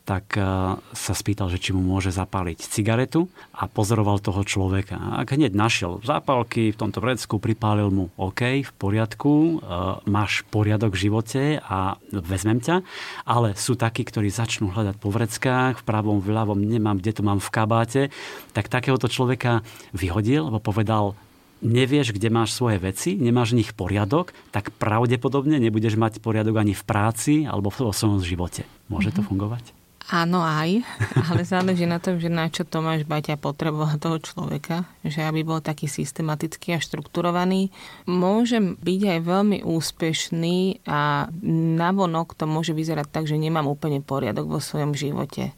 tak 0.02 0.34
e, 0.34 0.42
sa 0.78 1.14
spýtal, 1.14 1.46
že 1.46 1.62
či 1.62 1.70
mu 1.70 1.82
môže 1.82 2.10
zapáliť 2.10 2.58
cigaretu 2.58 3.30
a 3.54 3.70
pozoroval 3.70 4.18
toho 4.18 4.42
človeka. 4.42 4.98
A 4.98 5.22
hneď 5.22 5.54
našiel 5.54 6.02
zápalky 6.02 6.74
v 6.74 6.78
tomto 6.78 6.98
vrecku, 6.98 7.38
pripálil 7.38 7.88
mu 7.88 8.10
OK, 8.18 8.66
v 8.66 8.72
poriadku, 8.76 9.32
e, 9.32 9.54
máš 10.10 10.42
poriadok 10.50 10.98
v 10.98 11.02
živote 11.06 11.42
a 11.62 11.96
vezmem 12.10 12.58
ťa, 12.58 12.82
ale 13.22 13.54
sú 13.54 13.78
takí, 13.78 14.02
ktorí 14.02 14.28
začnú 14.28 14.74
hľadať 14.74 14.96
po 14.98 15.14
vreckách, 15.14 15.80
v 15.80 15.86
pravom, 15.86 16.18
v 16.18 16.34
ľavom, 16.34 16.58
nemám, 16.58 16.98
kde 16.98 17.12
to 17.14 17.22
mám 17.22 17.38
v 17.38 17.52
kabáte, 17.54 18.02
tak 18.50 18.66
takéhoto 18.66 19.06
človeka 19.06 19.62
vyhodil, 19.94 20.50
lebo 20.50 20.58
povedal, 20.58 21.14
nevieš, 21.62 22.10
kde 22.10 22.28
máš 22.28 22.58
svoje 22.58 22.82
veci, 22.82 23.14
nemáš 23.14 23.54
v 23.54 23.62
nich 23.62 23.70
poriadok, 23.70 24.34
tak 24.50 24.74
pravdepodobne 24.76 25.62
nebudeš 25.62 25.94
mať 25.94 26.18
poriadok 26.18 26.58
ani 26.58 26.74
v 26.74 26.82
práci 26.82 27.34
alebo 27.46 27.70
v 27.70 27.94
svojom 27.94 28.20
živote. 28.20 28.66
Môže 28.90 29.14
to 29.14 29.22
mhm. 29.22 29.28
fungovať? 29.30 29.81
Áno 30.12 30.44
aj, 30.44 30.84
ale 31.32 31.40
záleží 31.40 31.88
na 31.88 31.96
tom, 31.96 32.20
že 32.20 32.28
na 32.28 32.52
čo 32.52 32.68
Tomáš 32.68 33.08
Baťa 33.08 33.40
potreboval 33.40 33.96
toho 33.96 34.20
človeka, 34.20 34.84
že 35.00 35.24
aby 35.24 35.40
bol 35.40 35.64
taký 35.64 35.88
systematický 35.88 36.76
a 36.76 36.84
štrukturovaný. 36.84 37.72
Môže 38.04 38.60
byť 38.60 39.00
aj 39.08 39.20
veľmi 39.24 39.58
úspešný 39.64 40.84
a 40.84 41.32
navonok 41.80 42.36
to 42.36 42.44
môže 42.44 42.76
vyzerať 42.76 43.08
tak, 43.08 43.24
že 43.24 43.40
nemám 43.40 43.64
úplne 43.64 44.04
poriadok 44.04 44.52
vo 44.52 44.60
svojom 44.60 44.92
živote. 44.92 45.56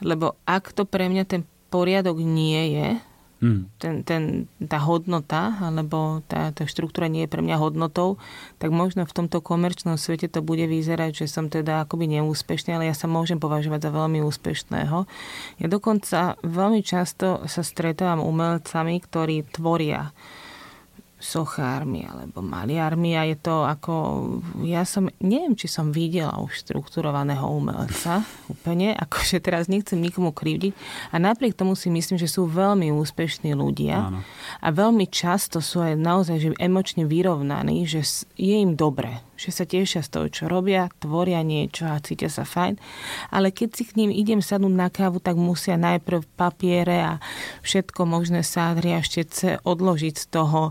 Lebo 0.00 0.40
ak 0.48 0.72
to 0.72 0.88
pre 0.88 1.12
mňa 1.12 1.24
ten 1.28 1.44
poriadok 1.68 2.16
nie 2.16 2.80
je, 2.80 2.88
Mm. 3.36 3.68
Ten, 3.76 3.94
ten, 4.00 4.22
tá 4.64 4.80
hodnota, 4.80 5.60
alebo 5.60 6.24
tá, 6.24 6.56
tá 6.56 6.64
štruktúra 6.64 7.04
nie 7.04 7.28
je 7.28 7.32
pre 7.32 7.44
mňa 7.44 7.60
hodnotou, 7.60 8.16
tak 8.56 8.72
možno 8.72 9.04
v 9.04 9.12
tomto 9.12 9.44
komerčnom 9.44 10.00
svete 10.00 10.32
to 10.32 10.40
bude 10.40 10.64
vyzerať, 10.64 11.24
že 11.24 11.26
som 11.28 11.52
teda 11.52 11.84
akoby 11.84 12.16
neúspešný, 12.16 12.72
ale 12.72 12.88
ja 12.88 12.96
sa 12.96 13.04
môžem 13.04 13.36
považovať 13.36 13.88
za 13.88 13.90
veľmi 13.92 14.24
úspešného. 14.24 15.04
Ja 15.60 15.66
dokonca 15.68 16.40
veľmi 16.40 16.80
často 16.80 17.44
sa 17.44 17.60
stretávam 17.60 18.24
umelcami, 18.24 19.04
ktorí 19.04 19.44
tvoria 19.52 20.16
sochármi 21.26 22.06
alebo 22.06 22.38
maliarmi 22.38 23.18
a 23.18 23.26
je 23.26 23.34
to 23.34 23.66
ako, 23.66 23.94
ja 24.62 24.86
som, 24.86 25.10
neviem, 25.18 25.58
či 25.58 25.66
som 25.66 25.90
videla 25.90 26.38
už 26.38 26.62
štrukturovaného 26.62 27.42
umelca 27.42 28.22
úplne, 28.46 28.94
akože 28.94 29.42
teraz 29.42 29.66
nechcem 29.66 29.98
nikomu 29.98 30.30
krivdiť 30.30 30.70
a 31.10 31.18
napriek 31.18 31.58
tomu 31.58 31.74
si 31.74 31.90
myslím, 31.90 32.14
že 32.14 32.30
sú 32.30 32.46
veľmi 32.46 32.94
úspešní 32.94 33.58
ľudia 33.58 34.06
Áno. 34.06 34.20
a 34.62 34.68
veľmi 34.70 35.10
často 35.10 35.58
sú 35.58 35.82
aj 35.82 35.98
naozaj 35.98 36.36
že 36.38 36.48
emočne 36.62 37.02
vyrovnaní, 37.02 37.82
že 37.90 38.06
je 38.38 38.62
im 38.62 38.78
dobre, 38.78 39.26
že 39.34 39.50
sa 39.50 39.66
tešia 39.66 40.06
z 40.06 40.10
toho, 40.14 40.26
čo 40.30 40.44
robia, 40.46 40.86
tvoria 41.02 41.42
niečo 41.42 41.90
a 41.90 41.98
cítia 41.98 42.30
sa 42.30 42.46
fajn, 42.46 42.78
ale 43.34 43.50
keď 43.50 43.68
si 43.74 43.82
k 43.82 43.98
ním 43.98 44.14
idem 44.14 44.38
sadnúť 44.38 44.74
na 44.78 44.88
kávu, 44.94 45.18
tak 45.18 45.34
musia 45.34 45.74
najprv 45.74 46.22
papiere 46.38 47.02
a 47.02 47.12
všetko 47.66 48.06
možné 48.06 48.46
sádry 48.46 48.94
a 48.94 49.02
štece 49.02 49.66
odložiť 49.66 50.14
z 50.14 50.26
toho 50.30 50.70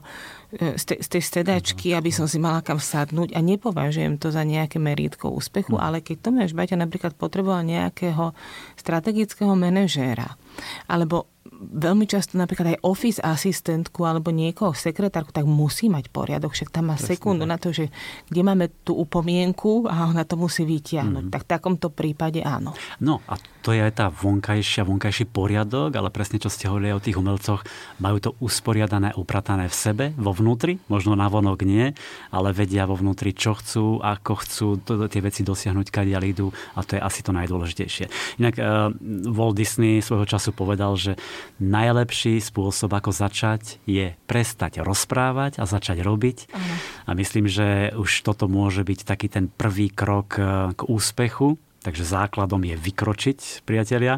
z, 0.54 0.84
te, 0.86 0.96
z 1.02 1.08
tej 1.08 1.24
sedačky, 1.24 1.96
aby 1.98 2.14
som 2.14 2.30
si 2.30 2.38
mala 2.38 2.62
kam 2.62 2.78
sadnúť 2.78 3.34
a 3.34 3.40
nepovažujem 3.42 4.22
to 4.22 4.30
za 4.30 4.46
nejaké 4.46 4.78
merítko 4.78 5.34
úspechu, 5.34 5.76
ale 5.80 6.06
keď 6.06 6.30
Tomáš 6.30 6.54
Baťa 6.54 6.78
napríklad 6.78 7.18
potreboval 7.18 7.66
nejakého 7.66 8.32
strategického 8.78 9.54
manažéra 9.58 10.38
alebo 10.86 11.30
veľmi 11.56 12.06
často 12.10 12.36
napríklad 12.36 12.76
aj 12.76 12.82
office 12.84 13.20
asistentku 13.22 14.04
alebo 14.04 14.34
niekoho, 14.34 14.74
sekretárku, 14.74 15.32
tak 15.32 15.46
musí 15.48 15.88
mať 15.88 16.10
poriadok, 16.10 16.52
však 16.52 16.74
tam 16.74 16.92
má 16.92 16.98
Presne, 16.98 17.16
sekundu 17.16 17.44
tak. 17.46 17.52
na 17.52 17.58
to, 17.62 17.70
že 17.72 17.86
kde 18.28 18.42
máme 18.42 18.66
tú 18.84 18.98
upomienku 18.98 19.86
a 19.88 20.10
ona 20.10 20.28
to 20.28 20.36
musí 20.36 20.66
vytiahnuť. 20.66 21.24
Mm. 21.30 21.32
Tak 21.32 21.42
v 21.46 21.50
takomto 21.50 21.88
prípade 21.94 22.42
áno. 22.42 22.74
No 23.00 23.22
a 23.30 23.38
to 23.62 23.74
je 23.74 23.82
aj 23.82 23.94
tá 23.98 24.08
vonkajšia, 24.10 24.86
vonkajší 24.86 25.26
poriadok, 25.30 25.96
ale 25.96 26.10
presne 26.14 26.42
čo 26.42 26.52
ste 26.52 26.70
hovorili 26.70 26.94
o 26.94 27.02
tých 27.02 27.18
umelcoch, 27.18 27.62
majú 28.02 28.18
to 28.22 28.32
usporiadané, 28.42 29.14
upratané 29.18 29.70
v 29.70 29.76
sebe, 29.76 30.06
vo 30.18 30.35
vnútri, 30.36 30.78
možno 30.92 31.16
na 31.16 31.32
vonok 31.32 31.64
nie, 31.64 31.96
ale 32.30 32.52
vedia 32.52 32.84
vo 32.86 33.00
vnútri, 33.00 33.32
čo 33.32 33.56
chcú, 33.56 34.04
ako 34.04 34.34
chcú 34.44 34.68
to, 34.84 34.94
tie 35.08 35.24
veci 35.24 35.42
dosiahnuť, 35.42 35.88
kadiaľ 35.90 36.24
idú 36.28 36.48
a 36.76 36.84
to 36.84 37.00
je 37.00 37.02
asi 37.02 37.24
to 37.24 37.32
najdôležitejšie. 37.32 38.38
Inak 38.44 38.56
uh, 38.60 38.92
Walt 39.32 39.56
Disney 39.56 40.04
svojho 40.04 40.28
času 40.28 40.52
povedal, 40.52 41.00
že 41.00 41.16
najlepší 41.64 42.44
spôsob, 42.44 42.92
ako 42.92 43.16
začať, 43.16 43.80
je 43.88 44.14
prestať 44.28 44.84
rozprávať 44.84 45.58
a 45.58 45.66
začať 45.66 46.04
robiť. 46.04 46.38
Aha. 46.52 46.76
A 47.08 47.12
myslím, 47.16 47.48
že 47.48 47.96
už 47.96 48.26
toto 48.26 48.52
môže 48.52 48.84
byť 48.84 49.00
taký 49.08 49.28
ten 49.32 49.48
prvý 49.48 49.88
krok 49.94 50.36
e, 50.36 50.42
k 50.76 50.82
úspechu. 50.90 51.56
Takže 51.86 52.02
základom 52.02 52.66
je 52.66 52.74
vykročiť, 52.74 53.62
priatelia. 53.62 54.18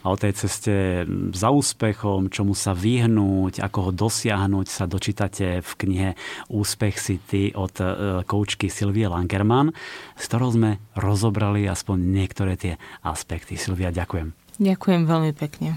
A 0.00 0.06
o 0.08 0.16
tej 0.16 0.32
ceste 0.32 1.04
za 1.36 1.52
úspechom, 1.52 2.32
čomu 2.32 2.56
sa 2.56 2.72
vyhnúť, 2.72 3.60
ako 3.60 3.78
ho 3.84 3.90
dosiahnuť, 3.92 4.66
sa 4.72 4.88
dočítate 4.88 5.60
v 5.60 5.72
knihe 5.76 6.10
Úspech 6.48 6.96
si 6.96 7.20
ty 7.20 7.42
od 7.52 7.76
e, 7.76 7.84
koučky 8.24 8.72
Silvie 8.72 9.12
Langerman, 9.12 9.76
s 10.16 10.24
ktorou 10.24 10.56
sme 10.56 10.80
rozobrali 10.96 11.68
aspoň 11.68 12.00
niektoré 12.00 12.56
tie 12.56 12.80
aspekty. 13.04 13.60
Silvia, 13.60 13.92
ďakujem. 13.92 14.32
Ďakujem 14.56 15.02
veľmi 15.04 15.32
pekne. 15.36 15.76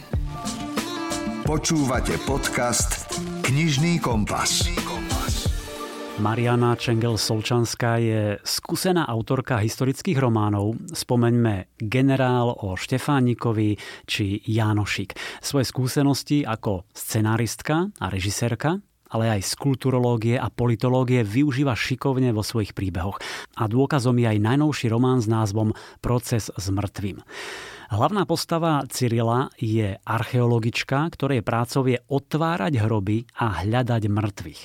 Počúvate 1.43 2.15
podcast 2.23 3.11
Knižný 3.43 3.99
kompas. 3.99 4.84
Mariana 6.15 6.79
Čengel-Solčanská 6.79 7.99
je 7.99 8.39
skúsená 8.39 9.03
autorka 9.03 9.59
historických 9.59 10.15
románov. 10.15 10.79
Spomeňme 10.95 11.75
Generál 11.75 12.55
o 12.55 12.79
Štefánikovi 12.79 13.75
či 14.07 14.39
Jánošik. 14.47 15.11
Svoje 15.43 15.67
skúsenosti 15.67 16.47
ako 16.47 16.87
scenáristka 16.95 17.91
a 17.99 18.07
režisérka 18.07 18.79
ale 19.15 19.31
aj 19.31 19.47
z 19.47 19.53
kulturológie 19.55 20.35
a 20.35 20.51
politológie 20.51 21.23
využíva 21.23 21.71
šikovne 21.77 22.35
vo 22.35 22.43
svojich 22.43 22.75
príbehoch. 22.75 23.21
A 23.55 23.69
dôkazom 23.69 24.17
je 24.19 24.27
aj 24.27 24.43
najnovší 24.43 24.91
román 24.91 25.23
s 25.23 25.31
názvom 25.31 25.71
Proces 26.03 26.51
s 26.51 26.65
mŕtvým. 26.67 27.23
Hlavná 27.85 28.25
postava 28.25 28.81
Cyrila 28.89 29.53
je 29.61 29.93
archeologička, 30.01 31.05
ktorej 31.13 31.45
prácou 31.45 31.85
je 31.85 32.01
otvárať 32.09 32.81
hroby 32.81 33.29
a 33.37 33.61
hľadať 33.61 34.09
mŕtvych. 34.09 34.61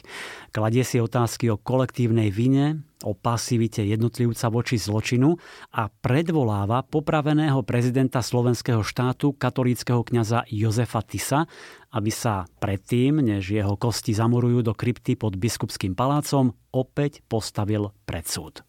Kladie 0.57 0.85
si 0.89 0.97
otázky 0.97 1.53
o 1.53 1.61
kolektívnej 1.61 2.33
vine, 2.33 2.81
o 3.05 3.13
pasivite 3.13 3.85
jednotlivca 3.85 4.49
voči 4.49 4.81
zločinu 4.81 5.37
a 5.77 5.89
predvoláva 5.89 6.81
popraveného 6.85 7.61
prezidenta 7.65 8.25
slovenského 8.25 8.81
štátu 8.81 9.37
katolíckého 9.37 10.01
kňaza 10.01 10.49
Jozefa 10.49 11.05
Tisa, 11.05 11.45
aby 11.93 12.09
sa 12.09 12.49
predtým, 12.61 13.21
než 13.21 13.53
jeho 13.53 13.77
kosti 13.77 14.17
zamorujú 14.17 14.65
do 14.65 14.73
krypty 14.73 15.17
pod 15.17 15.37
biskupským 15.37 15.93
palácom, 15.93 16.57
opäť 16.73 17.21
postavil 17.29 17.93
pred 18.09 18.25
súd. 18.25 18.65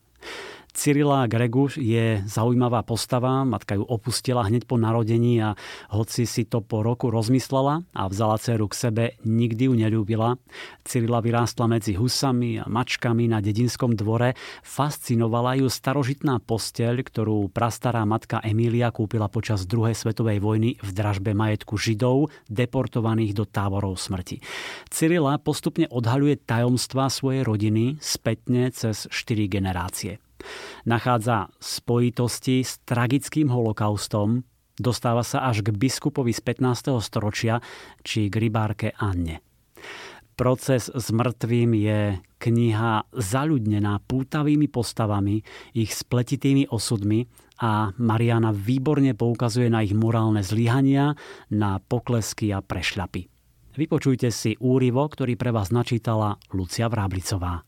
Cyrila 0.72 1.28
Greguš 1.28 1.84
je 1.84 2.24
zaujímavá 2.24 2.80
postava, 2.88 3.44
matka 3.44 3.76
ju 3.76 3.84
opustila 3.84 4.48
hneď 4.48 4.64
po 4.64 4.80
narodení 4.80 5.44
a 5.44 5.60
hoci 5.92 6.24
si 6.24 6.48
to 6.48 6.64
po 6.64 6.80
roku 6.80 7.12
rozmyslela 7.12 7.84
a 7.92 8.02
vzala 8.08 8.40
dceru 8.40 8.72
k 8.72 8.80
sebe, 8.80 9.04
nikdy 9.28 9.68
ju 9.68 9.74
nelúbila. 9.76 10.40
Cyrila 10.88 11.20
vyrástla 11.20 11.68
medzi 11.68 12.00
husami 12.00 12.64
a 12.64 12.66
mačkami 12.72 13.28
na 13.28 13.44
dedinskom 13.44 14.00
dvore. 14.00 14.40
Fascinovala 14.64 15.60
ju 15.60 15.68
starožitná 15.68 16.40
posteľ, 16.40 17.04
ktorú 17.04 17.52
prastará 17.52 18.08
matka 18.08 18.40
Emília 18.40 18.96
kúpila 18.96 19.28
počas 19.28 19.68
druhej 19.68 19.94
svetovej 19.94 20.40
vojny 20.40 20.80
v 20.80 20.90
dražbe 20.96 21.36
majetku 21.36 21.76
Židov, 21.76 22.32
deportovaných 22.48 23.36
do 23.36 23.44
táborov 23.44 24.00
smrti. 24.00 24.40
Cyrila 24.88 25.36
postupne 25.36 25.92
odhaľuje 25.92 26.48
tajomstvá 26.48 27.12
svojej 27.12 27.44
rodiny 27.44 28.00
spätne 28.00 28.72
cez 28.72 29.12
4 29.12 29.52
generácie 29.52 30.31
nachádza 30.88 31.50
spojitosti 31.58 32.66
s 32.66 32.82
tragickým 32.86 33.50
holokaustom, 33.50 34.44
dostáva 34.78 35.22
sa 35.22 35.46
až 35.46 35.62
k 35.66 35.74
biskupovi 35.74 36.34
z 36.34 36.42
15. 36.42 36.98
storočia 37.02 37.62
či 38.02 38.28
k 38.28 38.36
rybárke 38.38 38.94
Anne. 38.98 39.44
Proces 40.42 40.90
s 40.90 41.14
mŕtvým 41.14 41.72
je 41.78 42.00
kniha 42.42 43.14
zaľudnená 43.14 44.02
pútavými 44.10 44.66
postavami, 44.72 45.46
ich 45.78 45.94
spletitými 45.94 46.66
osudmi 46.66 47.30
a 47.62 47.94
Mariana 48.02 48.50
výborne 48.50 49.14
poukazuje 49.14 49.70
na 49.70 49.86
ich 49.86 49.94
morálne 49.94 50.42
zlyhania, 50.42 51.14
na 51.54 51.78
poklesky 51.78 52.50
a 52.50 52.66
prešľapy. 52.66 53.30
Vypočujte 53.78 54.34
si 54.34 54.58
úrivo, 54.58 55.06
ktorý 55.06 55.38
pre 55.38 55.54
vás 55.54 55.70
načítala 55.70 56.42
Lucia 56.52 56.90
Vráblicová. 56.90 57.62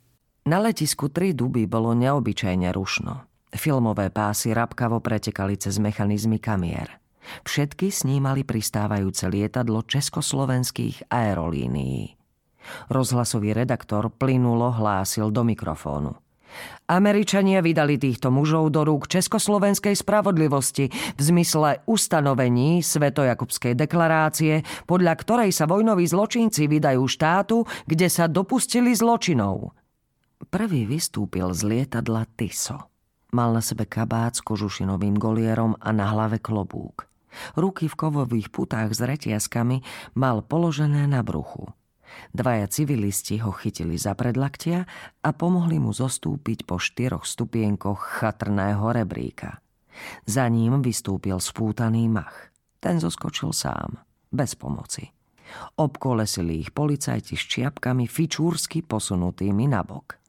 Na 0.44 0.60
letisku 0.60 1.08
Tri 1.08 1.32
duby 1.32 1.64
bolo 1.72 1.96
neobyčajne 1.96 2.68
rušno. 2.76 3.48
Filmové 3.56 4.12
pásy 4.12 4.52
rabkavo 4.52 5.00
pretekali 5.00 5.56
cez 5.56 5.80
mechanizmy 5.80 6.36
kamier. 6.36 7.00
Všetky 7.48 7.88
snímali 7.88 8.44
pristávajúce 8.44 9.32
lietadlo 9.32 9.88
československých 9.88 11.08
aerolínií. 11.08 12.20
Rozhlasový 12.92 13.56
redaktor 13.56 14.12
plynulo 14.12 14.76
hlásil 14.76 15.32
do 15.32 15.48
mikrofónu. 15.48 16.12
Američania 16.92 17.64
vydali 17.64 17.96
týchto 17.96 18.28
mužov 18.28 18.76
do 18.76 18.84
rúk 18.84 19.08
Československej 19.08 19.96
spravodlivosti 19.96 20.92
v 20.92 21.22
zmysle 21.24 21.88
ustanovení 21.88 22.84
Svetojakubskej 22.84 23.80
deklarácie, 23.80 24.62
podľa 24.84 25.14
ktorej 25.24 25.50
sa 25.56 25.72
vojnoví 25.72 26.04
zločinci 26.04 26.68
vydajú 26.68 27.04
štátu, 27.08 27.64
kde 27.88 28.12
sa 28.12 28.28
dopustili 28.28 28.92
zločinov. 28.92 29.72
Prvý 30.50 30.84
vystúpil 30.84 31.48
z 31.56 31.62
lietadla 31.64 32.28
Tiso. 32.36 32.92
Mal 33.32 33.50
na 33.56 33.64
sebe 33.64 33.88
kabát 33.88 34.36
s 34.36 34.42
kožušinovým 34.44 35.16
golierom 35.16 35.80
a 35.80 35.90
na 35.96 36.10
hlave 36.12 36.42
klobúk. 36.44 37.08
Ruky 37.58 37.90
v 37.90 37.96
kovových 37.98 38.54
putách 38.54 38.94
s 38.94 39.02
retiaskami 39.02 39.82
mal 40.14 40.46
položené 40.46 41.10
na 41.10 41.26
bruchu. 41.26 41.72
Dvaja 42.30 42.70
civilisti 42.70 43.42
ho 43.42 43.50
chytili 43.50 43.98
za 43.98 44.14
predlaktia 44.14 44.86
a 45.26 45.30
pomohli 45.34 45.82
mu 45.82 45.90
zostúpiť 45.90 46.70
po 46.70 46.78
štyroch 46.78 47.26
stupienkoch 47.26 48.22
chatrného 48.22 48.86
rebríka. 48.94 49.62
Za 50.26 50.46
ním 50.50 50.82
vystúpil 50.82 51.38
spútaný 51.42 52.06
mach. 52.10 52.54
Ten 52.78 53.02
zoskočil 53.02 53.50
sám, 53.54 53.98
bez 54.30 54.54
pomoci. 54.54 55.10
Obkolesili 55.78 56.62
ich 56.62 56.70
policajti 56.74 57.34
s 57.34 57.44
čiapkami 57.50 58.06
fičúrsky 58.06 58.86
posunutými 58.86 59.70
nabok. 59.70 60.23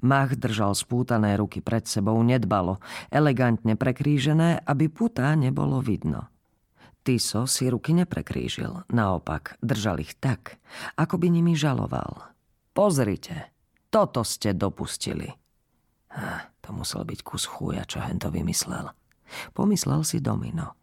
Mach 0.00 0.34
držal 0.34 0.72
spútané 0.72 1.36
ruky 1.36 1.60
pred 1.60 1.84
sebou 1.84 2.16
nedbalo, 2.24 2.80
elegantne 3.12 3.76
prekrížené, 3.76 4.64
aby 4.64 4.88
putá 4.88 5.32
nebolo 5.36 5.78
vidno. 5.80 6.32
Tiso 7.06 7.48
si 7.48 7.70
ruky 7.72 7.96
neprekrížil, 7.96 8.84
naopak 8.92 9.56
držal 9.64 10.04
ich 10.04 10.18
tak, 10.20 10.60
ako 11.00 11.16
by 11.16 11.32
nimi 11.32 11.56
žaloval. 11.56 12.36
Pozrite, 12.76 13.54
toto 13.88 14.20
ste 14.26 14.52
dopustili. 14.52 15.32
Ha, 16.12 16.52
to 16.60 16.76
musel 16.76 17.08
byť 17.08 17.20
kus 17.24 17.48
chúja, 17.48 17.88
čo 17.88 18.04
hen 18.04 18.20
to 18.20 18.28
vymyslel. 18.28 18.92
Pomyslel 19.56 20.04
si 20.04 20.20
Domino. 20.20 20.76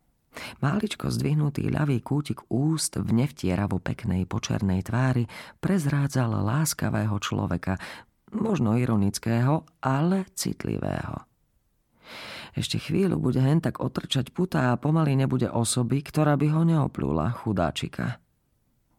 Máličko 0.59 1.07
zdvihnutý 1.07 1.71
ľavý 1.71 2.03
kútik 2.03 2.43
úst 2.51 2.99
v 2.99 3.07
nevtieravo 3.23 3.79
peknej 3.79 4.27
počernej 4.27 4.83
tvári 4.83 5.23
prezrádzal 5.63 6.43
láskavého 6.43 7.15
človeka, 7.23 7.79
možno 8.38 8.75
ironického, 8.75 9.65
ale 9.81 10.29
citlivého. 10.36 11.25
Ešte 12.55 12.79
chvíľu 12.79 13.19
bude 13.19 13.43
hen 13.43 13.59
tak 13.59 13.83
otrčať 13.83 14.31
puta 14.31 14.71
a 14.71 14.79
pomaly 14.79 15.19
nebude 15.19 15.51
osoby, 15.51 15.99
ktorá 15.99 16.39
by 16.39 16.47
ho 16.55 16.61
neoplula, 16.63 17.36
chudáčika. 17.43 18.23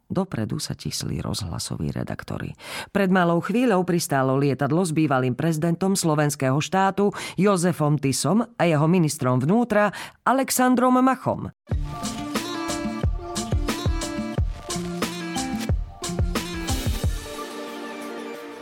Dopredu 0.07 0.63
sa 0.63 0.79
tisli 0.79 1.19
rozhlasoví 1.19 1.91
redaktori. 1.91 2.55
Pred 2.95 3.11
malou 3.11 3.43
chvíľou 3.43 3.83
pristálo 3.83 4.39
lietadlo 4.39 4.87
s 4.87 4.95
bývalým 4.95 5.35
prezidentom 5.35 5.99
slovenského 5.99 6.63
štátu 6.63 7.11
Jozefom 7.35 7.99
Tisom 7.99 8.47
a 8.55 8.63
jeho 8.63 8.87
ministrom 8.87 9.43
vnútra 9.43 9.91
Alexandrom 10.23 11.03
Machom. 11.03 11.51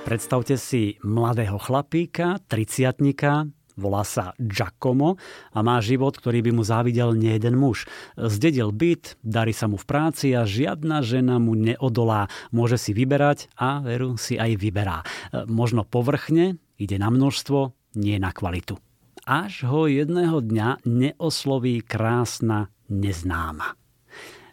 Predstavte 0.04 0.60
si 0.60 1.00
mladého 1.00 1.56
chlapíka, 1.56 2.36
triciatnika, 2.44 3.48
volá 3.72 4.04
sa 4.04 4.36
Giacomo 4.36 5.16
a 5.48 5.64
má 5.64 5.80
život, 5.80 6.12
ktorý 6.20 6.44
by 6.44 6.50
mu 6.52 6.60
závidel 6.60 7.16
nejeden 7.16 7.56
muž. 7.56 7.88
Zdedil 8.20 8.68
byt, 8.68 9.16
darí 9.24 9.56
sa 9.56 9.64
mu 9.64 9.80
v 9.80 9.88
práci 9.88 10.36
a 10.36 10.44
žiadna 10.44 11.00
žena 11.00 11.40
mu 11.40 11.56
neodolá. 11.56 12.28
Môže 12.52 12.76
si 12.76 12.92
vyberať 12.92 13.48
a 13.56 13.80
veru 13.80 14.20
si 14.20 14.36
aj 14.36 14.60
vyberá. 14.60 15.08
Možno 15.48 15.88
povrchne, 15.88 16.60
ide 16.76 17.00
na 17.00 17.08
množstvo, 17.08 17.72
nie 17.96 18.20
na 18.20 18.28
kvalitu. 18.28 18.76
Až 19.24 19.64
ho 19.64 19.88
jedného 19.88 20.44
dňa 20.44 20.84
neosloví 20.84 21.80
krásna 21.80 22.68
neznáma. 22.92 23.72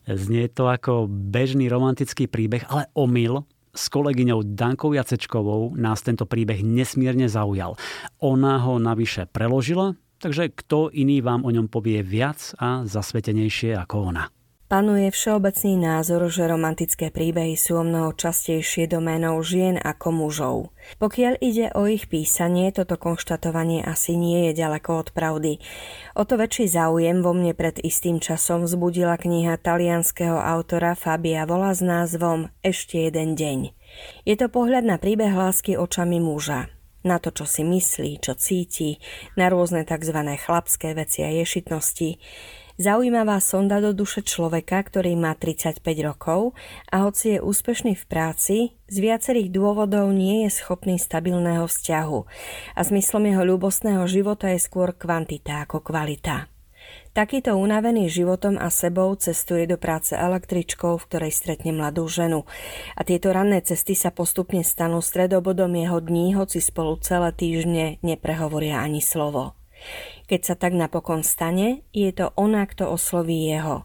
Znie 0.08 0.47
to 0.47 0.72
ako 0.72 1.12
bežný 1.12 1.68
romantický 1.68 2.32
príbeh, 2.32 2.64
ale 2.72 2.88
omyl, 2.95 3.43
s 3.72 3.88
kolegyňou 3.88 4.43
Dankou 4.55 4.91
Jacečkovou 4.93 5.76
nás 5.80 6.03
tento 6.03 6.28
príbeh 6.28 6.59
nesmierne 6.63 7.32
zaujal. 7.32 7.80
Ona 8.19 8.59
ho 8.67 8.78
navyše 8.78 9.32
preložila, 9.32 9.95
takže 10.19 10.51
kto 10.51 10.91
iný 10.91 11.24
vám 11.24 11.47
o 11.47 11.51
ňom 11.51 11.72
povie 11.72 12.03
viac 12.03 12.53
a 12.59 12.84
zasvetenejšie 12.84 13.80
ako 13.80 14.13
ona. 14.13 14.30
Panuje 14.72 15.11
všeobecný 15.11 15.84
názor, 15.84 16.32
že 16.32 16.47
romantické 16.47 17.11
príbehy 17.11 17.59
sú 17.59 17.76
o 17.76 17.84
mnoho 17.84 18.15
častejšie 18.15 18.88
doménou 18.88 19.36
žien 19.43 19.76
ako 19.76 20.07
mužov. 20.15 20.57
Pokiaľ 20.95 21.43
ide 21.43 21.76
o 21.76 21.91
ich 21.91 22.07
písanie, 22.07 22.72
toto 22.72 22.95
konštatovanie 22.95 23.84
asi 23.84 24.15
nie 24.15 24.47
je 24.47 24.63
ďaleko 24.63 25.03
od 25.03 25.07
pravdy. 25.11 25.59
O 26.15 26.24
to 26.24 26.39
väčší 26.39 26.72
záujem 26.72 27.19
vo 27.19 27.36
mne 27.36 27.51
pred 27.51 27.84
istým 27.84 28.24
časom 28.24 28.63
vzbudila 28.63 29.19
kniha 29.19 29.59
talianského 29.59 30.39
autora 30.39 30.95
Fabia 30.95 31.43
Vola 31.43 31.76
s 31.76 31.84
názvom 31.84 32.47
Ešte 32.63 33.11
jeden 33.11 33.36
deň. 33.36 33.76
Je 34.24 34.39
to 34.39 34.47
pohľad 34.47 34.88
na 34.88 34.95
príbeh 34.95 35.36
lásky 35.36 35.76
očami 35.76 36.24
muža 36.24 36.72
na 37.01 37.17
to, 37.17 37.34
čo 37.34 37.49
si 37.49 37.65
myslí, 37.65 38.22
čo 38.22 38.38
cíti, 38.38 39.01
na 39.34 39.49
rôzne 39.49 39.82
tzv. 39.86 40.17
chlapské 40.38 40.93
veci 40.93 41.26
a 41.26 41.34
ješitnosti. 41.34 42.22
Zaujímavá 42.82 43.38
sonda 43.38 43.77
do 43.77 43.93
duše 43.93 44.25
človeka, 44.25 44.82
ktorý 44.82 45.13
má 45.13 45.38
35 45.38 45.86
rokov 46.01 46.57
a 46.89 47.05
hoci 47.05 47.38
je 47.38 47.39
úspešný 47.45 47.93
v 47.93 48.05
práci, 48.09 48.55
z 48.89 48.97
viacerých 48.97 49.53
dôvodov 49.53 50.09
nie 50.09 50.49
je 50.49 50.65
schopný 50.65 50.97
stabilného 50.97 51.69
vzťahu 51.69 52.19
a 52.73 52.82
zmyslom 52.82 53.29
jeho 53.29 53.43
ľubostného 53.45 54.01
života 54.09 54.49
je 54.49 54.65
skôr 54.65 54.97
kvantita 54.97 55.61
ako 55.61 55.86
kvalita. 55.86 56.49
Takýto 57.13 57.53
unavený 57.53 58.09
životom 58.09 58.57
a 58.57 58.73
sebou 58.73 59.13
cestuje 59.13 59.69
do 59.69 59.77
práce 59.77 60.17
električkou, 60.17 60.97
v 60.97 61.05
ktorej 61.05 61.38
stretne 61.38 61.77
mladú 61.77 62.09
ženu. 62.09 62.49
A 62.97 63.05
tieto 63.05 63.29
ranné 63.29 63.61
cesty 63.61 63.93
sa 63.93 64.09
postupne 64.09 64.65
stanú 64.65 65.05
stredobodom 65.05 65.69
jeho 65.69 66.01
dní, 66.01 66.34
hoci 66.34 66.57
spolu 66.57 66.97
celé 66.97 67.29
týždne 67.29 68.01
neprehovoria 68.01 68.82
ani 68.82 69.05
slovo. 69.05 69.61
Keď 70.29 70.41
sa 70.41 70.55
tak 70.55 70.71
napokon 70.71 71.21
stane, 71.27 71.84
je 71.91 72.09
to 72.15 72.32
ona, 72.39 72.63
kto 72.63 72.88
osloví 72.88 73.51
jeho. 73.51 73.84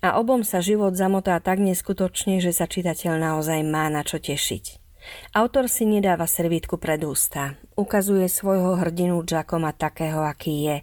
A 0.00 0.16
obom 0.16 0.46
sa 0.46 0.62
život 0.62 0.94
zamotá 0.94 1.36
tak 1.42 1.58
neskutočne, 1.58 2.38
že 2.38 2.54
sa 2.54 2.70
čitateľ 2.70 3.18
naozaj 3.18 3.60
má 3.66 3.90
na 3.90 4.06
čo 4.06 4.22
tešiť. 4.22 4.80
Autor 5.32 5.72
si 5.72 5.88
nedáva 5.88 6.28
servítku 6.28 6.76
pred 6.76 7.00
ústa. 7.08 7.56
Ukazuje 7.72 8.28
svojho 8.28 8.76
hrdinu 8.76 9.24
Giacoma 9.24 9.72
takého, 9.72 10.20
aký 10.20 10.68
je. 10.68 10.76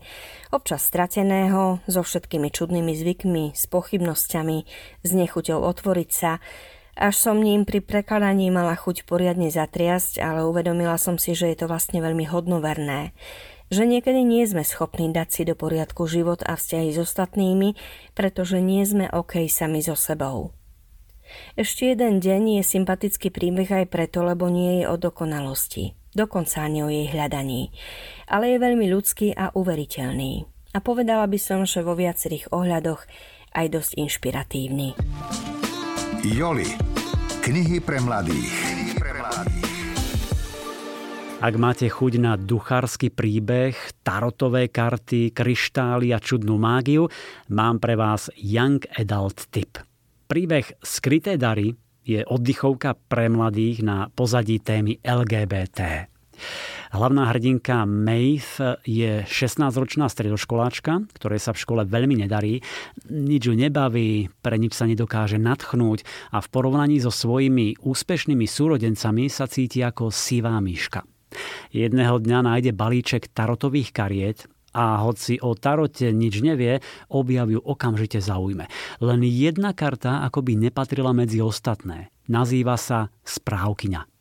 Občas 0.49 0.81
strateného, 0.89 1.79
so 1.85 2.01
všetkými 2.01 2.49
čudnými 2.49 2.97
zvykmi, 2.97 3.53
s 3.53 3.69
pochybnosťami, 3.69 4.57
s 5.05 5.09
nechuťou 5.13 5.61
otvoriť 5.61 6.09
sa, 6.09 6.41
až 6.97 7.13
som 7.13 7.37
ním 7.37 7.61
pri 7.61 7.77
prekladaní 7.85 8.49
mala 8.49 8.73
chuť 8.73 9.05
poriadne 9.05 9.53
zatriasť, 9.53 10.17
ale 10.17 10.49
uvedomila 10.49 10.97
som 10.97 11.21
si, 11.21 11.37
že 11.37 11.53
je 11.53 11.57
to 11.61 11.69
vlastne 11.69 12.01
veľmi 12.01 12.25
hodnoverné 12.25 13.13
že 13.67 13.83
niekedy 13.83 14.23
nie 14.23 14.43
sme 14.47 14.63
schopní 14.63 15.11
dať 15.11 15.27
si 15.31 15.41
do 15.43 15.55
poriadku 15.55 16.07
život 16.07 16.43
a 16.47 16.55
vzťahy 16.55 16.95
s 16.95 16.99
ostatnými, 17.03 17.75
pretože 18.15 18.63
nie 18.63 18.83
sme 18.87 19.11
OK 19.11 19.47
sami 19.51 19.83
so 19.83 19.95
sebou. 19.95 20.55
Ešte 21.59 21.91
jeden 21.91 22.23
deň 22.23 22.59
je 22.59 22.63
sympatický 22.63 23.27
príbeh 23.35 23.67
aj 23.67 23.91
preto, 23.91 24.23
lebo 24.23 24.47
nie 24.47 24.83
je 24.83 24.85
o 24.87 24.95
dokonalosti, 24.95 25.91
dokonca 26.15 26.63
ani 26.63 26.87
o 26.87 26.89
jej 26.89 27.11
hľadaní, 27.11 27.75
ale 28.31 28.55
je 28.55 28.63
veľmi 28.63 28.87
ľudský 28.87 29.35
a 29.35 29.51
uveriteľný. 29.51 30.47
A 30.71 30.79
povedala 30.79 31.27
by 31.27 31.39
som, 31.39 31.67
že 31.67 31.83
vo 31.83 31.99
viacerých 31.99 32.53
ohľadoch 32.55 33.03
aj 33.55 33.65
dosť 33.67 33.91
inšpiratívny. 33.99 34.95
Joli. 36.23 36.69
Knihy 37.43 37.79
pre 37.79 37.99
mladých. 38.03 38.51
Ak 41.37 41.53
máte 41.53 41.85
chuť 41.85 42.17
na 42.17 42.33
duchársky 42.33 43.13
príbeh, 43.13 43.77
tarotové 44.01 44.73
karty, 44.73 45.37
kryštály 45.37 46.09
a 46.09 46.17
čudnú 46.17 46.57
mágiu, 46.57 47.13
mám 47.53 47.77
pre 47.77 47.93
vás 47.93 48.33
Young 48.33 48.81
Adult 48.97 49.45
Tip. 49.53 49.77
Príbeh 50.25 50.65
Skryté 50.81 51.37
dary 51.37 51.77
je 52.01 52.25
oddychovka 52.25 52.97
pre 52.97 53.29
mladých 53.29 53.85
na 53.85 54.09
pozadí 54.09 54.57
témy 54.57 54.97
LGBT. 55.05 56.09
Hlavná 56.89 57.29
hrdinka 57.29 57.85
Maeve 57.85 58.81
je 58.81 59.21
16-ročná 59.29 60.09
stredoškoláčka, 60.09 61.05
ktorej 61.21 61.37
sa 61.37 61.53
v 61.53 61.61
škole 61.61 61.81
veľmi 61.85 62.17
nedarí, 62.17 62.65
nič 63.13 63.45
ju 63.45 63.53
nebaví, 63.53 64.33
pre 64.41 64.57
nič 64.57 64.73
sa 64.73 64.89
nedokáže 64.89 65.37
nadchnúť 65.37 66.01
a 66.33 66.41
v 66.41 66.47
porovnaní 66.49 66.97
so 66.97 67.13
svojimi 67.13 67.77
úspešnými 67.77 68.49
súrodencami 68.49 69.29
sa 69.29 69.45
cíti 69.45 69.85
ako 69.85 70.09
sivá 70.09 70.57
myška. 70.57 71.16
Jedného 71.71 72.17
dňa 72.19 72.39
nájde 72.43 72.71
balíček 72.71 73.31
tarotových 73.31 73.91
kariet 73.91 74.47
a 74.77 75.01
hoci 75.01 75.41
o 75.41 75.57
tarote 75.57 76.13
nič 76.13 76.39
nevie, 76.45 76.79
objav 77.09 77.49
ju 77.49 77.59
okamžite 77.59 78.21
zaujme. 78.21 78.69
Len 79.01 79.21
jedna 79.25 79.73
karta 79.73 80.21
akoby 80.27 80.59
nepatrila 80.59 81.11
medzi 81.11 81.41
ostatné. 81.41 82.13
Nazýva 82.27 82.75
sa 82.75 83.09
správkyňa. 83.23 84.16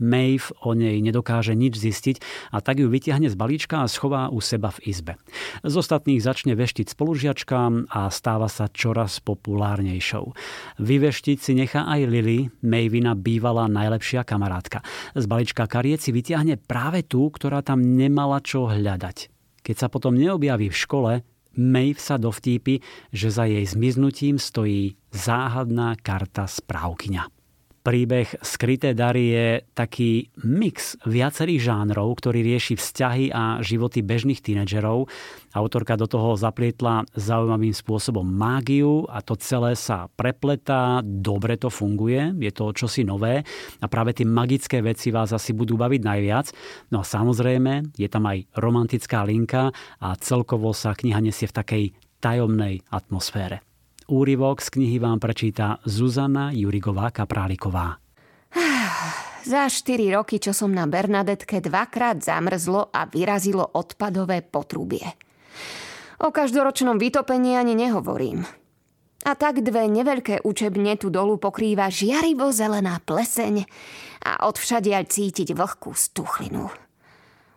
Maeve 0.00 0.50
o 0.64 0.72
nej 0.72 0.98
nedokáže 1.04 1.52
nič 1.52 1.76
zistiť 1.76 2.16
a 2.50 2.64
tak 2.64 2.80
ju 2.80 2.88
vytiahne 2.88 3.28
z 3.28 3.36
balíčka 3.36 3.84
a 3.84 3.86
schová 3.86 4.32
u 4.32 4.40
seba 4.40 4.72
v 4.72 4.90
izbe. 4.90 5.12
Z 5.60 5.74
ostatných 5.76 6.24
začne 6.24 6.56
veštiť 6.56 6.96
spolužiačkám 6.96 7.92
a 7.92 8.08
stáva 8.08 8.48
sa 8.48 8.66
čoraz 8.72 9.20
populárnejšou. 9.20 10.32
Vyveštiť 10.80 11.38
si 11.38 11.52
nechá 11.52 11.84
aj 11.86 12.08
Lily, 12.08 12.48
Maevina 12.64 13.12
bývalá 13.12 13.68
najlepšia 13.68 14.24
kamarátka. 14.24 14.80
Z 15.12 15.28
balíčka 15.28 15.68
kariet 15.68 16.00
si 16.00 16.10
vytiahne 16.10 16.56
práve 16.56 17.04
tú, 17.04 17.28
ktorá 17.28 17.60
tam 17.60 17.84
nemala 17.84 18.40
čo 18.40 18.66
hľadať. 18.66 19.28
Keď 19.60 19.76
sa 19.76 19.92
potom 19.92 20.16
neobjaví 20.16 20.72
v 20.72 20.80
škole, 20.80 21.12
Maeve 21.58 21.98
sa 21.98 22.14
dovtípi, 22.16 22.78
že 23.10 23.28
za 23.28 23.44
jej 23.44 23.66
zmiznutím 23.66 24.38
stojí 24.38 24.94
záhadná 25.10 25.98
karta 25.98 26.46
správkyňa. 26.46 27.39
Príbeh 27.80 28.28
Skryté 28.44 28.92
dary 28.92 29.32
je 29.32 29.48
taký 29.72 30.28
mix 30.44 31.00
viacerých 31.08 31.64
žánrov, 31.64 32.12
ktorý 32.20 32.44
rieši 32.44 32.76
vzťahy 32.76 33.32
a 33.32 33.64
životy 33.64 34.04
bežných 34.04 34.44
tínedžerov. 34.44 35.08
Autorka 35.56 35.96
do 35.96 36.04
toho 36.04 36.36
zaplietla 36.36 37.08
zaujímavým 37.16 37.72
spôsobom 37.72 38.28
mágiu 38.28 39.08
a 39.08 39.24
to 39.24 39.32
celé 39.40 39.72
sa 39.80 40.12
prepletá, 40.12 41.00
dobre 41.00 41.56
to 41.56 41.72
funguje, 41.72 42.36
je 42.36 42.52
to 42.52 42.76
čosi 42.76 43.00
nové 43.00 43.48
a 43.80 43.86
práve 43.88 44.12
tie 44.12 44.28
magické 44.28 44.84
veci 44.84 45.08
vás 45.08 45.32
asi 45.32 45.56
budú 45.56 45.80
baviť 45.80 46.00
najviac. 46.04 46.46
No 46.92 47.00
a 47.00 47.08
samozrejme, 47.08 47.96
je 47.96 48.08
tam 48.12 48.28
aj 48.28 48.44
romantická 48.60 49.24
linka 49.24 49.72
a 50.04 50.08
celkovo 50.20 50.76
sa 50.76 50.92
kniha 50.92 51.24
nesie 51.24 51.48
v 51.48 51.56
takej 51.56 51.84
tajomnej 52.20 52.84
atmosfére. 52.92 53.69
Úryvok 54.10 54.58
z 54.58 54.74
knihy 54.74 54.98
vám 54.98 55.22
prečíta 55.22 55.78
Zuzana 55.86 56.50
Jurigová 56.50 57.14
Kapráliková. 57.14 58.02
Za 59.46 59.70
4 59.70 60.18
roky, 60.18 60.42
čo 60.42 60.50
som 60.50 60.74
na 60.74 60.90
Bernadetke, 60.90 61.62
dvakrát 61.62 62.18
zamrzlo 62.18 62.90
a 62.90 63.06
vyrazilo 63.06 63.62
odpadové 63.62 64.42
potrubie. 64.42 65.06
O 66.26 66.34
každoročnom 66.34 66.98
vytopení 66.98 67.54
ani 67.54 67.78
nehovorím. 67.78 68.42
A 69.30 69.38
tak 69.38 69.62
dve 69.62 69.86
neveľké 69.86 70.42
učebne 70.42 70.98
tu 70.98 71.14
dolu 71.14 71.38
pokrýva 71.38 71.86
žiarivo 71.86 72.50
zelená 72.50 72.98
pleseň 73.06 73.62
a 74.26 74.42
odvšadiaľ 74.50 75.06
cítiť 75.06 75.54
vlhkú 75.54 75.94
stuchlinu. 75.94 76.66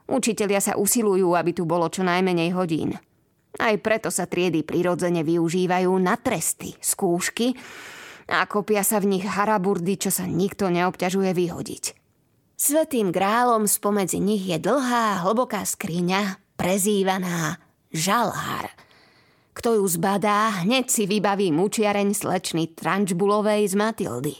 Učitelia 0.05 0.61
sa 0.61 0.77
usilujú, 0.77 1.33
aby 1.33 1.49
tu 1.57 1.65
bolo 1.65 1.89
čo 1.89 2.05
najmenej 2.05 2.53
hodín. 2.53 2.93
Aj 3.61 3.75
preto 3.77 4.09
sa 4.09 4.25
triedy 4.25 4.65
prirodzene 4.65 5.21
využívajú 5.21 5.93
na 6.01 6.17
tresty, 6.17 6.73
skúšky 6.81 7.53
a 8.25 8.47
kopia 8.49 8.81
sa 8.81 8.97
v 8.97 9.17
nich 9.17 9.25
haraburdy, 9.27 9.99
čo 9.99 10.09
sa 10.09 10.25
nikto 10.25 10.73
neobťažuje 10.73 11.31
vyhodiť. 11.37 11.83
Svetým 12.57 13.13
grálom 13.13 13.69
spomedzi 13.69 14.17
nich 14.23 14.47
je 14.47 14.57
dlhá, 14.57 15.27
hlboká 15.27 15.67
skriňa, 15.67 16.41
prezývaná 16.57 17.59
žalár. 17.93 18.71
Kto 19.53 19.77
ju 19.77 19.85
zbadá, 19.85 20.65
hneď 20.65 20.89
si 20.89 21.05
vybaví 21.05 21.53
mučiareň 21.53 22.09
slečny 22.17 22.73
Trančbulovej 22.73 23.69
z 23.69 23.75
Matildy. 23.77 24.35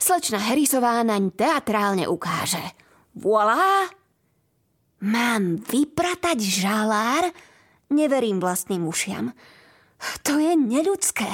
Slečna 0.00 0.40
Harrisová 0.40 1.04
naň 1.04 1.36
teatrálne 1.36 2.08
ukáže. 2.08 2.64
Voilà! 3.12 3.92
Mám 5.04 5.60
vypratať 5.68 6.38
žalár? 6.40 7.28
Neverím 7.90 8.38
vlastným 8.38 8.86
ušiam. 8.86 9.34
To 10.22 10.38
je 10.38 10.54
neľudské. 10.54 11.30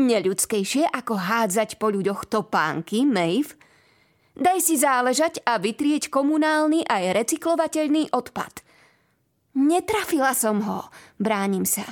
Neľudskejšie 0.00 0.88
ako 0.88 1.14
hádzať 1.20 1.76
po 1.76 1.92
ľuďoch 1.92 2.26
topánky, 2.26 3.04
Maeve. 3.04 3.54
Daj 4.40 4.58
si 4.64 4.80
záležať 4.80 5.44
a 5.44 5.60
vytrieť 5.60 6.08
komunálny 6.08 6.88
aj 6.88 7.12
recyklovateľný 7.12 8.08
odpad. 8.08 8.64
Netrafila 9.58 10.32
som 10.32 10.64
ho, 10.64 10.88
bránim 11.20 11.68
sa. 11.68 11.84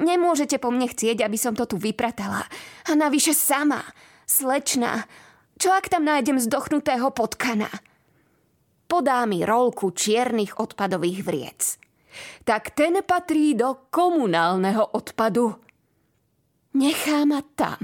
Nemôžete 0.00 0.56
po 0.56 0.72
mne 0.72 0.88
chcieť, 0.88 1.20
aby 1.20 1.36
som 1.36 1.52
to 1.52 1.68
tu 1.68 1.76
vypratala. 1.76 2.46
A 2.88 2.90
navyše 2.96 3.36
sama. 3.36 3.84
Slečna, 4.24 5.04
čo 5.60 5.70
ak 5.70 5.92
tam 5.92 6.08
nájdem 6.08 6.40
zdochnutého 6.40 7.12
potkana? 7.12 7.68
Podá 8.88 9.28
mi 9.28 9.44
rolku 9.44 9.92
čiernych 9.92 10.56
odpadových 10.56 11.20
vriec. 11.20 11.83
Tak 12.44 12.74
ten 12.74 13.00
patrí 13.06 13.54
do 13.54 13.88
komunálneho 13.90 14.94
odpadu. 14.94 15.54
Nechá 16.74 17.22
ma 17.24 17.42
tam. 17.54 17.78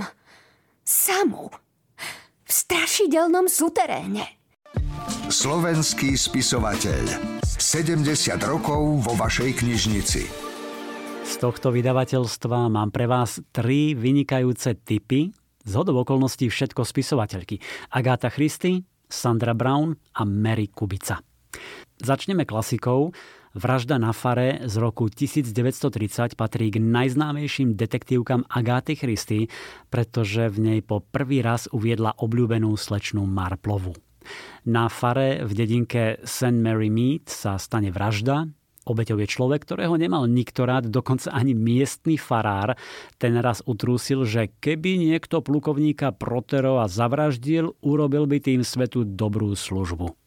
Samu. 0.83 1.51
V 2.43 2.51
strašidelnom 2.51 3.47
suteréne. 3.47 4.41
Slovenský 5.31 6.19
spisovateľ. 6.19 7.39
70 7.47 8.03
rokov 8.43 9.07
vo 9.07 9.13
vašej 9.15 9.63
knižnici. 9.63 10.23
Z 11.23 11.33
tohto 11.39 11.71
vydavateľstva 11.71 12.67
mám 12.67 12.91
pre 12.91 13.07
vás 13.07 13.39
tri 13.55 13.95
vynikajúce 13.95 14.83
typy 14.83 15.31
z 15.65 15.73
hodov 15.77 16.03
okolností 16.09 16.49
všetko 16.49 16.83
spisovateľky. 16.83 17.61
Agáta 17.93 18.33
Christy, 18.33 18.83
Sandra 19.07 19.53
Brown 19.53 19.95
a 20.17 20.25
Mary 20.25 20.73
Kubica. 20.73 21.21
Začneme 22.01 22.49
klasikou. 22.49 23.13
Vražda 23.51 23.99
na 23.99 24.15
fare 24.15 24.63
z 24.71 24.79
roku 24.79 25.11
1930 25.11 26.39
patrí 26.39 26.71
k 26.71 26.79
najznámejším 26.79 27.75
detektívkam 27.75 28.47
Agáty 28.47 28.95
Christy, 28.95 29.51
pretože 29.91 30.47
v 30.47 30.59
nej 30.63 30.79
po 30.87 31.03
prvý 31.03 31.43
raz 31.43 31.67
uviedla 31.75 32.15
obľúbenú 32.15 32.71
slečnú 32.79 33.27
Marplovu. 33.27 33.99
Na 34.71 34.87
fare 34.87 35.43
v 35.43 35.51
dedinke 35.51 36.23
St. 36.23 36.63
Mary 36.63 36.95
Mead 36.95 37.27
sa 37.27 37.59
stane 37.59 37.91
vražda, 37.91 38.47
Obeťou 38.89 39.21
je 39.23 39.29
človek, 39.29 39.63
ktorého 39.69 39.95
nemal 40.01 40.25
nikto 40.25 40.65
rád, 40.65 40.89
dokonca 40.89 41.31
ani 41.31 41.53
miestny 41.53 42.17
farár. 42.17 42.75
Ten 43.21 43.37
raz 43.39 43.61
utrúsil, 43.63 44.25
že 44.25 44.51
keby 44.59 44.99
niekto 44.99 45.45
plukovníka 45.45 46.17
Proterova 46.17 46.89
zavraždil, 46.89 47.77
urobil 47.85 48.25
by 48.25 48.41
tým 48.41 48.65
svetu 48.65 49.05
dobrú 49.05 49.53
službu. 49.53 50.20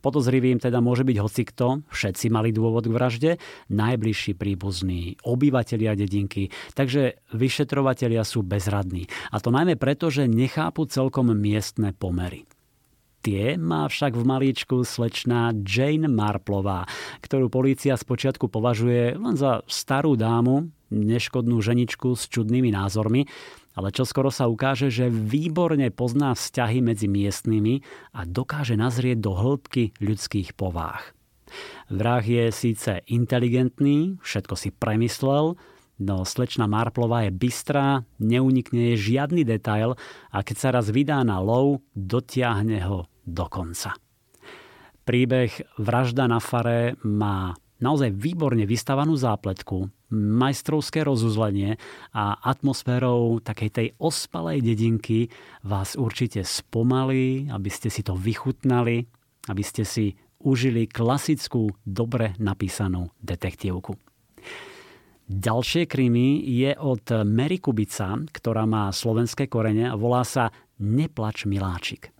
Podozrivým 0.00 0.58
teda 0.58 0.78
môže 0.82 1.04
byť 1.04 1.16
hocikto, 1.18 1.86
všetci 1.90 2.26
mali 2.32 2.50
dôvod 2.50 2.86
k 2.88 2.94
vražde, 2.94 3.30
najbližší 3.72 4.34
príbuzní, 4.34 5.20
obyvatelia 5.24 5.96
dedinky, 5.98 6.50
takže 6.74 7.20
vyšetrovatelia 7.32 8.22
sú 8.22 8.44
bezradní. 8.44 9.10
A 9.32 9.40
to 9.40 9.48
najmä 9.52 9.78
preto, 9.80 10.08
že 10.12 10.30
nechápu 10.30 10.88
celkom 10.88 11.32
miestne 11.32 11.92
pomery. 11.96 12.48
Tie 13.18 13.58
má 13.58 13.90
však 13.90 14.14
v 14.14 14.24
malíčku 14.24 14.86
slečná 14.86 15.50
Jane 15.66 16.06
Marplová, 16.06 16.86
ktorú 17.18 17.50
polícia 17.50 17.98
spočiatku 17.98 18.46
považuje 18.46 19.18
len 19.18 19.34
za 19.34 19.66
starú 19.66 20.14
dámu, 20.14 20.70
neškodnú 20.94 21.58
ženičku 21.60 22.16
s 22.16 22.30
čudnými 22.30 22.72
názormi, 22.72 23.26
ale 23.78 23.94
čo 23.94 24.02
skoro 24.02 24.34
sa 24.34 24.50
ukáže, 24.50 24.90
že 24.90 25.06
výborne 25.06 25.94
pozná 25.94 26.34
vzťahy 26.34 26.82
medzi 26.82 27.06
miestnymi 27.06 27.86
a 28.18 28.26
dokáže 28.26 28.74
nazrieť 28.74 29.22
do 29.22 29.38
hĺbky 29.38 29.94
ľudských 30.02 30.58
povách. 30.58 31.14
Vrah 31.86 32.20
je 32.26 32.50
síce 32.50 33.06
inteligentný, 33.06 34.18
všetko 34.26 34.54
si 34.58 34.74
premyslel, 34.74 35.54
No 35.98 36.22
slečna 36.22 36.70
Marplová 36.70 37.26
je 37.26 37.34
bystrá, 37.34 38.06
neunikne 38.22 38.94
jej 38.94 39.18
žiadny 39.18 39.42
detail 39.42 39.98
a 40.30 40.46
keď 40.46 40.56
sa 40.56 40.68
raz 40.70 40.94
vydá 40.94 41.26
na 41.26 41.42
lov, 41.42 41.82
dotiahne 41.98 42.78
ho 42.86 43.10
do 43.26 43.46
konca. 43.50 43.98
Príbeh 45.02 45.50
Vražda 45.74 46.30
na 46.30 46.38
fare 46.38 46.94
má 47.02 47.58
naozaj 47.82 48.14
výborne 48.14 48.62
vystavanú 48.62 49.18
zápletku, 49.18 49.90
majstrovské 50.12 51.04
rozuzlenie 51.04 51.76
a 52.16 52.36
atmosférou 52.40 53.44
takej 53.44 53.70
tej 53.70 53.88
ospalej 54.00 54.64
dedinky 54.64 55.28
vás 55.64 55.94
určite 55.94 56.44
spomalí, 56.44 57.52
aby 57.52 57.70
ste 57.72 57.92
si 57.92 58.00
to 58.00 58.16
vychutnali, 58.16 59.04
aby 59.48 59.62
ste 59.64 59.84
si 59.84 60.16
užili 60.42 60.86
klasickú, 60.86 61.68
dobre 61.82 62.36
napísanú 62.38 63.10
detektívku. 63.18 63.98
Ďalšie 65.28 65.84
krimi 65.84 66.40
je 66.40 66.72
od 66.72 67.04
Mary 67.28 67.60
Kubica, 67.60 68.16
ktorá 68.32 68.64
má 68.64 68.88
slovenské 68.88 69.44
korene 69.44 69.92
a 69.92 69.98
volá 69.98 70.24
sa 70.24 70.48
Neplač 70.80 71.44
miláčik. 71.44 72.17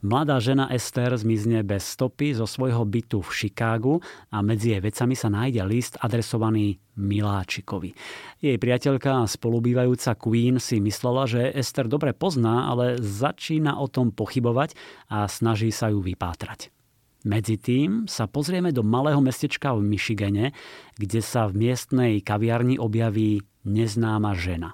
Mladá 0.00 0.40
žena 0.40 0.68
Ester 0.72 1.12
zmizne 1.14 1.60
bez 1.64 1.84
stopy 1.84 2.32
zo 2.32 2.48
svojho 2.48 2.84
bytu 2.88 3.20
v 3.20 3.30
Chicagu 3.30 3.94
a 4.32 4.40
medzi 4.40 4.72
jej 4.72 4.80
vecami 4.80 5.14
sa 5.14 5.28
nájde 5.28 5.62
list 5.68 6.00
adresovaný 6.00 6.80
Miláčikovi. 6.96 7.92
Jej 8.40 8.56
priateľka 8.60 9.24
a 9.24 9.28
spolubývajúca 9.28 10.16
Queen 10.16 10.60
si 10.60 10.80
myslela, 10.80 11.28
že 11.28 11.52
Ester 11.52 11.88
dobre 11.88 12.12
pozná, 12.12 12.68
ale 12.68 13.00
začína 13.00 13.80
o 13.80 13.88
tom 13.88 14.12
pochybovať 14.12 14.76
a 15.12 15.28
snaží 15.28 15.72
sa 15.72 15.92
ju 15.92 16.00
vypátrať. 16.04 16.72
Medzi 17.20 17.60
tým 17.60 18.08
sa 18.08 18.24
pozrieme 18.24 18.72
do 18.72 18.80
malého 18.80 19.20
mestečka 19.20 19.76
v 19.76 19.84
Michigane, 19.84 20.56
kde 20.96 21.20
sa 21.20 21.52
v 21.52 21.68
miestnej 21.68 22.24
kaviarni 22.24 22.80
objaví 22.80 23.44
neznáma 23.68 24.32
žena. 24.32 24.72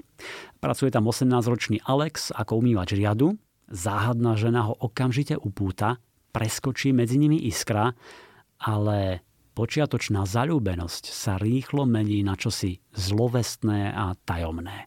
Pracuje 0.63 0.95
tam 0.95 1.11
18-ročný 1.11 1.83
Alex 1.83 2.31
ako 2.31 2.63
umývač 2.63 2.95
riadu, 2.95 3.35
záhadná 3.71 4.39
žena 4.39 4.67
ho 4.71 4.75
okamžite 4.75 5.37
upúta, 5.37 5.99
preskočí 6.31 6.93
medzi 6.93 7.17
nimi 7.17 7.41
iskra, 7.49 7.97
ale 8.61 9.25
počiatočná 9.57 10.29
zalúbenosť 10.29 11.05
sa 11.09 11.41
rýchlo 11.41 11.89
mení 11.89 12.21
na 12.21 12.37
čosi 12.37 12.77
zlovestné 12.93 13.93
a 13.93 14.13
tajomné. 14.29 14.87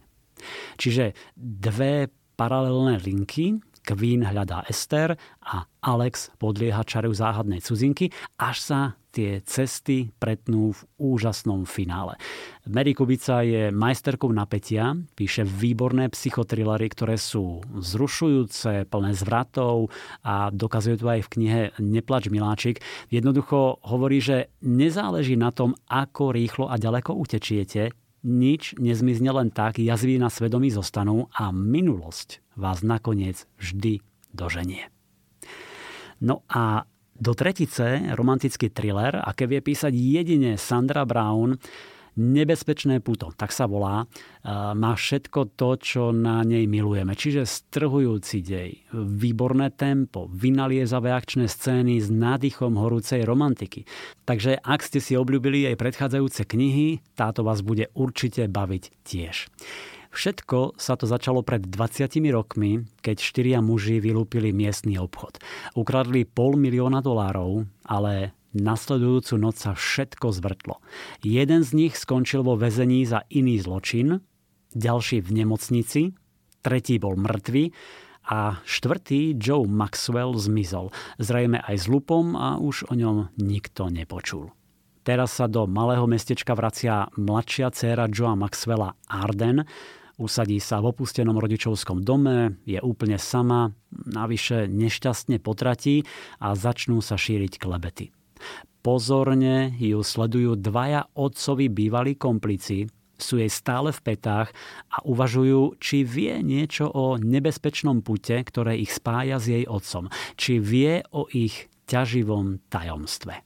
Čiže 0.78 1.18
dve 1.36 2.08
paralelné 2.38 3.02
linky, 3.02 3.60
Queen 3.84 4.22
hľadá 4.22 4.70
Ester 4.70 5.18
a 5.42 5.66
Alex 5.82 6.30
podlieha 6.38 6.86
čaru 6.86 7.10
záhadnej 7.10 7.64
cudzinky, 7.64 8.14
až 8.38 8.58
sa 8.62 8.80
tie 9.10 9.42
cesty 9.46 10.14
pretnú 10.22 10.74
v 10.74 10.82
úžasnom 11.02 11.66
finále. 11.66 12.16
Mary 12.70 12.94
Kubica 12.94 13.42
je 13.42 13.74
majsterkou 13.74 14.30
napätia, 14.30 14.94
píše 15.18 15.42
výborné 15.46 16.14
psychotrillery, 16.14 16.88
ktoré 16.94 17.18
sú 17.18 17.66
zrušujúce, 17.66 18.86
plné 18.86 19.12
zvratov 19.18 19.90
a 20.22 20.54
dokazuje 20.54 20.96
to 21.02 21.10
aj 21.10 21.22
v 21.26 21.32
knihe 21.38 21.62
Neplač 21.82 22.30
miláčik. 22.30 22.82
Jednoducho 23.10 23.82
hovorí, 23.86 24.22
že 24.22 24.54
nezáleží 24.62 25.34
na 25.34 25.50
tom, 25.50 25.74
ako 25.90 26.34
rýchlo 26.34 26.66
a 26.70 26.78
ďaleko 26.78 27.18
utečiete, 27.18 27.94
nič 28.24 28.76
nezmizne 28.76 29.32
len 29.32 29.50
tak, 29.50 29.80
jazvy 29.80 30.20
na 30.20 30.28
svedomí 30.28 30.68
zostanú 30.70 31.32
a 31.32 31.56
minulosť 31.56 32.44
vás 32.60 32.84
nakoniec 32.84 33.48
vždy 33.58 34.04
doženie. 34.36 34.92
No 36.20 36.44
a 36.52 36.84
do 37.20 37.36
tretice 37.36 38.16
romantický 38.16 38.72
thriller, 38.72 39.20
aké 39.20 39.46
vie 39.46 39.60
písať 39.60 39.94
jedine 39.94 40.56
Sandra 40.56 41.04
Brown, 41.04 41.60
Nebezpečné 42.20 43.00
puto, 43.00 43.32
tak 43.32 43.56
sa 43.56 43.64
volá, 43.64 44.04
má 44.76 44.92
všetko 44.92 45.56
to, 45.56 45.80
čo 45.80 46.04
na 46.12 46.44
nej 46.44 46.68
milujeme. 46.68 47.16
Čiže 47.16 47.48
strhujúci 47.48 48.44
dej, 48.44 48.76
výborné 48.92 49.72
tempo, 49.72 50.28
vynaliezavé 50.28 51.16
akčné 51.16 51.48
scény 51.48 51.96
s 51.96 52.12
nádychom 52.12 52.76
horúcej 52.76 53.24
romantiky. 53.24 53.88
Takže 54.28 54.60
ak 54.60 54.84
ste 54.84 55.00
si 55.00 55.16
obľúbili 55.16 55.72
jej 55.72 55.80
predchádzajúce 55.80 56.44
knihy, 56.44 57.00
táto 57.16 57.48
vás 57.48 57.64
bude 57.64 57.88
určite 57.96 58.52
baviť 58.52 58.84
tiež. 59.08 59.48
Všetko 60.10 60.76
sa 60.76 60.98
to 60.98 61.06
začalo 61.06 61.46
pred 61.46 61.62
20 61.64 62.10
rokmi, 62.34 62.84
keď 63.06 63.18
štyria 63.22 63.60
muži 63.62 64.02
vylúpili 64.02 64.50
miestny 64.50 64.98
obchod. 64.98 65.38
Ukradli 65.78 66.26
pol 66.26 66.58
milióna 66.58 67.00
dolárov, 67.06 67.70
ale 67.86 68.34
Nasledujúcu 68.50 69.38
noc 69.38 69.62
sa 69.62 69.78
všetko 69.78 70.34
zvrtlo. 70.34 70.82
Jeden 71.22 71.62
z 71.62 71.70
nich 71.78 71.94
skončil 71.94 72.42
vo 72.42 72.58
väzení 72.58 73.06
za 73.06 73.22
iný 73.30 73.62
zločin, 73.62 74.26
ďalší 74.74 75.22
v 75.22 75.30
nemocnici, 75.46 76.02
tretí 76.66 76.98
bol 76.98 77.14
mŕtvy 77.14 77.70
a 78.26 78.58
štvrtý 78.66 79.38
Joe 79.38 79.70
Maxwell 79.70 80.34
zmizol. 80.34 80.90
Zrejme 81.22 81.62
aj 81.62 81.76
s 81.78 81.86
lupom 81.86 82.34
a 82.34 82.58
už 82.58 82.90
o 82.90 82.98
ňom 82.98 83.38
nikto 83.38 83.94
nepočul. 83.94 84.50
Teraz 85.06 85.38
sa 85.38 85.46
do 85.46 85.70
malého 85.70 86.10
mestečka 86.10 86.58
vracia 86.58 87.10
mladšia 87.18 87.70
dcéra 87.70 88.10
Joea 88.10 88.34
Maxwella 88.34 88.98
Arden, 89.10 89.66
Usadí 90.20 90.60
sa 90.60 90.84
v 90.84 90.92
opustenom 90.92 91.40
rodičovskom 91.40 92.04
dome, 92.04 92.60
je 92.68 92.76
úplne 92.84 93.16
sama, 93.16 93.72
navyše 93.96 94.68
nešťastne 94.68 95.40
potratí 95.40 96.04
a 96.44 96.60
začnú 96.60 97.00
sa 97.00 97.16
šíriť 97.16 97.56
klebety. 97.56 98.12
Pozorne 98.84 99.72
ju 99.80 100.04
sledujú 100.04 100.60
dvaja 100.60 101.08
otcovi 101.16 101.72
bývalí 101.72 102.20
komplici, 102.20 102.92
sú 103.16 103.40
jej 103.40 103.48
stále 103.48 103.96
v 103.96 104.00
petách 104.00 104.52
a 104.92 105.00
uvažujú, 105.08 105.80
či 105.80 106.04
vie 106.04 106.44
niečo 106.44 106.92
o 106.92 107.16
nebezpečnom 107.16 108.04
pute, 108.04 108.44
ktoré 108.44 108.76
ich 108.76 108.92
spája 108.92 109.40
s 109.40 109.48
jej 109.48 109.64
otcom, 109.68 110.12
či 110.36 110.60
vie 110.60 111.00
o 111.16 111.32
ich 111.32 111.72
ťaživom 111.88 112.60
tajomstve. 112.68 113.40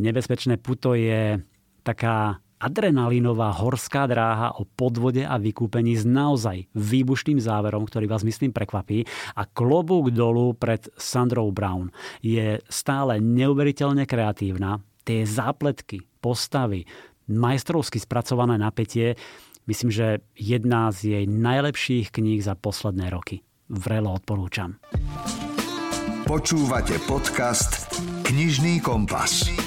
Nebezpečné 0.00 0.56
puto 0.56 0.96
je 0.96 1.36
taká 1.84 2.43
adrenalinová 2.64 3.52
horská 3.60 4.08
dráha 4.08 4.56
o 4.56 4.64
podvode 4.64 5.20
a 5.20 5.36
vykúpení 5.36 6.00
s 6.00 6.08
naozaj 6.08 6.72
výbušným 6.72 7.36
záverom, 7.36 7.84
ktorý 7.84 8.08
vás 8.08 8.24
myslím 8.24 8.56
prekvapí 8.56 9.04
a 9.36 9.44
klobúk 9.44 10.08
dolu 10.08 10.56
pred 10.56 10.88
Sandrou 10.96 11.52
Brown. 11.52 11.92
Je 12.24 12.64
stále 12.72 13.20
neuveriteľne 13.20 14.08
kreatívna, 14.08 14.80
tie 15.04 15.28
zápletky, 15.28 16.08
postavy, 16.24 16.88
majstrovsky 17.28 18.00
spracované 18.00 18.56
napätie, 18.56 19.20
myslím, 19.68 19.92
že 19.92 20.24
jedna 20.32 20.88
z 20.88 21.20
jej 21.20 21.24
najlepších 21.28 22.08
kníh 22.16 22.40
za 22.40 22.56
posledné 22.56 23.12
roky. 23.12 23.44
Vrelo 23.68 24.16
odporúčam. 24.16 24.80
Počúvate 26.24 26.96
podcast 27.04 27.92
Knižný 28.24 28.80
kompas. 28.80 29.63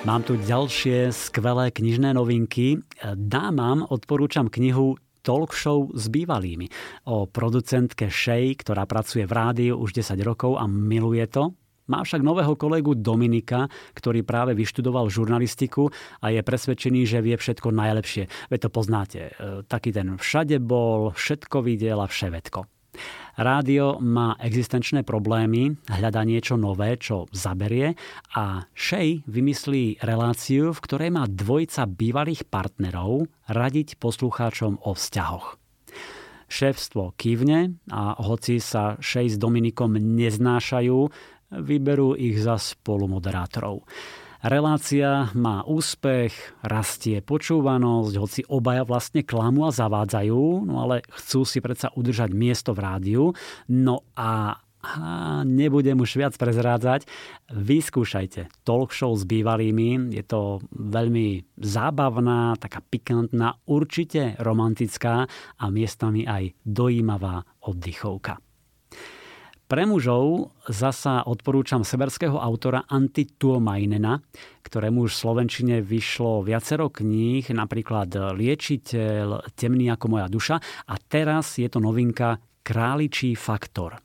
Mám 0.00 0.24
tu 0.24 0.40
ďalšie 0.40 1.12
skvelé 1.12 1.68
knižné 1.68 2.16
novinky. 2.16 2.80
Dámam 3.04 3.84
odporúčam 3.84 4.48
knihu 4.48 4.96
Talk 5.20 5.52
show 5.52 5.92
s 5.92 6.08
bývalými 6.08 6.72
o 7.04 7.28
producentke 7.28 8.08
Shay, 8.08 8.56
ktorá 8.56 8.88
pracuje 8.88 9.28
v 9.28 9.36
rádiu 9.36 9.76
už 9.76 9.92
10 10.00 10.16
rokov 10.24 10.56
a 10.56 10.64
miluje 10.64 11.28
to. 11.28 11.52
Má 11.92 12.00
však 12.00 12.24
nového 12.24 12.56
kolegu 12.56 12.96
Dominika, 12.96 13.68
ktorý 13.92 14.24
práve 14.24 14.56
vyštudoval 14.56 15.12
žurnalistiku 15.12 15.92
a 16.24 16.32
je 16.32 16.40
presvedčený, 16.40 17.04
že 17.04 17.20
vie 17.20 17.36
všetko 17.36 17.68
najlepšie. 17.68 18.48
Veď 18.48 18.58
to 18.66 18.70
poznáte. 18.72 19.20
E, 19.20 19.32
taký 19.68 19.92
ten 19.92 20.16
všade 20.16 20.64
bol, 20.64 21.12
všetko 21.12 21.60
videl 21.60 22.00
a 22.00 22.08
všetko. 22.08 22.79
Rádio 23.40 24.02
má 24.02 24.36
existenčné 24.42 25.06
problémy, 25.06 25.78
hľadá 25.88 26.26
niečo 26.26 26.60
nové, 26.60 26.98
čo 27.00 27.30
zaberie 27.32 27.96
a 28.36 28.68
Shay 28.76 29.24
vymyslí 29.24 30.02
reláciu, 30.04 30.76
v 30.76 30.82
ktorej 30.84 31.10
má 31.14 31.24
dvojica 31.24 31.88
bývalých 31.88 32.44
partnerov 32.50 33.30
radiť 33.48 33.96
poslucháčom 33.96 34.84
o 34.84 34.92
vzťahoch. 34.92 35.56
Šéfstvo 36.50 37.14
kývne 37.14 37.78
a 37.94 38.18
hoci 38.18 38.58
sa 38.58 38.98
Shay 38.98 39.30
s 39.30 39.38
Dominikom 39.38 39.94
neznášajú, 39.94 40.98
vyberú 41.62 42.18
ich 42.18 42.42
za 42.42 42.58
spolumoderátorov. 42.58 43.86
Relácia 44.40 45.28
má 45.36 45.60
úspech, 45.68 46.32
rastie 46.64 47.20
počúvanosť, 47.20 48.14
hoci 48.16 48.40
obaja 48.48 48.88
vlastne 48.88 49.20
klamu 49.20 49.68
a 49.68 49.70
zavádzajú, 49.70 50.64
no 50.64 50.80
ale 50.80 51.04
chcú 51.12 51.44
si 51.44 51.60
predsa 51.60 51.92
udržať 51.92 52.32
miesto 52.32 52.72
v 52.72 52.80
rádiu. 52.80 53.24
No 53.68 54.00
a 54.16 54.56
a 54.80 55.44
nebudem 55.44 56.00
už 56.00 56.16
viac 56.16 56.34
prezrádzať. 56.40 57.04
Vyskúšajte 57.52 58.64
talk 58.64 58.96
show 58.96 59.12
s 59.12 59.28
bývalými. 59.28 60.08
Je 60.08 60.24
to 60.24 60.64
veľmi 60.72 61.44
zábavná, 61.60 62.56
taká 62.56 62.80
pikantná, 62.80 63.60
určite 63.68 64.40
romantická 64.40 65.28
a 65.60 65.64
miestami 65.68 66.24
aj 66.24 66.56
dojímavá 66.64 67.44
oddychovka. 67.60 68.40
Pre 69.70 69.86
mužov 69.86 70.50
zasa 70.66 71.22
odporúčam 71.30 71.86
severského 71.86 72.34
autora 72.34 72.90
Antti 72.90 73.22
Tuomainena, 73.38 74.18
ktorému 74.66 75.06
už 75.06 75.14
v 75.14 75.20
Slovenčine 75.22 75.76
vyšlo 75.78 76.42
viacero 76.42 76.90
kníh, 76.90 77.46
napríklad 77.54 78.34
Liečiteľ, 78.34 79.46
Temný 79.54 79.94
ako 79.94 80.06
moja 80.10 80.26
duša 80.26 80.58
a 80.90 80.94
teraz 80.98 81.62
je 81.62 81.70
to 81.70 81.78
novinka 81.78 82.42
Králičí 82.66 83.38
faktor. 83.38 84.02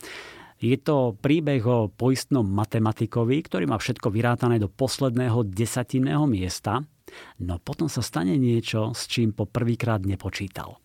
Je 0.61 0.78
to 0.78 1.18
príbeh 1.18 1.66
o 1.66 1.89
poistnom 1.89 2.45
matematikovi, 2.45 3.41
ktorý 3.41 3.66
má 3.66 3.82
všetko 3.82 4.13
vyrátané 4.13 4.61
do 4.61 4.70
posledného 4.70 5.49
desatinného 5.49 6.30
miesta, 6.30 6.86
no 7.41 7.57
potom 7.57 7.89
sa 7.89 8.05
stane 8.05 8.38
niečo, 8.38 8.93
s 8.93 9.09
čím 9.09 9.34
po 9.34 9.49
prvýkrát 9.49 10.05
nepočítal. 10.05 10.78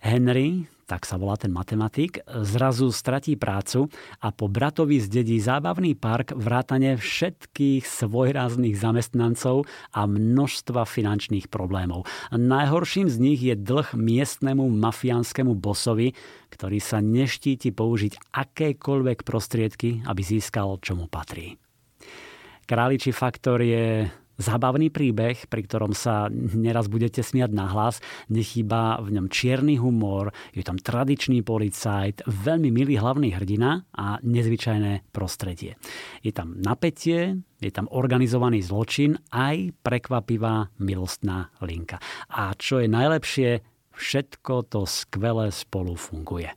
Henry, 0.00 0.64
tak 0.84 1.08
sa 1.08 1.16
volá 1.16 1.36
ten 1.40 1.50
matematik, 1.50 2.20
zrazu 2.28 2.92
stratí 2.92 3.34
prácu 3.40 3.88
a 4.20 4.30
po 4.30 4.48
bratovi 4.52 5.00
zdedí 5.00 5.40
zábavný 5.40 5.96
park 5.96 6.36
vrátane 6.36 7.00
všetkých 7.00 7.84
svojráznych 7.84 8.76
zamestnancov 8.76 9.64
a 9.96 10.04
množstva 10.04 10.84
finančných 10.84 11.48
problémov. 11.48 12.04
Najhorším 12.32 13.08
z 13.08 13.16
nich 13.16 13.40
je 13.40 13.56
dlh 13.56 13.96
miestnemu 13.96 14.68
mafiánskému 14.68 15.56
bosovi, 15.56 16.12
ktorý 16.52 16.78
sa 16.78 17.02
neštíti 17.02 17.74
použiť 17.74 18.30
akékoľvek 18.30 19.26
prostriedky, 19.26 20.06
aby 20.06 20.22
získal, 20.22 20.78
čo 20.78 20.94
mu 20.94 21.10
patrí. 21.10 21.58
Králičí 22.64 23.12
faktor 23.12 23.60
je 23.60 24.08
Zábavný 24.34 24.90
príbeh, 24.90 25.46
pri 25.46 25.62
ktorom 25.62 25.94
sa 25.94 26.26
neraz 26.32 26.90
budete 26.90 27.22
smiať 27.22 27.54
nahlas, 27.54 28.02
nechýba 28.26 28.98
v 28.98 29.14
ňom 29.14 29.26
čierny 29.30 29.78
humor, 29.78 30.34
je 30.50 30.66
tam 30.66 30.74
tradičný 30.74 31.46
policajt, 31.46 32.26
veľmi 32.26 32.74
milý 32.74 32.98
hlavný 32.98 33.30
hrdina 33.30 33.86
a 33.94 34.18
nezvyčajné 34.26 35.14
prostredie. 35.14 35.78
Je 36.26 36.34
tam 36.34 36.58
napätie, 36.58 37.38
je 37.62 37.70
tam 37.70 37.86
organizovaný 37.94 38.58
zločin, 38.66 39.14
aj 39.30 39.70
prekvapivá 39.86 40.74
milostná 40.82 41.54
linka. 41.62 42.02
A 42.34 42.50
čo 42.58 42.82
je 42.82 42.90
najlepšie, 42.90 43.62
všetko 43.94 44.66
to 44.66 44.82
skvele 44.82 45.54
spolu 45.54 45.94
funguje. 45.94 46.50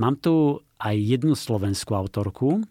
Mám 0.00 0.24
tu 0.24 0.56
aj 0.80 0.96
jednu 0.96 1.36
slovenskú 1.36 1.92
autorku, 1.92 2.64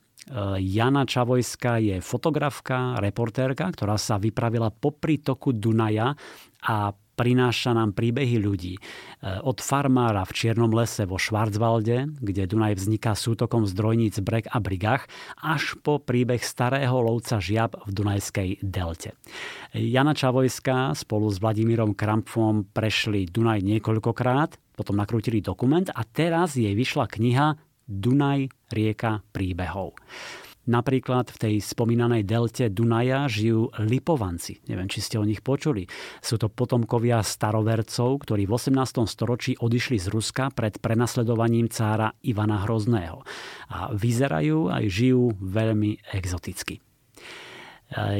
Jana 0.61 1.03
Čavojská 1.09 1.81
je 1.81 1.97
fotografka, 1.97 3.01
reportérka, 3.01 3.73
ktorá 3.73 3.97
sa 3.97 4.21
vypravila 4.21 4.69
po 4.69 4.93
prítoku 4.93 5.49
Dunaja 5.49 6.13
a 6.61 6.93
prináša 7.21 7.77
nám 7.77 7.93
príbehy 7.93 8.41
ľudí. 8.41 8.73
Eh, 8.77 9.37
od 9.45 9.61
farmára 9.61 10.25
v 10.25 10.33
Čiernom 10.33 10.73
lese 10.73 11.05
vo 11.05 11.21
Švarcvalde, 11.21 12.09
kde 12.17 12.49
Dunaj 12.49 12.81
vzniká 12.81 13.13
sútokom 13.13 13.69
zdrojníc 13.69 14.17
Brek 14.25 14.49
a 14.49 14.57
Brigach, 14.57 15.05
až 15.37 15.77
po 15.85 16.01
príbeh 16.01 16.41
starého 16.41 16.97
lovca 16.97 17.37
žiab 17.37 17.77
v 17.85 17.91
Dunajskej 17.93 18.49
delte. 18.65 19.13
Jana 19.77 20.17
Čavojská 20.17 20.97
spolu 20.97 21.29
s 21.29 21.37
Vladimírom 21.37 21.93
Krampfom 21.93 22.65
prešli 22.73 23.29
Dunaj 23.29 23.61
niekoľkokrát, 23.61 24.57
potom 24.73 24.97
nakrútili 24.97 25.45
dokument 25.45 25.85
a 25.93 26.01
teraz 26.01 26.57
jej 26.57 26.73
vyšla 26.73 27.05
kniha 27.05 27.70
Dunaj, 27.91 28.47
rieka 28.71 29.19
príbehov. 29.35 29.99
Napríklad 30.61 31.27
v 31.33 31.37
tej 31.41 31.55
spomínanej 31.59 32.23
delte 32.23 32.69
Dunaja 32.71 33.25
žijú 33.25 33.73
Lipovanci. 33.81 34.61
Neviem, 34.69 34.87
či 34.87 35.01
ste 35.03 35.17
o 35.17 35.25
nich 35.25 35.41
počuli. 35.43 35.89
Sú 36.21 36.37
to 36.37 36.53
potomkovia 36.53 37.19
starovercov, 37.19 38.21
ktorí 38.23 38.45
v 38.47 38.53
18. 38.55 39.03
storočí 39.09 39.57
odišli 39.57 39.97
z 39.97 40.07
Ruska 40.13 40.53
pred 40.53 40.77
prenasledovaním 40.77 41.67
cára 41.67 42.13
Ivana 42.23 42.63
Hrozného. 42.63 43.25
A 43.73 43.91
vyzerajú 43.91 44.69
aj 44.69 44.85
žijú 44.85 45.33
veľmi 45.41 45.97
exoticky. 46.13 46.77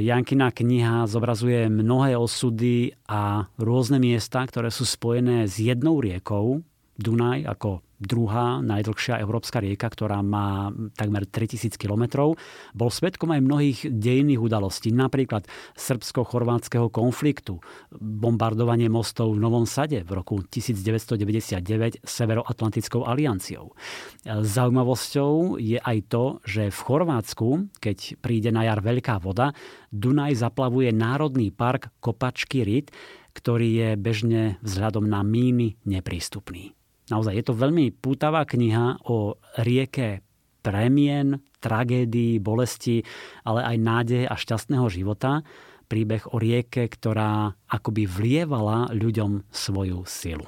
Jankina 0.02 0.52
kniha 0.52 1.08
zobrazuje 1.08 1.72
mnohé 1.72 2.20
osudy 2.20 2.92
a 3.08 3.48
rôzne 3.56 4.04
miesta, 4.04 4.44
ktoré 4.44 4.68
sú 4.68 4.84
spojené 4.84 5.48
s 5.48 5.64
jednou 5.64 6.04
riekou, 6.04 6.60
Dunaj 7.02 7.49
ako 7.49 7.82
druhá 8.02 8.58
najdlhšia 8.66 9.22
európska 9.22 9.62
rieka, 9.62 9.86
ktorá 9.86 10.26
má 10.26 10.74
takmer 10.97 11.30
3000 11.30 11.78
kilometrov, 11.78 12.34
bol 12.74 12.89
svetkom 12.89 13.30
aj 13.30 13.45
mnohých 13.45 13.80
dejných 13.93 14.41
udalostí, 14.41 14.89
napríklad 14.89 15.45
srbsko-chorvátskeho 15.78 16.89
konfliktu, 16.89 17.62
bombardovanie 17.93 18.89
mostov 18.89 19.38
v 19.38 19.41
Novom 19.41 19.70
Sade 19.70 20.02
v 20.02 20.12
roku 20.18 20.41
1999 20.41 22.02
Severoatlantickou 22.02 23.06
alianciou. 23.06 23.78
Zaujímavosťou 24.26 25.62
je 25.62 25.78
aj 25.78 25.97
to, 26.10 26.41
že 26.41 26.74
v 26.74 26.80
Chorvátsku, 26.82 27.70
keď 27.78 28.18
príde 28.18 28.49
na 28.49 28.66
jar 28.66 28.82
veľká 28.82 29.22
voda, 29.22 29.54
Dunaj 29.93 30.41
zaplavuje 30.41 30.89
Národný 30.89 31.54
park 31.54 31.93
Kopačky 32.02 32.66
Rit, 32.66 32.89
ktorý 33.32 33.70
je 33.70 33.89
bežne 33.95 34.43
vzhľadom 34.66 35.08
na 35.08 35.24
míny 35.24 35.80
neprístupný. 35.88 36.81
Naozaj 37.12 37.34
je 37.36 37.45
to 37.45 37.53
veľmi 37.59 37.91
pútavá 37.99 38.47
kniha 38.47 39.03
o 39.12 39.36
rieke 39.59 40.24
premien, 40.64 41.43
tragédií, 41.59 42.39
bolesti, 42.39 43.03
ale 43.43 43.68
aj 43.68 43.78
nádeje 43.78 44.26
a 44.26 44.36
šťastného 44.39 44.88
života. 44.88 45.43
príbeh 45.91 46.24
o 46.32 46.39
rieke, 46.39 46.88
ktorá 46.88 47.51
akoby 47.68 48.07
vlievala 48.07 48.88
ľuďom 48.95 49.51
svoju 49.51 50.07
silu. 50.07 50.47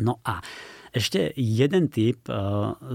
No 0.00 0.16
a 0.24 0.40
ešte 0.92 1.32
jeden 1.36 1.92
typ. 1.92 2.26
E, 2.28 2.32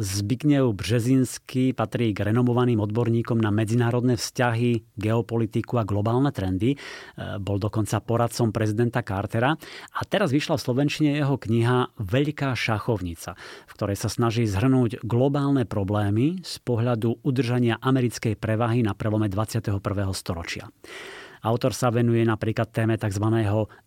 Zbigniew 0.02 0.74
Březinský 0.74 1.78
patrí 1.78 2.12
k 2.12 2.30
renomovaným 2.30 2.82
odborníkom 2.82 3.38
na 3.38 3.54
medzinárodné 3.54 4.18
vzťahy, 4.18 4.98
geopolitiku 4.98 5.78
a 5.78 5.88
globálne 5.88 6.34
trendy. 6.34 6.74
E, 6.74 6.78
bol 7.38 7.62
dokonca 7.62 8.02
poradcom 8.02 8.50
prezidenta 8.50 9.06
Cartera. 9.06 9.54
A 9.94 10.02
teraz 10.08 10.34
vyšla 10.34 10.58
v 10.58 10.66
Slovenčine 10.66 11.10
jeho 11.14 11.38
kniha 11.38 11.94
Veľká 12.00 12.58
šachovnica, 12.58 13.38
v 13.70 13.72
ktorej 13.78 13.98
sa 14.00 14.10
snaží 14.10 14.50
zhrnúť 14.50 15.06
globálne 15.06 15.68
problémy 15.70 16.41
z 16.41 16.56
pohľadu 16.66 17.22
udržania 17.22 17.78
americkej 17.78 18.39
prevahy 18.39 18.82
na 18.82 18.98
prelome 18.98 19.30
21. 19.30 19.78
storočia. 20.18 20.68
Autor 21.44 21.76
sa 21.76 21.91
venuje 21.91 22.24
napríklad 22.24 22.72
téme 22.72 22.96
tzv. 22.96 23.28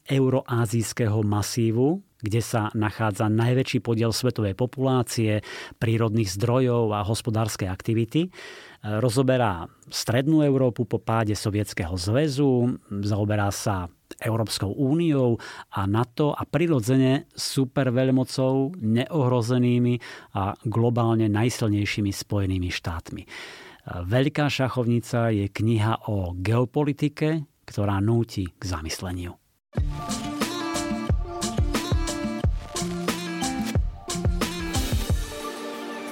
euroázijského 0.05 1.25
masívu, 1.25 2.05
kde 2.21 2.41
sa 2.41 2.73
nachádza 2.73 3.29
najväčší 3.29 3.85
podiel 3.85 4.12
svetovej 4.12 4.57
populácie, 4.57 5.45
prírodných 5.77 6.33
zdrojov 6.33 6.97
a 6.97 7.05
hospodárskej 7.05 7.69
aktivity. 7.69 8.33
Rozoberá 8.87 9.67
strednú 9.91 10.47
Európu 10.47 10.87
po 10.87 11.03
páde 11.03 11.35
Sovietskeho 11.35 11.99
zväzu, 11.99 12.79
zaoberá 13.03 13.51
sa 13.51 13.91
Európskou 14.23 14.71
úniou 14.71 15.43
a 15.75 15.85
NATO 15.91 16.31
a 16.31 16.47
prirodzene 16.47 17.27
superveľmocou 17.35 18.79
neohrozenými 18.79 19.95
a 20.39 20.55
globálne 20.62 21.27
najsilnejšími 21.27 22.12
spojenými 22.14 22.71
štátmi. 22.71 23.23
Veľká 23.87 24.47
šachovnica 24.51 25.31
je 25.35 25.47
kniha 25.51 26.07
o 26.11 26.35
geopolitike, 26.35 27.47
ktorá 27.67 27.99
núti 27.99 28.47
k 28.55 28.62
zamysleniu. 28.62 29.35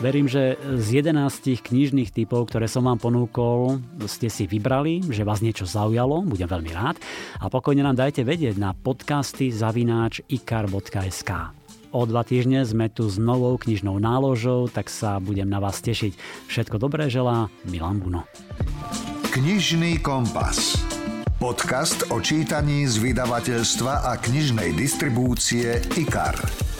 Verím, 0.05 0.29
že 0.29 0.61
z 0.61 1.01
11 1.01 1.65
knižných 1.65 2.13
typov, 2.13 2.53
ktoré 2.53 2.69
som 2.69 2.85
vám 2.85 3.01
ponúkol, 3.01 3.81
ste 4.05 4.29
si 4.29 4.45
vybrali, 4.45 5.01
že 5.09 5.25
vás 5.25 5.41
niečo 5.41 5.65
zaujalo, 5.65 6.21
budem 6.29 6.45
veľmi 6.45 6.77
rád. 6.77 7.01
A 7.41 7.49
pokojne 7.49 7.81
nám 7.81 7.97
dajte 7.97 8.21
vedieť 8.21 8.61
na 8.61 8.77
podcasty 8.77 9.49
zavináč 9.49 10.21
ikar.sk. 10.29 11.57
O 11.97 12.05
dva 12.05 12.21
týždne 12.21 12.69
sme 12.69 12.93
tu 12.93 13.09
s 13.09 13.17
novou 13.17 13.57
knižnou 13.57 13.97
náložou, 13.97 14.69
tak 14.69 14.93
sa 14.93 15.17
budem 15.25 15.49
na 15.49 15.57
vás 15.57 15.81
tešiť. 15.81 16.13
Všetko 16.53 16.77
dobré 16.77 17.09
želá 17.09 17.49
Milan 17.65 17.97
Buno. 17.97 18.29
Knižný 19.33 20.05
kompas. 20.05 20.85
Podcast 21.41 22.13
o 22.13 22.21
čítaní 22.21 22.85
z 22.85 23.01
vydavateľstva 23.01 24.05
a 24.05 24.21
knižnej 24.21 24.77
distribúcie 24.77 25.81
IKAR. 25.97 26.74